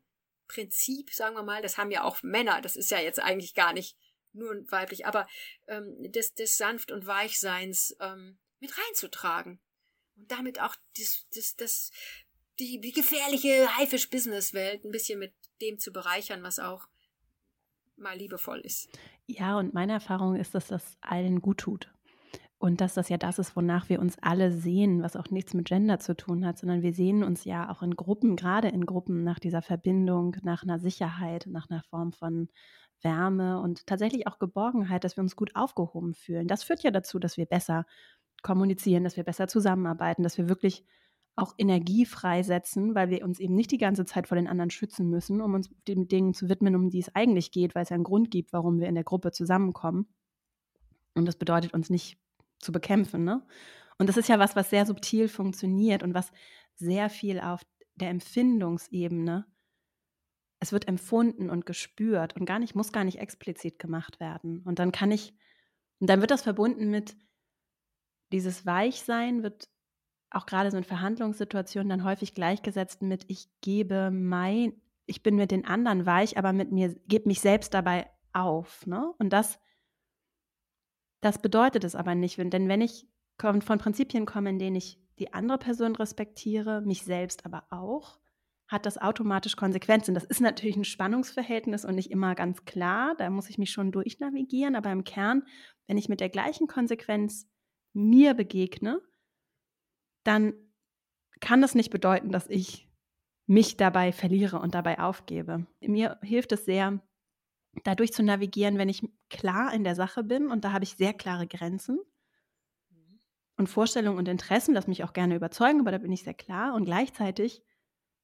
Prinzip, 0.48 1.12
sagen 1.12 1.36
wir 1.36 1.44
mal, 1.44 1.62
das 1.62 1.78
haben 1.78 1.92
ja 1.92 2.04
auch 2.04 2.22
Männer, 2.24 2.62
das 2.62 2.76
ist 2.76 2.92
ja 2.92 3.00
jetzt 3.00 3.20
eigentlich 3.20 3.56
gar 3.56 3.74
nicht 3.74 3.98
nur 4.34 4.54
weiblich, 4.70 5.06
aber 5.06 5.28
ähm, 5.68 6.12
des, 6.12 6.34
des 6.34 6.58
Sanft- 6.58 6.92
und 6.92 7.08
Weichseins 7.08 7.96
ähm, 8.00 8.38
mit 8.60 8.78
reinzutragen. 8.78 9.60
Und 10.16 10.32
damit 10.32 10.62
auch 10.62 10.76
das, 10.98 11.26
das, 11.34 11.56
das, 11.56 11.92
die, 12.60 12.80
die 12.80 12.92
gefährliche 12.92 13.76
Haifisch-Business-Welt 13.78 14.84
ein 14.84 14.92
bisschen 14.92 15.20
mit 15.20 15.34
dem 15.62 15.80
zu 15.80 15.92
bereichern, 15.92 16.44
was 16.44 16.60
auch 16.60 16.88
mal 17.98 18.18
liebevoll 18.18 18.60
ist. 18.60 18.90
Ja, 19.28 19.58
und 19.58 19.74
meine 19.74 19.94
Erfahrung 19.94 20.36
ist, 20.36 20.56
dass 20.56 20.68
das 20.68 20.98
allen 21.02 21.42
gut 21.42 21.60
tut. 21.60 21.92
Und 22.58 22.82
dass 22.82 22.94
das 22.94 23.10
ja 23.10 23.18
das 23.18 23.38
ist, 23.38 23.56
wonach 23.56 23.90
wir 23.90 24.00
uns 24.00 24.18
alle 24.22 24.52
sehen, 24.52 25.04
was 25.04 25.16
auch 25.16 25.30
nichts 25.30 25.54
mit 25.54 25.68
Gender 25.68 26.00
zu 26.00 26.16
tun 26.16 26.46
hat, 26.46 26.58
sondern 26.58 26.82
wir 26.82 26.94
sehen 26.94 27.24
uns 27.24 27.44
ja 27.44 27.70
auch 27.70 27.84
in 27.84 27.96
Gruppen, 27.96 28.36
gerade 28.38 28.70
in 28.70 28.86
Gruppen, 28.86 29.24
nach 29.24 29.40
dieser 29.40 29.62
Verbindung, 29.62 30.38
nach 30.44 30.64
einer 30.64 30.80
Sicherheit, 30.80 31.48
nach 31.48 31.70
einer 31.70 31.84
Form 31.84 32.14
von 32.14 32.48
Wärme 33.02 33.60
und 33.60 33.86
tatsächlich 33.88 34.26
auch 34.28 34.40
Geborgenheit, 34.40 35.04
dass 35.04 35.18
wir 35.18 35.22
uns 35.22 35.36
gut 35.36 35.56
aufgehoben 35.56 36.14
fühlen. 36.14 36.48
Das 36.48 36.64
führt 36.64 36.82
ja 36.82 36.92
dazu, 36.92 37.20
dass 37.20 37.38
wir 37.38 37.46
besser 37.46 37.86
kommunizieren, 38.42 39.04
dass 39.04 39.18
wir 39.18 39.24
besser 39.24 39.48
zusammenarbeiten, 39.48 40.24
dass 40.24 40.38
wir 40.38 40.48
wirklich 40.48 40.86
auch 41.36 41.54
Energie 41.58 42.06
freisetzen, 42.06 42.96
weil 42.96 43.10
wir 43.10 43.24
uns 43.24 43.40
eben 43.40 43.56
nicht 43.56 43.72
die 43.72 43.78
ganze 43.78 44.06
Zeit 44.06 44.28
vor 44.28 44.36
den 44.36 44.48
anderen 44.48 44.70
schützen 44.70 45.10
müssen, 45.10 45.42
um 45.42 45.54
uns 45.54 45.70
den 45.88 46.08
Dingen 46.08 46.34
zu 46.34 46.48
widmen, 46.48 46.76
um 46.76 46.90
die 46.90 47.00
es 47.00 47.14
eigentlich 47.14 47.52
geht, 47.52 47.76
weil 47.76 47.84
es 47.84 47.90
ja 47.90 47.96
einen 47.96 48.06
Grund 48.06 48.32
gibt, 48.32 48.54
warum 48.54 48.80
wir 48.80 48.88
in 48.88 48.96
der 48.96 49.04
Gruppe 49.04 49.32
zusammenkommen. 49.32 50.08
Und 51.14 51.26
das 51.26 51.36
bedeutet 51.36 51.74
uns 51.74 51.90
nicht 51.90 52.18
zu 52.60 52.72
bekämpfen. 52.72 53.26
Ne? 53.26 53.46
Und 53.98 54.08
das 54.08 54.18
ist 54.18 54.30
ja 54.30 54.40
was, 54.40 54.56
was 54.56 54.70
sehr 54.70 54.86
subtil 54.86 55.28
funktioniert 55.28 56.04
und 56.04 56.14
was 56.14 56.32
sehr 56.76 57.10
viel 57.10 57.40
auf 57.40 57.62
der 57.96 58.10
Empfindungsebene, 58.10 59.46
es 60.60 60.72
wird 60.72 60.88
empfunden 60.88 61.50
und 61.50 61.66
gespürt 61.66 62.36
und 62.36 62.46
gar 62.46 62.60
nicht, 62.60 62.76
muss 62.76 62.92
gar 62.92 63.04
nicht 63.04 63.20
explizit 63.20 63.78
gemacht 63.78 64.20
werden. 64.20 64.62
Und 64.66 64.80
dann 64.80 64.92
kann 64.92 65.12
ich, 65.12 65.34
und 66.00 66.10
dann 66.10 66.22
wird 66.22 66.32
das 66.32 66.42
verbunden 66.42 66.90
mit 66.90 67.18
dieses 68.32 68.66
Weichsein, 68.66 69.44
wird 69.44 69.70
auch 70.36 70.46
gerade 70.46 70.72
so 70.72 70.78
in 70.78 70.84
Verhandlungssituationen 70.84 71.90
dann 71.90 72.04
häufig 72.04 72.34
gleichgesetzt 72.34 73.02
mit, 73.02 73.26
ich 73.28 73.48
gebe 73.62 74.12
mein, 74.12 74.74
ich 75.06 75.24
bin 75.24 75.36
mit 75.36 75.52
den 75.52 75.66
anderen 75.66 76.06
weich, 76.06 76.38
aber 76.38 76.54
mit 76.54 76.72
mir, 76.72 76.96
gebe 77.08 77.28
mich 77.28 77.42
selbst 77.42 77.74
dabei 77.74 78.10
auf. 78.34 78.86
Ne? 78.86 79.14
Und 79.18 79.32
das 79.32 79.60
das 81.26 81.40
bedeutet 81.40 81.84
es 81.84 81.96
aber 81.96 82.14
nicht, 82.14 82.38
denn 82.38 82.70
wenn 82.70 82.82
ich 82.82 83.08
von 83.40 83.80
Prinzipien 83.80 84.28
komme, 84.28 84.52
in 84.52 84.60
denen 84.60 84.76
ich 84.76 85.00
die 85.18 85.34
andere 85.34 85.58
Person 85.58 85.96
respektiere, 85.96 86.82
mich 86.82 87.04
selbst 87.04 87.48
aber 87.48 87.66
auch, 87.72 88.20
hat 88.68 88.86
das 88.86 89.00
automatisch 89.00 89.56
Konsequenzen. 89.56 90.14
Das 90.14 90.24
ist 90.24 90.40
natürlich 90.40 90.78
ein 90.78 90.86
Spannungsverhältnis 90.86 91.84
und 91.84 91.96
nicht 91.96 92.12
immer 92.12 92.36
ganz 92.36 92.66
klar. 92.66 93.16
Da 93.18 93.32
muss 93.32 93.50
ich 93.50 93.58
mich 93.58 93.72
schon 93.72 93.92
durchnavigieren. 93.92 94.76
Aber 94.76 94.92
im 94.92 95.04
Kern, 95.04 95.42
wenn 95.88 95.98
ich 95.98 96.10
mit 96.10 96.20
der 96.20 96.30
gleichen 96.30 96.68
Konsequenz 96.68 97.48
mir 97.94 98.36
begegne, 98.36 99.02
dann 100.26 100.54
kann 101.40 101.62
das 101.62 101.76
nicht 101.76 101.92
bedeuten, 101.92 102.32
dass 102.32 102.48
ich 102.48 102.90
mich 103.48 103.78
dabei 103.78 104.12
verliere 104.12 104.60
und 104.60 104.74
dabei 104.74 105.00
aufgebe. 105.00 105.68
Mir 105.80 106.20
hilft 106.22 106.52
es 106.52 106.66
sehr, 106.66 107.00
dadurch 107.84 108.12
zu 108.12 108.24
navigieren, 108.24 108.78
wenn 108.78 108.90
ich 108.90 109.08
klar 109.30 109.74
in 109.74 109.84
der 109.84 109.96
Sache 109.96 110.24
bin 110.24 110.50
und 110.50 110.66
da 110.66 110.72
habe 110.72 110.84
ich 110.84 110.96
sehr 110.96 111.14
klare 111.14 111.48
Grenzen 111.48 112.00
und 113.58 113.68
Vorstellungen 113.68 114.18
und 114.18 114.28
Interessen, 114.28 114.74
das 114.74 114.88
mich 114.88 115.04
auch 115.04 115.14
gerne 115.14 115.36
überzeugen, 115.36 115.82
aber 115.82 115.92
da 115.92 115.98
bin 116.00 116.12
ich 116.12 116.24
sehr 116.24 116.34
klar 116.34 116.74
und 116.74 116.86
gleichzeitig 116.86 117.64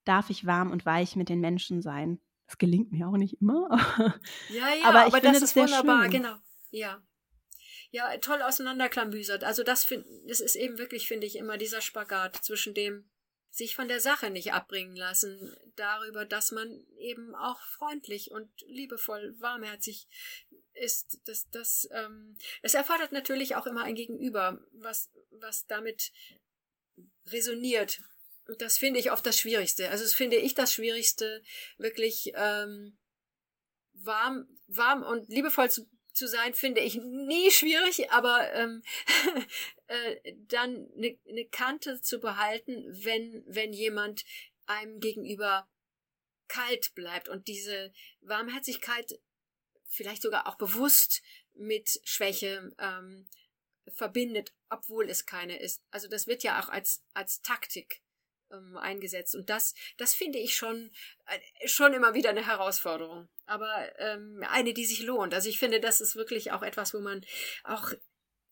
darf 0.03 0.29
ich 0.29 0.45
warm 0.45 0.71
und 0.71 0.85
weich 0.85 1.15
mit 1.15 1.29
den 1.29 1.39
Menschen 1.39 1.81
sein. 1.81 2.19
Das 2.47 2.57
gelingt 2.57 2.91
mir 2.91 3.07
auch 3.07 3.17
nicht 3.17 3.41
immer. 3.41 3.69
Ja, 4.49 4.73
ja, 4.73 4.85
aber, 4.85 5.07
ich 5.07 5.13
aber 5.13 5.21
finde 5.21 5.39
das 5.39 5.43
ist 5.43 5.55
das 5.55 5.63
wunderbar, 5.63 6.03
schön. 6.03 6.11
genau. 6.11 6.35
Ja. 6.71 7.01
Ja, 7.91 8.17
toll 8.17 8.41
auseinanderklamüsert. 8.41 9.43
Also 9.43 9.63
das, 9.63 9.83
find, 9.83 10.05
das 10.27 10.39
ist 10.39 10.55
eben 10.55 10.77
wirklich, 10.77 11.07
finde 11.07 11.27
ich, 11.27 11.35
immer 11.35 11.57
dieser 11.57 11.81
Spagat 11.81 12.37
zwischen 12.37 12.73
dem 12.73 13.09
sich 13.53 13.75
von 13.75 13.89
der 13.89 13.99
Sache 13.99 14.29
nicht 14.29 14.53
abbringen 14.53 14.95
lassen, 14.95 15.53
darüber, 15.75 16.25
dass 16.25 16.51
man 16.51 16.85
eben 16.97 17.35
auch 17.35 17.59
freundlich 17.59 18.31
und 18.31 18.49
liebevoll, 18.61 19.35
warmherzig 19.39 20.07
ist. 20.73 21.19
Das, 21.25 21.49
das, 21.49 21.89
ähm, 21.91 22.37
es 22.61 22.73
erfordert 22.73 23.11
natürlich 23.11 23.55
auch 23.55 23.67
immer 23.67 23.83
ein 23.83 23.95
Gegenüber, 23.95 24.65
was, 24.71 25.11
was 25.31 25.67
damit 25.67 26.13
resoniert. 27.25 27.99
Und 28.47 28.61
das 28.61 28.77
finde 28.77 29.01
ich 29.01 29.11
oft 29.11 29.25
das 29.25 29.37
Schwierigste. 29.37 29.89
Also 29.89 30.05
das 30.05 30.13
finde 30.13 30.37
ich 30.37 30.53
das 30.53 30.73
Schwierigste, 30.73 31.43
wirklich 31.77 32.31
ähm, 32.35 32.97
warm, 33.93 34.47
warm 34.67 35.03
und 35.03 35.27
liebevoll 35.27 35.69
zu 35.69 35.89
zu 36.13 36.27
sein, 36.27 36.53
finde 36.53 36.81
ich 36.81 36.95
nie 36.95 37.51
schwierig, 37.51 38.11
aber 38.11 38.53
ähm, 38.53 38.83
äh, 39.87 40.33
dann 40.47 40.89
eine 40.95 41.17
ne 41.25 41.45
Kante 41.45 42.01
zu 42.01 42.19
behalten, 42.19 42.85
wenn, 43.03 43.43
wenn 43.47 43.73
jemand 43.73 44.25
einem 44.65 44.99
gegenüber 44.99 45.67
kalt 46.47 46.93
bleibt 46.95 47.29
und 47.29 47.47
diese 47.47 47.93
Warmherzigkeit 48.21 49.19
vielleicht 49.87 50.21
sogar 50.21 50.47
auch 50.47 50.57
bewusst 50.57 51.21
mit 51.53 51.99
Schwäche 52.03 52.73
ähm, 52.77 53.27
verbindet, 53.95 54.53
obwohl 54.69 55.09
es 55.09 55.25
keine 55.25 55.59
ist. 55.59 55.83
Also 55.91 56.07
das 56.07 56.27
wird 56.27 56.43
ja 56.43 56.61
auch 56.61 56.69
als, 56.69 57.03
als 57.13 57.41
Taktik 57.41 58.00
ähm, 58.51 58.77
eingesetzt. 58.77 59.35
Und 59.35 59.49
das, 59.49 59.73
das 59.97 60.13
finde 60.13 60.39
ich 60.39 60.55
schon, 60.55 60.91
äh, 61.27 61.67
schon 61.67 61.93
immer 61.93 62.13
wieder 62.13 62.29
eine 62.29 62.45
Herausforderung. 62.45 63.27
Aber 63.45 63.89
ähm, 63.99 64.43
eine, 64.49 64.73
die 64.73 64.85
sich 64.85 65.03
lohnt. 65.03 65.33
Also 65.33 65.49
ich 65.49 65.59
finde, 65.59 65.79
das 65.79 66.01
ist 66.01 66.15
wirklich 66.15 66.51
auch 66.51 66.63
etwas, 66.63 66.93
wo 66.93 66.99
man 66.99 67.25
auch 67.63 67.91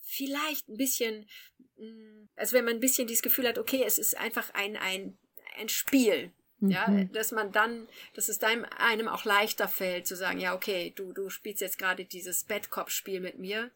vielleicht 0.02 0.68
ein 0.68 0.78
bisschen, 0.78 1.30
mm, 1.78 2.30
also 2.36 2.54
wenn 2.54 2.66
man 2.66 2.76
ein 2.76 2.80
bisschen 2.80 3.08
dieses 3.08 3.22
Gefühl 3.22 3.48
hat, 3.48 3.58
okay, 3.58 3.84
es 3.86 3.98
ist 3.98 4.18
einfach 4.18 4.50
ein, 4.54 4.76
ein, 4.78 5.18
ein 5.58 5.70
Spiel. 5.70 6.34
Mhm. 6.60 6.72
Ja, 6.72 7.04
dass 7.14 7.32
man 7.32 7.52
dann, 7.54 7.88
dass 8.16 8.28
es 8.28 8.38
deinem, 8.40 8.66
einem 8.78 9.08
auch 9.08 9.24
leichter 9.24 9.70
fällt, 9.70 10.08
zu 10.08 10.16
sagen, 10.16 10.42
ja, 10.42 10.54
okay, 10.54 10.92
du, 10.96 11.14
du 11.14 11.30
spielst 11.30 11.62
jetzt 11.62 11.78
gerade 11.78 12.04
dieses 12.04 12.44
Bettkopfspiel 12.44 13.22
mit 13.22 13.40
mir, 13.40 13.72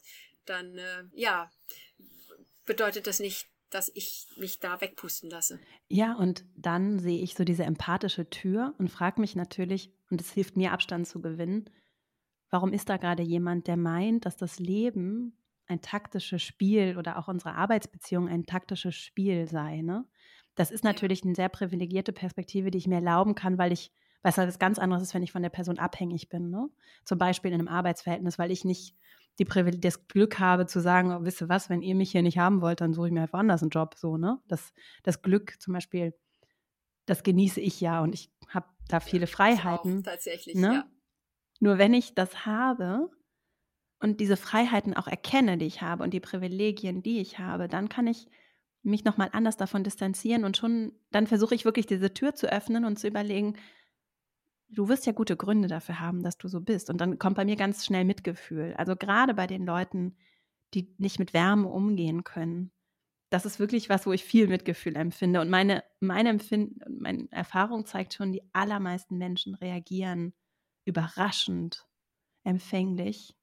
dann, 0.45 0.77
äh, 0.77 1.03
ja, 1.13 1.49
bedeutet 2.65 3.07
das 3.07 3.19
nicht, 3.19 3.47
dass 3.73 3.91
ich 3.93 4.27
mich 4.37 4.59
da 4.59 4.81
wegpusten 4.81 5.29
lasse. 5.29 5.59
Ja, 5.87 6.15
und 6.15 6.45
dann 6.55 6.99
sehe 6.99 7.21
ich 7.21 7.35
so 7.35 7.43
diese 7.43 7.63
empathische 7.63 8.29
Tür 8.29 8.73
und 8.77 8.89
frage 8.89 9.21
mich 9.21 9.35
natürlich, 9.35 9.91
und 10.09 10.21
es 10.21 10.31
hilft 10.31 10.57
mir, 10.57 10.71
Abstand 10.71 11.07
zu 11.07 11.21
gewinnen, 11.21 11.69
warum 12.49 12.71
ist 12.71 12.89
da 12.89 12.97
gerade 12.97 13.23
jemand, 13.23 13.67
der 13.67 13.77
meint, 13.77 14.25
dass 14.25 14.37
das 14.37 14.59
Leben 14.59 15.37
ein 15.67 15.81
taktisches 15.81 16.41
Spiel 16.41 16.97
oder 16.97 17.17
auch 17.17 17.27
unsere 17.27 17.55
Arbeitsbeziehung 17.55 18.27
ein 18.27 18.45
taktisches 18.45 18.95
Spiel 18.95 19.47
sei. 19.47 19.81
Ne? 19.81 20.05
Das 20.55 20.71
ist 20.71 20.83
natürlich 20.83 21.23
eine 21.23 21.35
sehr 21.35 21.49
privilegierte 21.49 22.13
Perspektive, 22.13 22.69
die 22.69 22.77
ich 22.77 22.87
mir 22.87 22.95
erlauben 22.95 23.33
kann, 23.33 23.57
weil 23.57 23.71
ich, 23.71 23.91
weil 24.21 24.31
es 24.31 24.37
halt 24.37 24.47
was 24.47 24.59
ganz 24.59 24.77
anderes 24.77 25.03
ist, 25.03 25.13
wenn 25.13 25.23
ich 25.23 25.31
von 25.31 25.41
der 25.41 25.49
Person 25.49 25.79
abhängig 25.79 26.29
bin. 26.29 26.49
Ne? 26.49 26.69
Zum 27.05 27.17
Beispiel 27.17 27.51
in 27.51 27.59
einem 27.59 27.67
Arbeitsverhältnis, 27.67 28.37
weil 28.37 28.51
ich 28.51 28.65
nicht 28.65 28.95
die 29.39 29.45
Privileg 29.45 29.81
das 29.81 30.07
Glück 30.07 30.39
habe 30.39 30.65
zu 30.67 30.79
sagen, 30.79 31.11
oh, 31.11 31.23
wisst 31.23 31.41
ihr 31.41 31.49
was, 31.49 31.69
wenn 31.69 31.81
ihr 31.81 31.95
mich 31.95 32.11
hier 32.11 32.21
nicht 32.21 32.37
haben 32.37 32.61
wollt, 32.61 32.81
dann 32.81 32.93
suche 32.93 33.07
ich 33.07 33.13
mir 33.13 33.23
einfach 33.23 33.39
anders 33.39 33.61
einen 33.61 33.71
Job. 33.71 33.95
So, 33.97 34.17
ne? 34.17 34.39
Das, 34.47 34.73
das 35.01 35.21
Glück 35.21 35.59
zum 35.59 35.73
Beispiel, 35.73 36.13
das 37.05 37.23
genieße 37.23 37.59
ich 37.59 37.81
ja 37.81 38.01
und 38.01 38.13
ich 38.13 38.31
habe 38.49 38.67
da 38.87 38.99
viele 38.99 39.27
Freiheiten. 39.27 39.99
Auch, 39.99 40.03
tatsächlich, 40.03 40.55
ne? 40.55 40.73
ja. 40.73 40.85
Nur 41.59 41.77
wenn 41.77 41.93
ich 41.93 42.13
das 42.13 42.45
habe 42.45 43.09
und 43.99 44.19
diese 44.19 44.37
Freiheiten 44.37 44.93
auch 44.93 45.07
erkenne, 45.07 45.57
die 45.57 45.65
ich 45.65 45.81
habe 45.81 46.03
und 46.03 46.13
die 46.13 46.19
Privilegien, 46.19 47.01
die 47.01 47.19
ich 47.19 47.39
habe, 47.39 47.67
dann 47.67 47.89
kann 47.89 48.05
ich 48.05 48.27
mich 48.83 49.05
nochmal 49.05 49.29
anders 49.31 49.57
davon 49.57 49.83
distanzieren 49.83 50.43
und 50.43 50.57
schon, 50.57 50.91
dann 51.11 51.25
versuche 51.25 51.55
ich 51.55 51.65
wirklich 51.65 51.85
diese 51.85 52.13
Tür 52.13 52.35
zu 52.35 52.51
öffnen 52.51 52.83
und 52.83 52.99
zu 52.99 53.07
überlegen, 53.07 53.55
du 54.73 54.89
wirst 54.89 55.05
ja 55.05 55.13
gute 55.13 55.37
Gründe 55.37 55.67
dafür 55.67 55.99
haben, 55.99 56.23
dass 56.23 56.37
du 56.37 56.47
so 56.47 56.61
bist. 56.61 56.89
Und 56.89 56.99
dann 56.99 57.19
kommt 57.19 57.35
bei 57.35 57.45
mir 57.45 57.55
ganz 57.55 57.85
schnell 57.85 58.05
Mitgefühl. 58.05 58.73
Also 58.77 58.95
gerade 58.95 59.33
bei 59.33 59.47
den 59.47 59.65
Leuten, 59.65 60.15
die 60.73 60.93
nicht 60.97 61.19
mit 61.19 61.33
Wärme 61.33 61.67
umgehen 61.67 62.23
können. 62.23 62.71
Das 63.29 63.45
ist 63.45 63.59
wirklich 63.59 63.89
was, 63.89 64.05
wo 64.05 64.11
ich 64.11 64.23
viel 64.23 64.47
Mitgefühl 64.47 64.95
empfinde. 64.95 65.41
Und 65.41 65.49
meine, 65.49 65.83
meine, 65.99 66.29
Empfind 66.29 66.81
meine 66.87 67.27
Erfahrung 67.31 67.85
zeigt 67.85 68.13
schon, 68.13 68.31
die 68.31 68.43
allermeisten 68.53 69.17
Menschen 69.17 69.55
reagieren 69.55 70.33
überraschend 70.85 71.87
empfänglich 72.43 73.35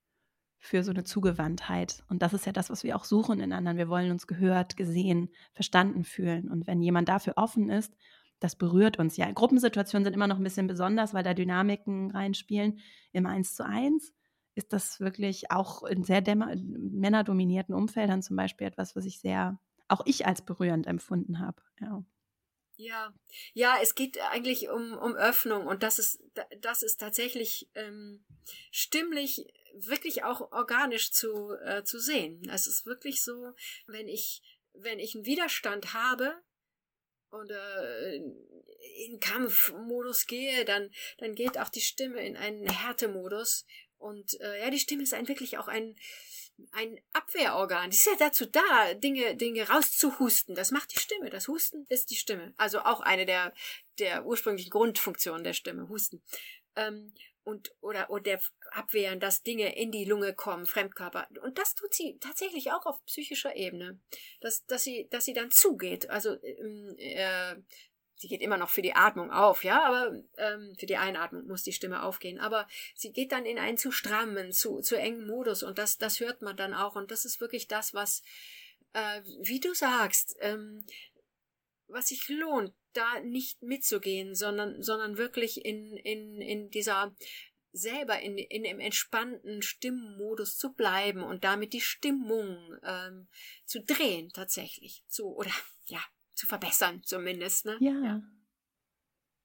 für 0.59 0.85
so 0.85 0.91
eine 0.91 1.05
Zugewandtheit. 1.05 2.05
Und 2.09 2.23
das 2.23 2.35
ist 2.35 2.47
ja 2.47 2.53
das, 2.53 2.71
was 2.71 2.85
wir 2.85 2.95
auch 2.95 3.05
suchen 3.05 3.41
in 3.41 3.53
anderen. 3.53 3.79
Wir 3.79 3.89
wollen 3.89 4.11
uns 4.11 4.27
gehört, 4.27 4.77
gesehen, 4.77 5.31
verstanden 5.55 6.05
fühlen. 6.05 6.51
Und 6.51 6.67
wenn 6.67 6.83
jemand 6.83 7.09
dafür 7.09 7.33
offen 7.37 7.71
ist 7.71 7.95
das 8.41 8.57
berührt 8.57 8.99
uns 8.99 9.17
ja. 9.17 9.31
Gruppensituationen 9.31 10.05
sind 10.05 10.15
immer 10.15 10.27
noch 10.27 10.39
ein 10.39 10.45
bisschen 10.45 10.67
besonders, 10.67 11.15
weil 11.15 11.23
da 11.23 11.35
Dynamiken 11.35 12.11
reinspielen. 12.11 12.81
Im 13.13 13.27
Eins 13.27 13.55
zu 13.55 13.65
eins 13.65 14.13
ist 14.55 14.73
das 14.73 14.99
wirklich 15.01 15.51
auch 15.51 15.85
in 15.85 16.03
sehr 16.03 16.23
männerdominierten 16.35 17.75
Umfeldern 17.75 18.23
zum 18.23 18.37
Beispiel 18.37 18.67
etwas, 18.67 18.97
was 18.97 19.05
ich 19.05 19.21
sehr, 19.21 19.61
auch 19.89 20.03
ich 20.07 20.27
als 20.27 20.43
berührend 20.43 20.87
empfunden 20.87 21.39
habe. 21.39 21.63
Ja. 21.81 22.05
Ja, 22.77 23.13
ja, 23.53 23.77
es 23.83 23.95
geht 23.95 24.19
eigentlich 24.33 24.71
um, 24.71 24.97
um 24.97 25.15
Öffnung 25.15 25.67
und 25.67 25.83
das 25.83 25.99
ist, 25.99 26.23
das 26.63 26.83
ist 26.83 26.99
tatsächlich 26.99 27.69
ähm, 27.75 28.25
stimmlich 28.71 29.53
wirklich 29.75 30.25
auch 30.25 30.51
organisch 30.51 31.13
zu, 31.13 31.53
äh, 31.63 31.85
zu 31.85 32.01
sehen. 32.01 32.41
Es 32.51 32.67
ist 32.67 32.87
wirklich 32.87 33.23
so, 33.23 33.53
wenn 33.87 34.09
ich, 34.09 34.41
wenn 34.73 34.99
ich 34.99 35.15
einen 35.15 35.27
Widerstand 35.27 35.93
habe, 35.93 36.41
und 37.31 37.51
äh, 37.51 38.17
in 39.05 39.21
Kampfmodus 39.21 40.27
gehe, 40.27 40.65
dann, 40.65 40.91
dann 41.19 41.35
geht 41.35 41.59
auch 41.59 41.69
die 41.69 41.81
Stimme 41.81 42.25
in 42.25 42.37
einen 42.37 42.69
Härtemodus. 42.69 43.67
Und 43.99 44.41
äh, 44.41 44.61
ja, 44.61 44.71
die 44.71 44.79
Stimme 44.79 45.03
ist 45.03 45.15
ein, 45.15 45.29
wirklich 45.29 45.59
auch 45.59 45.69
ein, 45.69 45.97
ein 46.73 47.01
Abwehrorgan. 47.13 47.91
Die 47.91 47.97
ist 47.97 48.07
ja 48.07 48.17
dazu 48.19 48.47
da, 48.47 48.95
Dinge, 48.95 49.37
Dinge 49.37 49.69
rauszuhusten. 49.69 50.55
Das 50.55 50.71
macht 50.71 50.95
die 50.95 51.01
Stimme. 51.01 51.31
Das 51.31 51.49
Husten 51.49 51.87
ist 51.89 52.11
die 52.11 52.17
Stimme. 52.17 52.55
Also 52.57 52.81
auch 52.81 53.01
eine 53.01 53.27
der, 53.27 53.55
der 53.99 54.25
ursprünglichen 54.27 54.71
Grundfunktionen 54.71 55.45
der 55.45 55.55
Stimme, 55.55 55.89
Husten. 55.89 56.23
Ähm, 56.77 57.15
und 57.51 57.75
oder 57.81 58.11
oder 58.11 58.41
abwehren, 58.71 59.21
dass 59.21 59.43
Dinge 59.43 59.77
in 59.77 59.91
die 59.91 60.05
Lunge 60.05 60.35
kommen, 60.35 60.67
Fremdkörper. 60.67 61.29
Und 61.43 61.59
das 61.59 61.75
tut 61.75 61.93
sie 61.93 62.19
tatsächlich 62.21 62.71
auch 62.73 62.87
auf 62.87 63.05
psychischer 63.07 63.57
Ebene, 63.57 64.01
dass 64.41 64.65
dass 64.67 64.85
sie 64.85 65.09
dass 65.11 65.25
sie 65.25 65.35
dann 65.35 65.51
zugeht. 65.51 66.09
Also 66.09 66.41
ähm, 66.43 66.95
äh, 66.99 67.57
sie 68.15 68.29
geht 68.29 68.41
immer 68.41 68.57
noch 68.57 68.71
für 68.71 68.83
die 68.83 68.95
Atmung 68.95 69.31
auf, 69.31 69.65
ja, 69.65 69.83
aber 69.83 70.15
ähm, 70.37 70.75
für 70.79 70.87
die 70.87 70.97
Einatmung 70.97 71.47
muss 71.47 71.63
die 71.63 71.73
Stimme 71.73 72.03
aufgehen. 72.03 72.39
Aber 72.39 72.69
sie 72.95 73.13
geht 73.13 73.33
dann 73.33 73.47
in 73.47 73.59
einen 73.59 73.79
zu 73.79 73.91
strammen, 73.91 74.53
zu 74.53 74.81
zu 74.81 74.97
engen 74.97 75.27
Modus 75.27 75.63
und 75.63 75.79
das 75.79 75.99
das 75.99 76.21
hört 76.21 76.43
man 76.43 76.57
dann 76.57 76.73
auch 76.73 76.95
und 76.95 77.11
das 77.11 77.25
ist 77.25 77.41
wirklich 77.41 77.67
das, 77.67 77.93
was 77.95 78.23
äh, 78.93 79.23
wie 79.43 79.61
du 79.61 79.75
sagst, 79.75 80.37
ähm, 80.41 80.85
was 81.89 82.09
sich 82.09 82.29
lohnt, 82.29 82.73
da 82.93 83.21
nicht 83.21 83.63
mitzugehen, 83.63 84.35
sondern, 84.35 84.83
sondern 84.83 85.19
wirklich 85.19 85.65
in, 85.65 85.97
in, 85.97 86.41
in 86.41 86.71
dieser 86.71 87.15
selber 87.73 88.21
in, 88.21 88.37
in 88.37 88.65
dem 88.65 88.81
entspannten 88.81 89.63
Stimmmodus 89.63 90.57
zu 90.57 90.73
bleiben 90.73 91.23
und 91.23 91.45
damit 91.45 91.73
die 91.73 91.81
Stimmung 91.81 92.77
ähm, 92.83 93.29
zu 93.65 93.81
drehen 93.81 94.31
tatsächlich 94.33 95.05
zu 95.07 95.27
oder 95.37 95.53
ja 95.87 96.01
zu 96.35 96.47
verbessern 96.47 97.03
zumindest 97.05 97.67
ne 97.67 97.77
ja. 97.81 97.93
ja. 98.05 98.23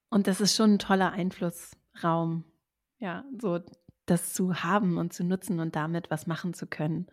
und 0.10 0.26
das 0.26 0.42
ist 0.42 0.56
schon 0.56 0.74
ein 0.74 0.80
toller 0.80 1.12
Einflussraum 1.12 2.46
ja 2.98 3.26
so 3.40 3.60
das 4.08 4.34
zu 4.34 4.64
haben 4.64 4.98
und 4.98 5.14
zu 5.14 5.24
nutzen 5.24 5.60
und 5.60 5.76
damit 5.76 6.10
was 6.10 6.26
machen 6.26 6.56
zu 6.56 6.66
können 6.66 7.06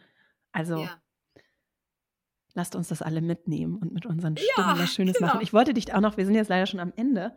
also 0.51 0.79
ja 0.79 1.02
lasst 2.55 2.77
uns 2.77 2.89
das 2.89 3.03
alle 3.03 3.21
mitnehmen 3.21 3.77
und 3.77 3.93
mit 3.93 4.07
unseren 4.07 4.37
Stimmen 4.37 4.69
ja, 4.69 4.79
was 4.79 4.93
Schönes 4.93 5.17
genau. 5.17 5.29
machen. 5.29 5.41
Ich 5.43 5.53
wollte 5.53 5.75
dich 5.75 5.95
auch 5.95 6.01
noch, 6.01 6.17
wir 6.17 6.27
sind 6.27 6.35
jetzt 6.35 6.49
leider 6.49 6.67
schon 6.67 6.81
am 6.81 6.93
Ende. 6.97 7.35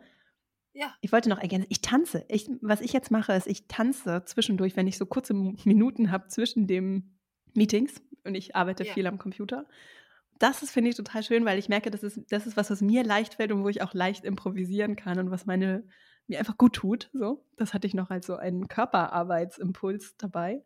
Ja. 0.72 0.92
Ich 1.00 1.10
wollte 1.12 1.28
noch 1.28 1.38
ergänzen, 1.38 1.68
ich 1.70 1.80
tanze. 1.80 2.24
Ich, 2.28 2.48
was 2.60 2.80
ich 2.80 2.92
jetzt 2.92 3.10
mache, 3.10 3.32
ist, 3.32 3.46
ich 3.46 3.66
tanze 3.66 4.24
zwischendurch, 4.26 4.76
wenn 4.76 4.86
ich 4.86 4.98
so 4.98 5.06
kurze 5.06 5.32
Minuten 5.34 6.10
habe 6.10 6.28
zwischen 6.28 6.66
den 6.66 7.18
Meetings 7.54 8.02
und 8.24 8.34
ich 8.34 8.54
arbeite 8.54 8.84
ja. 8.84 8.92
viel 8.92 9.06
am 9.06 9.18
Computer. 9.18 9.66
Das 10.38 10.62
ist, 10.62 10.70
finde 10.70 10.90
ich, 10.90 10.96
total 10.96 11.22
schön, 11.22 11.46
weil 11.46 11.58
ich 11.58 11.70
merke, 11.70 11.90
das 11.90 12.02
ist, 12.02 12.20
das 12.28 12.46
ist 12.46 12.58
was, 12.58 12.70
was 12.70 12.82
mir 12.82 13.04
leicht 13.04 13.34
fällt 13.34 13.52
und 13.52 13.64
wo 13.64 13.70
ich 13.70 13.80
auch 13.80 13.94
leicht 13.94 14.24
improvisieren 14.24 14.96
kann 14.96 15.18
und 15.18 15.30
was 15.30 15.46
meine, 15.46 15.84
mir 16.26 16.38
einfach 16.38 16.58
gut 16.58 16.74
tut. 16.74 17.08
So, 17.14 17.46
das 17.56 17.72
hatte 17.72 17.86
ich 17.86 17.94
noch 17.94 18.10
als 18.10 18.26
so 18.26 18.36
einen 18.36 18.68
Körperarbeitsimpuls 18.68 20.16
dabei. 20.18 20.62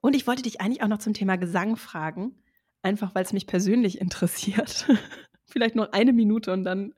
Und 0.00 0.14
ich 0.14 0.28
wollte 0.28 0.42
dich 0.42 0.60
eigentlich 0.60 0.82
auch 0.84 0.88
noch 0.88 0.98
zum 0.98 1.14
Thema 1.14 1.36
Gesang 1.36 1.74
fragen 1.74 2.36
einfach 2.84 3.14
weil 3.14 3.24
es 3.24 3.32
mich 3.32 3.46
persönlich 3.46 4.00
interessiert. 4.00 4.86
Vielleicht 5.46 5.74
noch 5.74 5.92
eine 5.92 6.12
Minute 6.12 6.52
und 6.52 6.64
dann 6.64 6.94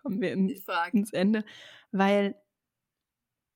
kommen 0.00 0.20
wir 0.20 0.32
in, 0.32 0.48
ins 0.92 1.12
Ende. 1.12 1.44
Weil 1.92 2.34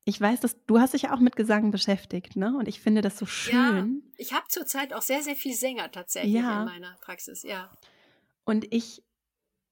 ich 0.04 0.20
weiß, 0.20 0.40
dass 0.40 0.64
du 0.66 0.78
hast 0.78 0.94
dich 0.94 1.02
ja 1.02 1.14
auch 1.14 1.20
mit 1.20 1.34
Gesang 1.34 1.72
beschäftigt, 1.72 2.36
ne? 2.36 2.56
Und 2.56 2.68
ich 2.68 2.80
finde 2.80 3.00
das 3.00 3.18
so 3.18 3.26
schön. 3.26 4.02
Ja, 4.04 4.12
ich 4.18 4.32
habe 4.32 4.44
zurzeit 4.48 4.94
auch 4.94 5.02
sehr, 5.02 5.22
sehr 5.22 5.34
viel 5.34 5.54
Sänger 5.54 5.90
tatsächlich 5.90 6.34
ja. 6.34 6.60
in 6.60 6.66
meiner 6.66 6.96
Praxis, 7.00 7.42
ja. 7.42 7.70
Und 8.44 8.72
ich 8.72 9.02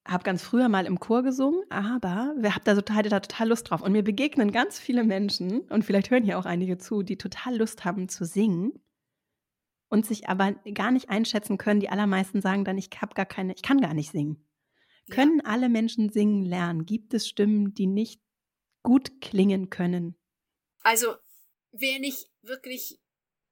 habe 0.05 0.23
ganz 0.23 0.43
früher 0.43 0.67
mal 0.67 0.85
im 0.85 0.99
Chor 0.99 1.23
gesungen, 1.23 1.63
aber 1.69 2.35
wir 2.37 2.53
haben 2.53 2.63
da 2.65 2.75
total, 2.75 3.03
da 3.03 3.21
total 3.21 3.47
Lust 3.47 3.69
drauf. 3.69 3.81
Und 3.81 3.93
mir 3.93 4.03
begegnen 4.03 4.51
ganz 4.51 4.77
viele 4.77 5.05
Menschen, 5.05 5.61
und 5.61 5.85
vielleicht 5.85 6.11
hören 6.11 6.23
hier 6.23 6.37
auch 6.37 6.45
einige 6.45 6.77
zu, 6.77 7.01
die 7.01 7.17
total 7.17 7.57
Lust 7.57 7.85
haben 7.85 8.09
zu 8.09 8.25
singen 8.25 8.73
und 9.95 10.05
sich 10.05 10.27
aber 10.27 10.51
gar 10.73 10.91
nicht 10.91 11.09
einschätzen 11.09 11.57
können. 11.57 11.79
Die 11.79 11.89
allermeisten 11.89 12.41
sagen 12.41 12.65
dann, 12.65 12.77
ich 12.77 12.89
habe 12.99 13.15
gar 13.15 13.25
keine, 13.25 13.53
ich 13.53 13.61
kann 13.61 13.79
gar 13.79 13.93
nicht 13.93 14.11
singen. 14.11 14.45
Ja. 15.07 15.15
Können 15.15 15.39
alle 15.39 15.69
Menschen 15.69 16.09
singen 16.09 16.43
lernen? 16.43 16.85
Gibt 16.85 17.13
es 17.13 17.27
Stimmen, 17.27 17.73
die 17.73 17.87
nicht 17.87 18.21
gut 18.83 19.21
klingen 19.21 19.69
können? 19.69 20.17
Also, 20.83 21.15
wer 21.71 21.99
nicht 21.99 22.29
wirklich 22.41 22.99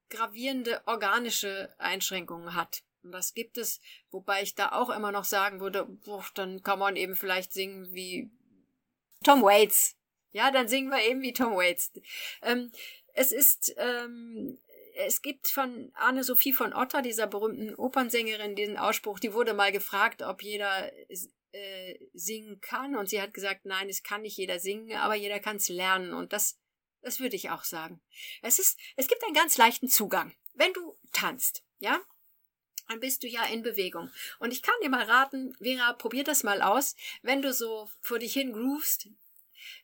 gravierende 0.09 0.81
organische 0.85 1.73
Einschränkungen 1.77 2.55
hat, 2.55 2.83
und 3.03 3.13
das 3.13 3.33
gibt 3.33 3.57
es, 3.57 3.79
wobei 4.11 4.43
ich 4.43 4.53
da 4.53 4.73
auch 4.73 4.89
immer 4.89 5.13
noch 5.13 5.25
sagen 5.25 5.61
würde, 5.61 5.85
boah, 5.85 6.25
dann 6.35 6.61
kann 6.61 6.79
man 6.79 6.97
eben 6.97 7.15
vielleicht 7.15 7.53
singen 7.53 7.93
wie 7.93 8.29
Tom 9.23 9.41
Waits. 9.43 9.95
Ja, 10.31 10.51
dann 10.51 10.67
singen 10.67 10.89
wir 10.89 11.03
eben 11.03 11.21
wie 11.21 11.33
Tom 11.33 11.53
Waits. 11.53 11.93
Ähm, 12.41 12.71
es 13.13 13.31
ist, 13.31 13.73
ähm, 13.77 14.57
es 14.95 15.21
gibt 15.21 15.47
von 15.47 15.91
Anne-Sophie 15.95 16.53
von 16.53 16.73
Otter, 16.73 17.01
dieser 17.01 17.27
berühmten 17.27 17.75
Opernsängerin, 17.75 18.55
diesen 18.55 18.77
Ausspruch, 18.77 19.19
die 19.19 19.33
wurde 19.33 19.53
mal 19.53 19.71
gefragt, 19.71 20.21
ob 20.21 20.43
jeder 20.43 20.91
äh, 21.51 21.99
singen 22.13 22.61
kann. 22.61 22.95
Und 22.95 23.09
sie 23.09 23.21
hat 23.21 23.33
gesagt, 23.33 23.65
nein, 23.65 23.89
es 23.89 24.03
kann 24.03 24.21
nicht 24.21 24.37
jeder 24.37 24.59
singen, 24.59 24.97
aber 24.97 25.15
jeder 25.15 25.39
kann 25.39 25.57
es 25.57 25.69
lernen. 25.69 26.13
Und 26.13 26.33
das 26.33 26.59
das 27.03 27.19
würde 27.19 27.35
ich 27.35 27.49
auch 27.49 27.63
sagen. 27.63 28.01
Es 28.41 28.59
ist, 28.59 28.79
es 28.95 29.07
gibt 29.07 29.23
einen 29.23 29.35
ganz 29.35 29.57
leichten 29.57 29.89
Zugang. 29.89 30.33
Wenn 30.53 30.73
du 30.73 30.97
tanzt, 31.11 31.63
ja, 31.77 32.01
dann 32.87 32.99
bist 32.99 33.23
du 33.23 33.27
ja 33.27 33.45
in 33.45 33.61
Bewegung. 33.61 34.09
Und 34.39 34.51
ich 34.51 34.61
kann 34.61 34.75
dir 34.81 34.89
mal 34.89 35.03
raten, 35.03 35.55
Vera, 35.61 35.93
probier 35.93 36.23
das 36.23 36.43
mal 36.43 36.61
aus. 36.61 36.95
Wenn 37.21 37.41
du 37.41 37.53
so 37.53 37.89
vor 38.01 38.19
dich 38.19 38.33
hin 38.33 38.53
groovst, 38.53 39.09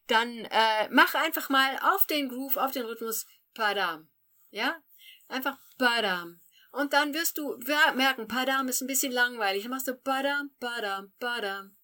dann 0.07 0.45
äh, 0.45 0.89
mach 0.89 1.14
einfach 1.16 1.49
mal 1.49 1.78
auf 1.93 2.05
den 2.07 2.30
Groove, 2.30 2.57
auf 2.57 2.72
den 2.72 2.86
Rhythmus 2.86 3.26
Padam. 3.53 4.10
Ja? 4.49 4.82
Einfach 5.30 5.58
badam. 5.78 6.42
Und 6.72 6.94
dann 6.94 7.14
wirst 7.14 7.38
du 7.38 7.58
merken, 7.96 8.28
badam 8.28 8.68
ist 8.68 8.82
ein 8.82 8.88
bisschen 8.88 9.12
langweilig. 9.12 9.64
Dann 9.64 9.72
machst 9.72 9.88
du 9.88 9.96
badam, 9.96 10.52
badam, 10.60 11.14
badam. 11.20 11.76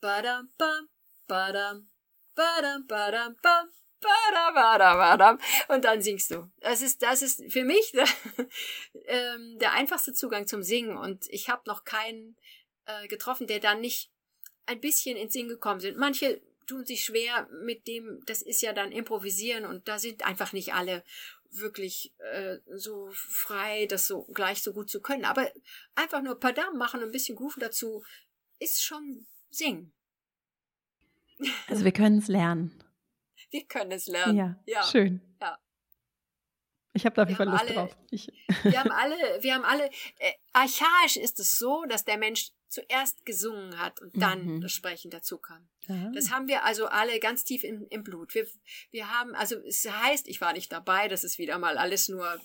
Badam, 0.00 0.50
bam, 0.56 0.88
badam. 1.26 1.88
Badam, 2.34 2.86
badam, 2.86 3.36
bam. 3.42 3.70
Badam, 4.00 4.54
badam, 4.54 4.98
badam. 4.98 5.38
Und 5.68 5.84
dann 5.84 6.00
singst 6.00 6.30
du. 6.30 6.50
Das 6.60 6.80
ist, 6.80 7.02
das 7.02 7.22
ist 7.22 7.52
für 7.52 7.64
mich 7.64 7.92
der, 7.92 8.06
ähm, 9.06 9.58
der 9.58 9.72
einfachste 9.72 10.12
Zugang 10.12 10.46
zum 10.46 10.62
Singen. 10.62 10.96
Und 10.96 11.26
ich 11.28 11.48
habe 11.48 11.62
noch 11.66 11.84
keinen 11.84 12.36
äh, 12.86 13.08
getroffen, 13.08 13.46
der 13.46 13.60
dann 13.60 13.80
nicht 13.80 14.10
ein 14.66 14.80
bisschen 14.80 15.16
ins 15.16 15.32
Singen 15.32 15.50
gekommen 15.50 15.80
sind. 15.80 15.98
Manche 15.98 16.40
tun 16.70 16.84
sich 16.86 17.04
schwer 17.04 17.48
mit 17.64 17.86
dem, 17.88 18.22
das 18.26 18.42
ist 18.42 18.62
ja 18.62 18.72
dann 18.72 18.92
improvisieren 18.92 19.64
und 19.66 19.88
da 19.88 19.98
sind 19.98 20.24
einfach 20.24 20.52
nicht 20.52 20.72
alle 20.72 21.02
wirklich 21.50 22.14
äh, 22.18 22.58
so 22.76 23.10
frei, 23.12 23.86
das 23.86 24.06
so 24.06 24.22
gleich 24.26 24.62
so 24.62 24.72
gut 24.72 24.88
zu 24.88 25.00
können. 25.00 25.24
Aber 25.24 25.50
einfach 25.96 26.22
nur 26.22 26.38
Padam 26.38 26.78
machen 26.78 27.00
und 27.00 27.08
ein 27.08 27.12
bisschen 27.12 27.36
Groove 27.36 27.56
dazu 27.58 28.04
ist 28.60 28.82
schon 28.82 29.26
Singen. 29.50 29.92
Also 31.66 31.84
wir 31.84 31.92
können 31.92 32.18
es 32.18 32.28
lernen. 32.28 32.84
Wir 33.50 33.66
können 33.66 33.92
es 33.92 34.06
lernen. 34.06 34.36
Ja, 34.36 34.62
ja. 34.66 34.82
schön. 34.84 35.20
Ja. 35.40 35.58
Ich 36.92 37.04
habe 37.04 37.16
da 37.16 37.22
auf 37.22 37.28
jeden 37.28 37.38
Fall 37.38 37.48
Lust 37.48 37.62
alle, 37.62 37.74
drauf. 37.74 37.96
Ich. 38.10 38.28
Wir 38.62 38.78
haben 38.78 38.92
alle, 38.92 39.16
wir 39.42 39.54
haben 39.54 39.64
alle, 39.64 39.90
äh, 40.18 40.32
archaisch 40.52 41.16
ist 41.16 41.40
es 41.40 41.58
so, 41.58 41.84
dass 41.88 42.04
der 42.04 42.18
Mensch 42.18 42.52
zuerst 42.70 43.26
gesungen 43.26 43.78
hat 43.78 44.00
und 44.00 44.12
dann 44.16 44.46
mhm. 44.46 44.60
das 44.60 44.72
Sprechen 44.72 45.10
dazu 45.10 45.38
kam. 45.38 45.68
Aha. 45.88 46.12
Das 46.14 46.30
haben 46.30 46.48
wir 46.48 46.64
also 46.64 46.86
alle 46.86 47.18
ganz 47.18 47.44
tief 47.44 47.64
im, 47.64 47.86
im 47.90 48.04
Blut. 48.04 48.34
Wir, 48.34 48.46
wir 48.92 49.10
haben, 49.10 49.34
also 49.34 49.56
es 49.66 49.84
heißt, 49.88 50.28
ich 50.28 50.40
war 50.40 50.52
nicht 50.52 50.70
dabei, 50.72 51.08
das 51.08 51.24
ist 51.24 51.38
wieder 51.38 51.58
mal 51.58 51.76
alles 51.76 52.08
nur 52.08 52.40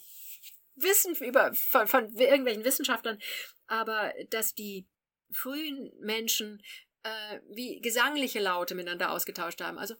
Wissen 0.75 1.15
über, 1.15 1.53
von, 1.53 1.87
von 1.87 2.13
irgendwelchen 2.15 2.65
Wissenschaftlern, 2.65 3.19
aber 3.67 4.13
dass 4.29 4.55
die 4.55 4.87
frühen 5.31 5.91
Menschen 5.99 6.61
äh, 7.03 7.39
wie 7.53 7.79
gesangliche 7.79 8.39
Laute 8.39 8.75
miteinander 8.75 9.11
ausgetauscht 9.11 9.61
haben. 9.61 9.77
Also 9.77 9.95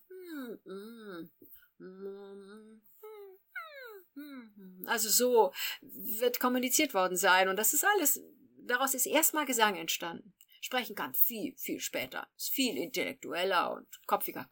also 4.86 5.10
so 5.10 5.54
wird 5.82 6.40
kommuniziert 6.40 6.94
worden 6.94 7.18
sein 7.18 7.50
und 7.50 7.58
das 7.58 7.74
ist 7.74 7.86
alles, 7.86 8.22
daraus 8.68 8.94
ist 8.94 9.06
erstmal 9.06 9.46
Gesang 9.46 9.76
entstanden. 9.76 10.34
Sprechen 10.62 10.96
kann 10.96 11.14
viel, 11.14 11.56
viel 11.58 11.80
später, 11.80 12.28
ist 12.36 12.50
viel 12.50 12.78
intellektueller 12.78 13.74
und 13.74 13.88
kopfiger. 14.08 14.50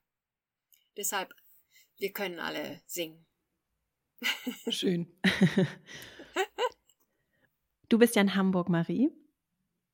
Deshalb, 0.95 1.33
wir 1.97 2.11
können 2.11 2.39
alle 2.39 2.81
singen. 2.85 3.25
Schön. 4.69 5.11
Du 7.89 7.99
bist 7.99 8.15
ja 8.15 8.23
in 8.23 8.33
Hamburg, 8.33 8.69
Marie. 8.69 9.11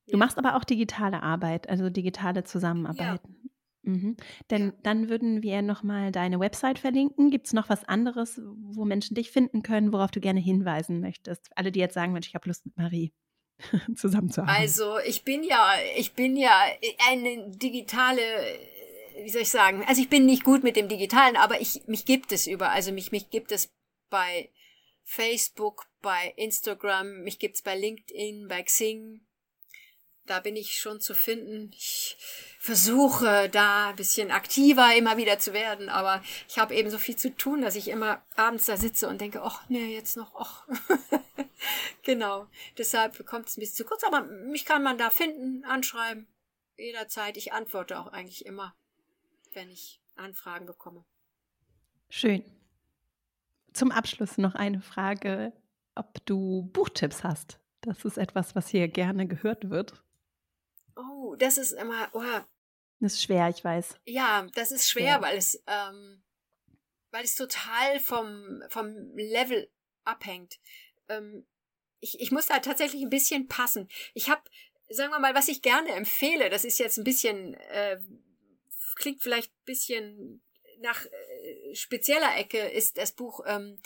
Du 0.06 0.12
ja. 0.12 0.16
machst 0.16 0.38
aber 0.38 0.56
auch 0.56 0.64
digitale 0.64 1.22
Arbeit, 1.22 1.68
also 1.68 1.90
digitale 1.90 2.44
Zusammenarbeiten. 2.44 3.50
Ja. 3.82 3.92
Mhm. 3.92 4.16
Denn 4.48 4.66
ja. 4.68 4.72
dann 4.84 5.10
würden 5.10 5.42
wir 5.42 5.60
nochmal 5.60 6.10
deine 6.10 6.40
Website 6.40 6.78
verlinken. 6.78 7.30
Gibt 7.30 7.48
es 7.48 7.52
noch 7.52 7.68
was 7.68 7.84
anderes, 7.84 8.40
wo 8.42 8.86
Menschen 8.86 9.16
dich 9.16 9.30
finden 9.30 9.62
können, 9.62 9.92
worauf 9.92 10.10
du 10.12 10.20
gerne 10.20 10.40
hinweisen 10.40 11.00
möchtest? 11.00 11.50
Alle, 11.56 11.72
die 11.72 11.80
jetzt 11.80 11.92
sagen, 11.92 12.14
Mensch, 12.14 12.28
ich 12.28 12.34
habe 12.34 12.48
Lust 12.48 12.64
mit 12.64 12.78
Marie 12.78 13.12
zusammenzuarbeiten. 13.94 14.60
Also 14.60 14.98
ich 14.98 15.22
bin 15.22 15.42
ja, 15.42 15.74
ich 15.96 16.12
bin 16.12 16.36
ja 16.36 16.62
eine 17.08 17.50
digitale, 17.50 18.22
wie 19.22 19.30
soll 19.30 19.42
ich 19.42 19.50
sagen? 19.50 19.84
Also 19.86 20.02
ich 20.02 20.08
bin 20.08 20.26
nicht 20.26 20.44
gut 20.44 20.62
mit 20.62 20.76
dem 20.76 20.88
Digitalen, 20.88 21.36
aber 21.36 21.60
ich 21.60 21.82
mich 21.86 22.04
gibt 22.04 22.32
es 22.32 22.46
über. 22.46 22.70
Also 22.70 22.92
mich 22.92 23.12
mich 23.12 23.30
gibt 23.30 23.52
es 23.52 23.72
bei 24.08 24.50
Facebook, 25.04 25.86
bei 26.02 26.32
Instagram, 26.36 27.22
mich 27.22 27.38
gibt 27.38 27.56
es 27.56 27.62
bei 27.62 27.76
LinkedIn, 27.76 28.48
bei 28.48 28.62
Xing. 28.62 29.20
Da 30.26 30.40
bin 30.40 30.54
ich 30.54 30.78
schon 30.78 31.00
zu 31.00 31.14
finden. 31.14 31.72
Ich, 31.74 32.16
versuche 32.60 33.48
da 33.48 33.88
ein 33.88 33.96
bisschen 33.96 34.30
aktiver 34.30 34.94
immer 34.94 35.16
wieder 35.16 35.38
zu 35.38 35.54
werden, 35.54 35.88
aber 35.88 36.22
ich 36.46 36.58
habe 36.58 36.74
eben 36.74 36.90
so 36.90 36.98
viel 36.98 37.16
zu 37.16 37.34
tun, 37.34 37.62
dass 37.62 37.74
ich 37.74 37.88
immer 37.88 38.22
abends 38.36 38.66
da 38.66 38.76
sitze 38.76 39.08
und 39.08 39.18
denke, 39.18 39.40
ach 39.42 39.62
nee, 39.70 39.94
jetzt 39.94 40.18
noch, 40.18 40.34
ach. 40.36 40.68
genau. 42.02 42.48
Deshalb 42.78 43.24
kommt 43.26 43.48
es 43.48 43.56
ein 43.56 43.60
bisschen 43.60 43.76
zu 43.76 43.84
kurz, 43.84 44.04
aber 44.04 44.22
mich 44.22 44.64
kann 44.64 44.82
man 44.82 44.98
da 44.98 45.10
finden, 45.10 45.64
anschreiben, 45.64 46.26
jederzeit. 46.76 47.36
Ich 47.36 47.52
antworte 47.52 47.98
auch 47.98 48.08
eigentlich 48.08 48.46
immer, 48.46 48.74
wenn 49.52 49.70
ich 49.70 50.00
Anfragen 50.16 50.66
bekomme. 50.66 51.04
Schön. 52.08 52.44
Zum 53.72 53.92
Abschluss 53.92 54.36
noch 54.36 54.54
eine 54.54 54.80
Frage, 54.80 55.52
ob 55.94 56.24
du 56.26 56.68
Buchtipps 56.72 57.22
hast. 57.24 57.60
Das 57.82 58.04
ist 58.04 58.18
etwas, 58.18 58.54
was 58.54 58.68
hier 58.68 58.88
gerne 58.88 59.26
gehört 59.26 59.70
wird. 59.70 60.02
Oh, 60.96 61.34
das 61.38 61.56
ist 61.56 61.72
immer, 61.72 62.08
oh, 62.12 62.22
das 63.00 63.14
ist 63.14 63.22
schwer, 63.22 63.48
ich 63.48 63.64
weiß. 63.64 63.98
Ja, 64.04 64.46
das 64.54 64.70
ist 64.70 64.88
schwer, 64.90 65.04
ja. 65.04 65.22
weil 65.22 65.38
es, 65.38 65.62
ähm, 65.66 66.22
weil 67.10 67.24
es 67.24 67.34
total 67.34 67.98
vom, 67.98 68.62
vom 68.68 69.16
Level 69.16 69.70
abhängt. 70.04 70.58
Ähm, 71.08 71.46
ich, 72.00 72.20
ich 72.20 72.30
muss 72.30 72.46
da 72.46 72.58
tatsächlich 72.58 73.02
ein 73.02 73.10
bisschen 73.10 73.48
passen. 73.48 73.88
Ich 74.14 74.28
habe, 74.28 74.42
sagen 74.88 75.12
wir 75.12 75.18
mal, 75.18 75.34
was 75.34 75.48
ich 75.48 75.62
gerne 75.62 75.90
empfehle, 75.90 76.50
das 76.50 76.64
ist 76.64 76.78
jetzt 76.78 76.98
ein 76.98 77.04
bisschen, 77.04 77.54
äh, 77.54 78.00
klingt 78.96 79.22
vielleicht 79.22 79.50
ein 79.50 79.64
bisschen 79.64 80.42
nach 80.80 81.04
äh, 81.04 81.74
spezieller 81.74 82.36
Ecke, 82.36 82.58
ist 82.58 82.98
das 82.98 83.12
Buch 83.12 83.40
ähm, 83.46 83.78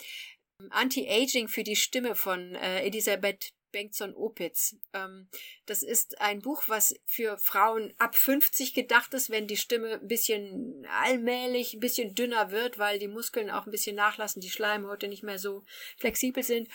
Anti-Aging 0.69 1.47
für 1.47 1.63
die 1.63 1.75
Stimme 1.75 2.15
von 2.15 2.55
äh, 2.55 2.83
Elisabeth 2.83 3.53
Bengtson-Opitz. 3.75 4.77
Ähm, 4.93 5.27
das 5.65 5.83
ist 5.83 6.21
ein 6.21 6.39
Buch, 6.39 6.63
was 6.67 6.95
für 7.05 7.37
Frauen 7.37 7.93
ab 7.97 8.15
50 8.15 8.73
gedacht 8.73 9.13
ist, 9.13 9.29
wenn 9.29 9.47
die 9.47 9.57
Stimme 9.57 9.95
ein 9.95 10.07
bisschen 10.07 10.87
allmählich, 10.89 11.73
ein 11.73 11.81
bisschen 11.81 12.15
dünner 12.15 12.51
wird, 12.51 12.79
weil 12.79 12.99
die 12.99 13.09
Muskeln 13.09 13.49
auch 13.51 13.65
ein 13.65 13.71
bisschen 13.71 13.97
nachlassen, 13.97 14.41
die 14.41 14.49
Schleimhäute 14.49 15.09
nicht 15.09 15.23
mehr 15.23 15.39
so 15.39 15.63
flexibel 15.97 16.41
sind. 16.41 16.69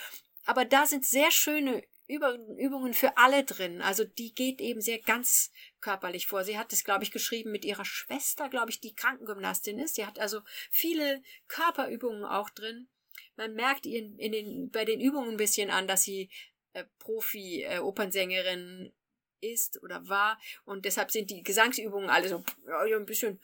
Aber 0.46 0.64
da 0.64 0.86
sind 0.86 1.04
sehr 1.04 1.30
schöne 1.30 1.82
Übungen 2.10 2.92
für 2.92 3.16
alle 3.16 3.44
drin. 3.44 3.82
Also 3.82 4.04
die 4.04 4.34
geht 4.34 4.60
eben 4.60 4.80
sehr 4.80 4.98
ganz 4.98 5.52
körperlich 5.80 6.26
vor. 6.26 6.42
Sie 6.44 6.58
hat 6.58 6.72
es, 6.72 6.84
glaube 6.84 7.04
ich, 7.04 7.12
geschrieben 7.12 7.52
mit 7.52 7.64
ihrer 7.64 7.84
Schwester, 7.84 8.48
glaube 8.48 8.70
ich, 8.70 8.80
die 8.80 8.94
Krankengymnastin 8.94 9.78
ist. 9.78 9.94
Sie 9.94 10.04
hat 10.06 10.18
also 10.18 10.40
viele 10.70 11.22
Körperübungen 11.46 12.24
auch 12.24 12.50
drin. 12.50 12.88
Man 13.36 13.54
merkt 13.54 13.86
ihr 13.86 14.00
in 14.18 14.32
den, 14.32 14.70
bei 14.70 14.84
den 14.84 15.00
Übungen 15.00 15.30
ein 15.30 15.36
bisschen 15.36 15.70
an, 15.70 15.86
dass 15.86 16.02
sie 16.02 16.30
äh, 16.72 16.84
Profi-Opernsängerin 16.98 18.92
äh, 19.40 19.52
ist 19.52 19.82
oder 19.82 20.08
war. 20.08 20.40
Und 20.64 20.84
deshalb 20.84 21.10
sind 21.10 21.30
die 21.30 21.42
Gesangsübungen 21.42 22.10
alle 22.10 22.28
so 22.28 22.44
ja, 22.66 22.96
ein 22.96 23.06
bisschen, 23.06 23.40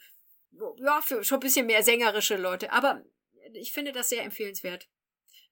ja, 0.77 1.01
für 1.01 1.23
schon 1.23 1.37
ein 1.37 1.41
bisschen 1.41 1.65
mehr 1.65 1.83
sängerische 1.83 2.37
Leute. 2.37 2.71
Aber 2.71 3.03
ich 3.53 3.71
finde 3.71 3.93
das 3.93 4.09
sehr 4.09 4.23
empfehlenswert. 4.23 4.87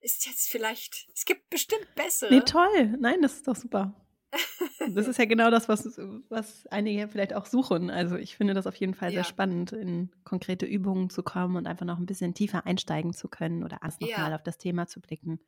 Ist 0.06 0.28
jetzt 0.28 0.49
vielleicht, 0.49 1.08
es 1.16 1.26
gibt 1.26 1.49
bestimmt 1.49 1.88
bessere. 1.95 2.32
Nee, 2.32 2.41
toll. 2.41 2.95
Nein, 2.99 3.24
das 3.24 3.38
ist 3.38 3.47
doch 3.47 3.56
super. 3.56 3.95
Das 4.93 5.08
ist 5.08 5.18
ja 5.18 5.26
genau 5.26 5.49
das, 5.49 5.68
was, 5.68 5.97
was 6.30 6.68
einige 6.68 7.08
vielleicht 7.08 7.34
auch 7.34 7.47
suchen. 7.47 7.89
Also 7.89 8.16
ich 8.16 8.36
finde 8.36 8.53
das 8.53 8.68
auf 8.68 8.76
jeden 8.76 8.93
Fall 8.93 9.10
ja. 9.10 9.16
sehr 9.16 9.24
spannend, 9.24 9.72
in 9.72 10.12
konkrete 10.24 10.68
Übungen 10.68 11.10
zu 11.10 11.24
kommen 11.24 11.56
und 11.56 11.66
einfach 11.66 11.88
noch 11.88 11.97
ein 11.97 12.06
bisschen 12.06 12.36
tiefer 12.36 12.68
einsteigen 12.68 13.14
zu 13.14 13.30
können 13.30 13.64
oder 13.64 13.80
erst 13.82 13.99
nochmal 13.99 14.30
ja. 14.30 14.36
auf 14.36 14.43
das 14.43 14.60
Thema 14.60 14.86
zu 14.86 15.01
blicken. 15.01 15.39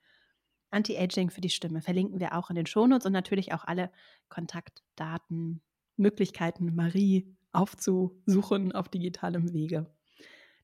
Anti-Aging 0.72 1.30
für 1.30 1.42
die 1.42 1.52
Stimme 1.52 1.84
verlinken 1.84 2.20
wir 2.20 2.34
auch 2.34 2.50
in 2.50 2.56
den 2.56 2.66
Shownotes 2.66 3.06
und 3.06 3.14
natürlich 3.14 3.54
auch 3.54 3.64
alle 3.66 3.92
Kontaktdaten, 4.28 5.62
Möglichkeiten, 5.98 6.74
Marie 6.74 7.32
aufzusuchen 7.52 8.72
auf 8.72 8.90
digitalem 8.90 9.54
Wege. 9.54 9.86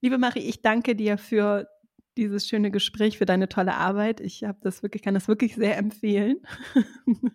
Liebe 0.01 0.17
Marie, 0.17 0.47
ich 0.47 0.63
danke 0.63 0.95
dir 0.95 1.19
für 1.19 1.67
dieses 2.17 2.47
schöne 2.47 2.71
Gespräch, 2.71 3.17
für 3.17 3.25
deine 3.25 3.49
tolle 3.49 3.75
Arbeit. 3.75 4.19
Ich 4.19 4.43
habe 4.43 4.59
das 4.61 4.83
wirklich, 4.83 5.01
kann 5.01 5.13
das 5.13 5.27
wirklich 5.27 5.55
sehr 5.55 5.77
empfehlen. 5.77 6.37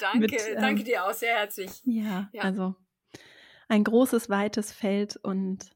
danke, 0.00 0.18
Mit, 0.18 0.32
ähm, 0.32 0.60
danke 0.60 0.84
dir 0.84 1.04
auch 1.04 1.12
sehr 1.12 1.36
herzlich. 1.36 1.70
Ja, 1.84 2.28
ja, 2.32 2.42
also 2.42 2.74
ein 3.68 3.84
großes, 3.84 4.28
weites 4.28 4.72
Feld 4.72 5.16
und 5.16 5.70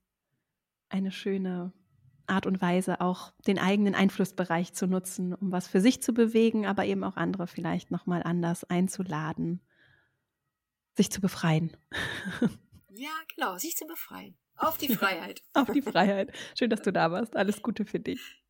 eine 0.88 1.11
schöne 1.11 1.72
Art 2.26 2.46
und 2.46 2.61
Weise, 2.61 3.00
auch 3.00 3.32
den 3.46 3.59
eigenen 3.59 3.94
Einflussbereich 3.94 4.72
zu 4.72 4.86
nutzen, 4.86 5.34
um 5.34 5.53
was 5.53 5.68
für 5.68 5.80
sich 5.80 6.03
zu 6.03 6.14
bewegen, 6.14 6.66
aber 6.66 6.84
eben 6.84 7.05
auch 7.05 7.16
andere 7.16 7.46
vielleicht 7.46 7.90
nochmal 7.90 8.22
anders 8.22 8.64
einzuladen, 8.64 9.61
sich 10.94 11.11
zu 11.11 11.20
befreien. 11.20 11.76
Ja, 12.94 13.11
genau, 13.34 13.57
sich 13.57 13.74
zu 13.74 13.86
befreien. 13.86 14.36
Auf 14.57 14.76
die 14.76 14.94
Freiheit. 14.94 15.42
Auf 15.55 15.70
die 15.72 15.82
Freiheit. 15.82 16.30
Schön, 16.57 16.70
dass 16.70 16.82
du 16.82 16.92
da 16.92 17.11
warst. 17.11 17.36
Alles 17.36 17.62
Gute 17.62 17.84
für 17.84 18.00
dich. 18.00 18.41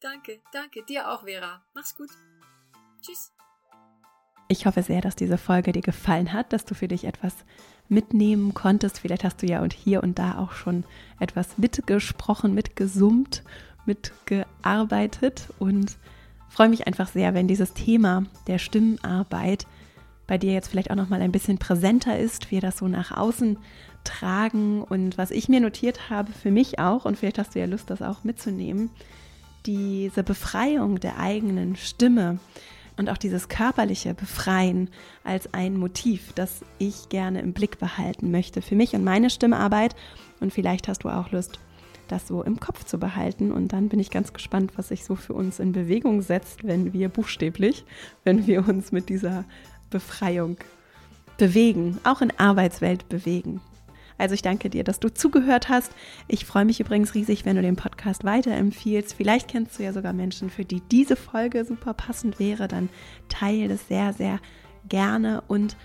Danke, 0.00 0.40
danke. 0.52 0.82
Dir 0.82 1.10
auch, 1.10 1.24
Vera. 1.24 1.62
Mach's 1.74 1.94
gut. 1.94 2.08
Tschüss. 3.02 3.32
Ich 4.48 4.66
hoffe 4.66 4.82
sehr, 4.82 5.00
dass 5.00 5.14
diese 5.14 5.38
Folge 5.38 5.72
dir 5.72 5.82
gefallen 5.82 6.32
hat, 6.32 6.52
dass 6.52 6.64
du 6.64 6.74
für 6.74 6.88
dich 6.88 7.04
etwas 7.04 7.34
mitnehmen 7.88 8.54
konntest. 8.54 8.98
Vielleicht 8.98 9.24
hast 9.24 9.42
du 9.42 9.46
ja 9.46 9.60
und 9.60 9.72
hier 9.74 10.02
und 10.02 10.18
da 10.18 10.38
auch 10.38 10.52
schon 10.52 10.84
etwas 11.18 11.58
mitgesprochen, 11.58 12.54
mitgesummt, 12.54 13.44
mitgearbeitet 13.84 15.48
und 15.58 15.98
freue 16.48 16.70
mich 16.70 16.86
einfach 16.86 17.08
sehr, 17.08 17.34
wenn 17.34 17.46
dieses 17.46 17.74
Thema 17.74 18.24
der 18.46 18.58
Stimmenarbeit 18.58 19.66
bei 20.26 20.38
dir 20.38 20.52
jetzt 20.52 20.68
vielleicht 20.68 20.90
auch 20.90 20.96
noch 20.96 21.08
mal 21.08 21.20
ein 21.20 21.32
bisschen 21.32 21.58
präsenter 21.58 22.18
ist, 22.18 22.50
wir 22.50 22.60
das 22.60 22.78
so 22.78 22.88
nach 22.88 23.16
außen 23.16 23.58
tragen 24.04 24.82
und 24.82 25.18
was 25.18 25.30
ich 25.30 25.48
mir 25.48 25.60
notiert 25.60 26.08
habe 26.08 26.32
für 26.32 26.50
mich 26.50 26.78
auch 26.78 27.04
und 27.04 27.18
vielleicht 27.18 27.38
hast 27.38 27.54
du 27.54 27.60
ja 27.60 27.66
Lust 27.66 27.90
das 27.90 28.00
auch 28.00 28.24
mitzunehmen, 28.24 28.90
diese 29.66 30.22
Befreiung 30.22 31.00
der 31.00 31.18
eigenen 31.18 31.76
Stimme 31.76 32.38
und 32.96 33.08
auch 33.08 33.18
dieses 33.18 33.48
körperliche 33.48 34.14
Befreien 34.14 34.90
als 35.24 35.52
ein 35.54 35.76
Motiv, 35.76 36.32
das 36.34 36.62
ich 36.78 37.08
gerne 37.08 37.40
im 37.40 37.52
Blick 37.52 37.78
behalten 37.78 38.30
möchte 38.30 38.62
für 38.62 38.74
mich 38.74 38.94
und 38.94 39.04
meine 39.04 39.30
Stimmearbeit 39.30 39.94
und 40.40 40.52
vielleicht 40.52 40.88
hast 40.88 41.04
du 41.04 41.08
auch 41.08 41.30
Lust 41.30 41.58
das 42.10 42.26
so 42.26 42.42
im 42.42 42.58
Kopf 42.58 42.84
zu 42.84 42.98
behalten. 42.98 43.52
Und 43.52 43.72
dann 43.72 43.88
bin 43.88 44.00
ich 44.00 44.10
ganz 44.10 44.32
gespannt, 44.32 44.72
was 44.76 44.88
sich 44.88 45.04
so 45.04 45.14
für 45.14 45.32
uns 45.32 45.60
in 45.60 45.72
Bewegung 45.72 46.22
setzt, 46.22 46.64
wenn 46.64 46.92
wir 46.92 47.08
buchstäblich, 47.08 47.84
wenn 48.24 48.46
wir 48.46 48.68
uns 48.68 48.92
mit 48.92 49.08
dieser 49.08 49.44
Befreiung 49.90 50.56
bewegen, 51.38 51.98
auch 52.04 52.20
in 52.20 52.32
Arbeitswelt 52.38 53.08
bewegen. 53.08 53.60
Also 54.20 54.34
ich 54.34 54.42
danke 54.42 54.68
dir, 54.68 54.84
dass 54.84 55.00
du 55.00 55.12
zugehört 55.12 55.68
hast. 55.68 55.92
Ich 56.28 56.44
freue 56.44 56.66
mich 56.66 56.78
übrigens 56.78 57.14
riesig, 57.14 57.44
wenn 57.44 57.56
du 57.56 57.62
den 57.62 57.76
Podcast 57.76 58.22
weiterempfiehlst. 58.24 59.14
Vielleicht 59.14 59.48
kennst 59.48 59.78
du 59.78 59.82
ja 59.82 59.92
sogar 59.92 60.12
Menschen, 60.12 60.50
für 60.50 60.64
die 60.64 60.82
diese 60.90 61.16
Folge 61.16 61.64
super 61.64 61.94
passend 61.94 62.38
wäre. 62.38 62.68
Dann 62.68 62.90
teile 63.28 63.68
das 63.68 63.88
sehr, 63.88 64.12
sehr 64.12 64.38
gerne 64.88 65.42
und 65.48 65.76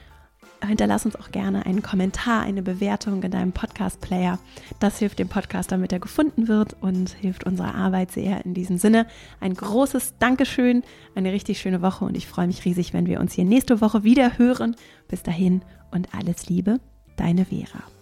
hinterlass 0.66 1.06
uns 1.06 1.16
auch 1.16 1.32
gerne 1.32 1.66
einen 1.66 1.82
Kommentar, 1.82 2.42
eine 2.42 2.62
Bewertung 2.62 3.24
in 3.24 3.32
deinem 3.32 3.52
Podcast-Player. 3.52 4.40
Das 4.80 5.00
hilft 5.00 5.20
dem 5.20 5.30
Podcast, 5.30 5.72
damit 5.72 5.94
er 5.94 6.00
gefunden 6.00 6.48
wird 6.48 6.76
und 6.82 7.12
hilft 7.12 7.46
unserer 7.46 7.76
Arbeit 7.76 8.12
sehr. 8.12 8.46
In 8.46 8.54
diesem 8.54 8.78
Sinne 8.78 9.08
ein 9.40 9.54
großes 9.54 10.16
Dankeschön, 10.20 10.84
eine 11.14 11.32
richtig 11.32 11.60
schöne 11.60 11.82
Woche 11.82 12.06
und 12.06 12.18
ich 12.18 12.28
freue 12.28 12.48
mich 12.48 12.66
riesig, 12.66 12.94
wenn 12.94 13.06
wir 13.06 13.20
uns 13.20 13.34
hier 13.34 13.46
nächste 13.46 13.80
Woche 13.80 14.04
wieder 14.04 14.38
hören. 14.38 14.76
Bis 15.08 15.24
dahin 15.24 15.62
und 15.92 16.14
alles 16.14 16.50
Liebe, 16.50 16.80
deine 17.16 17.46
Vera. 17.46 17.95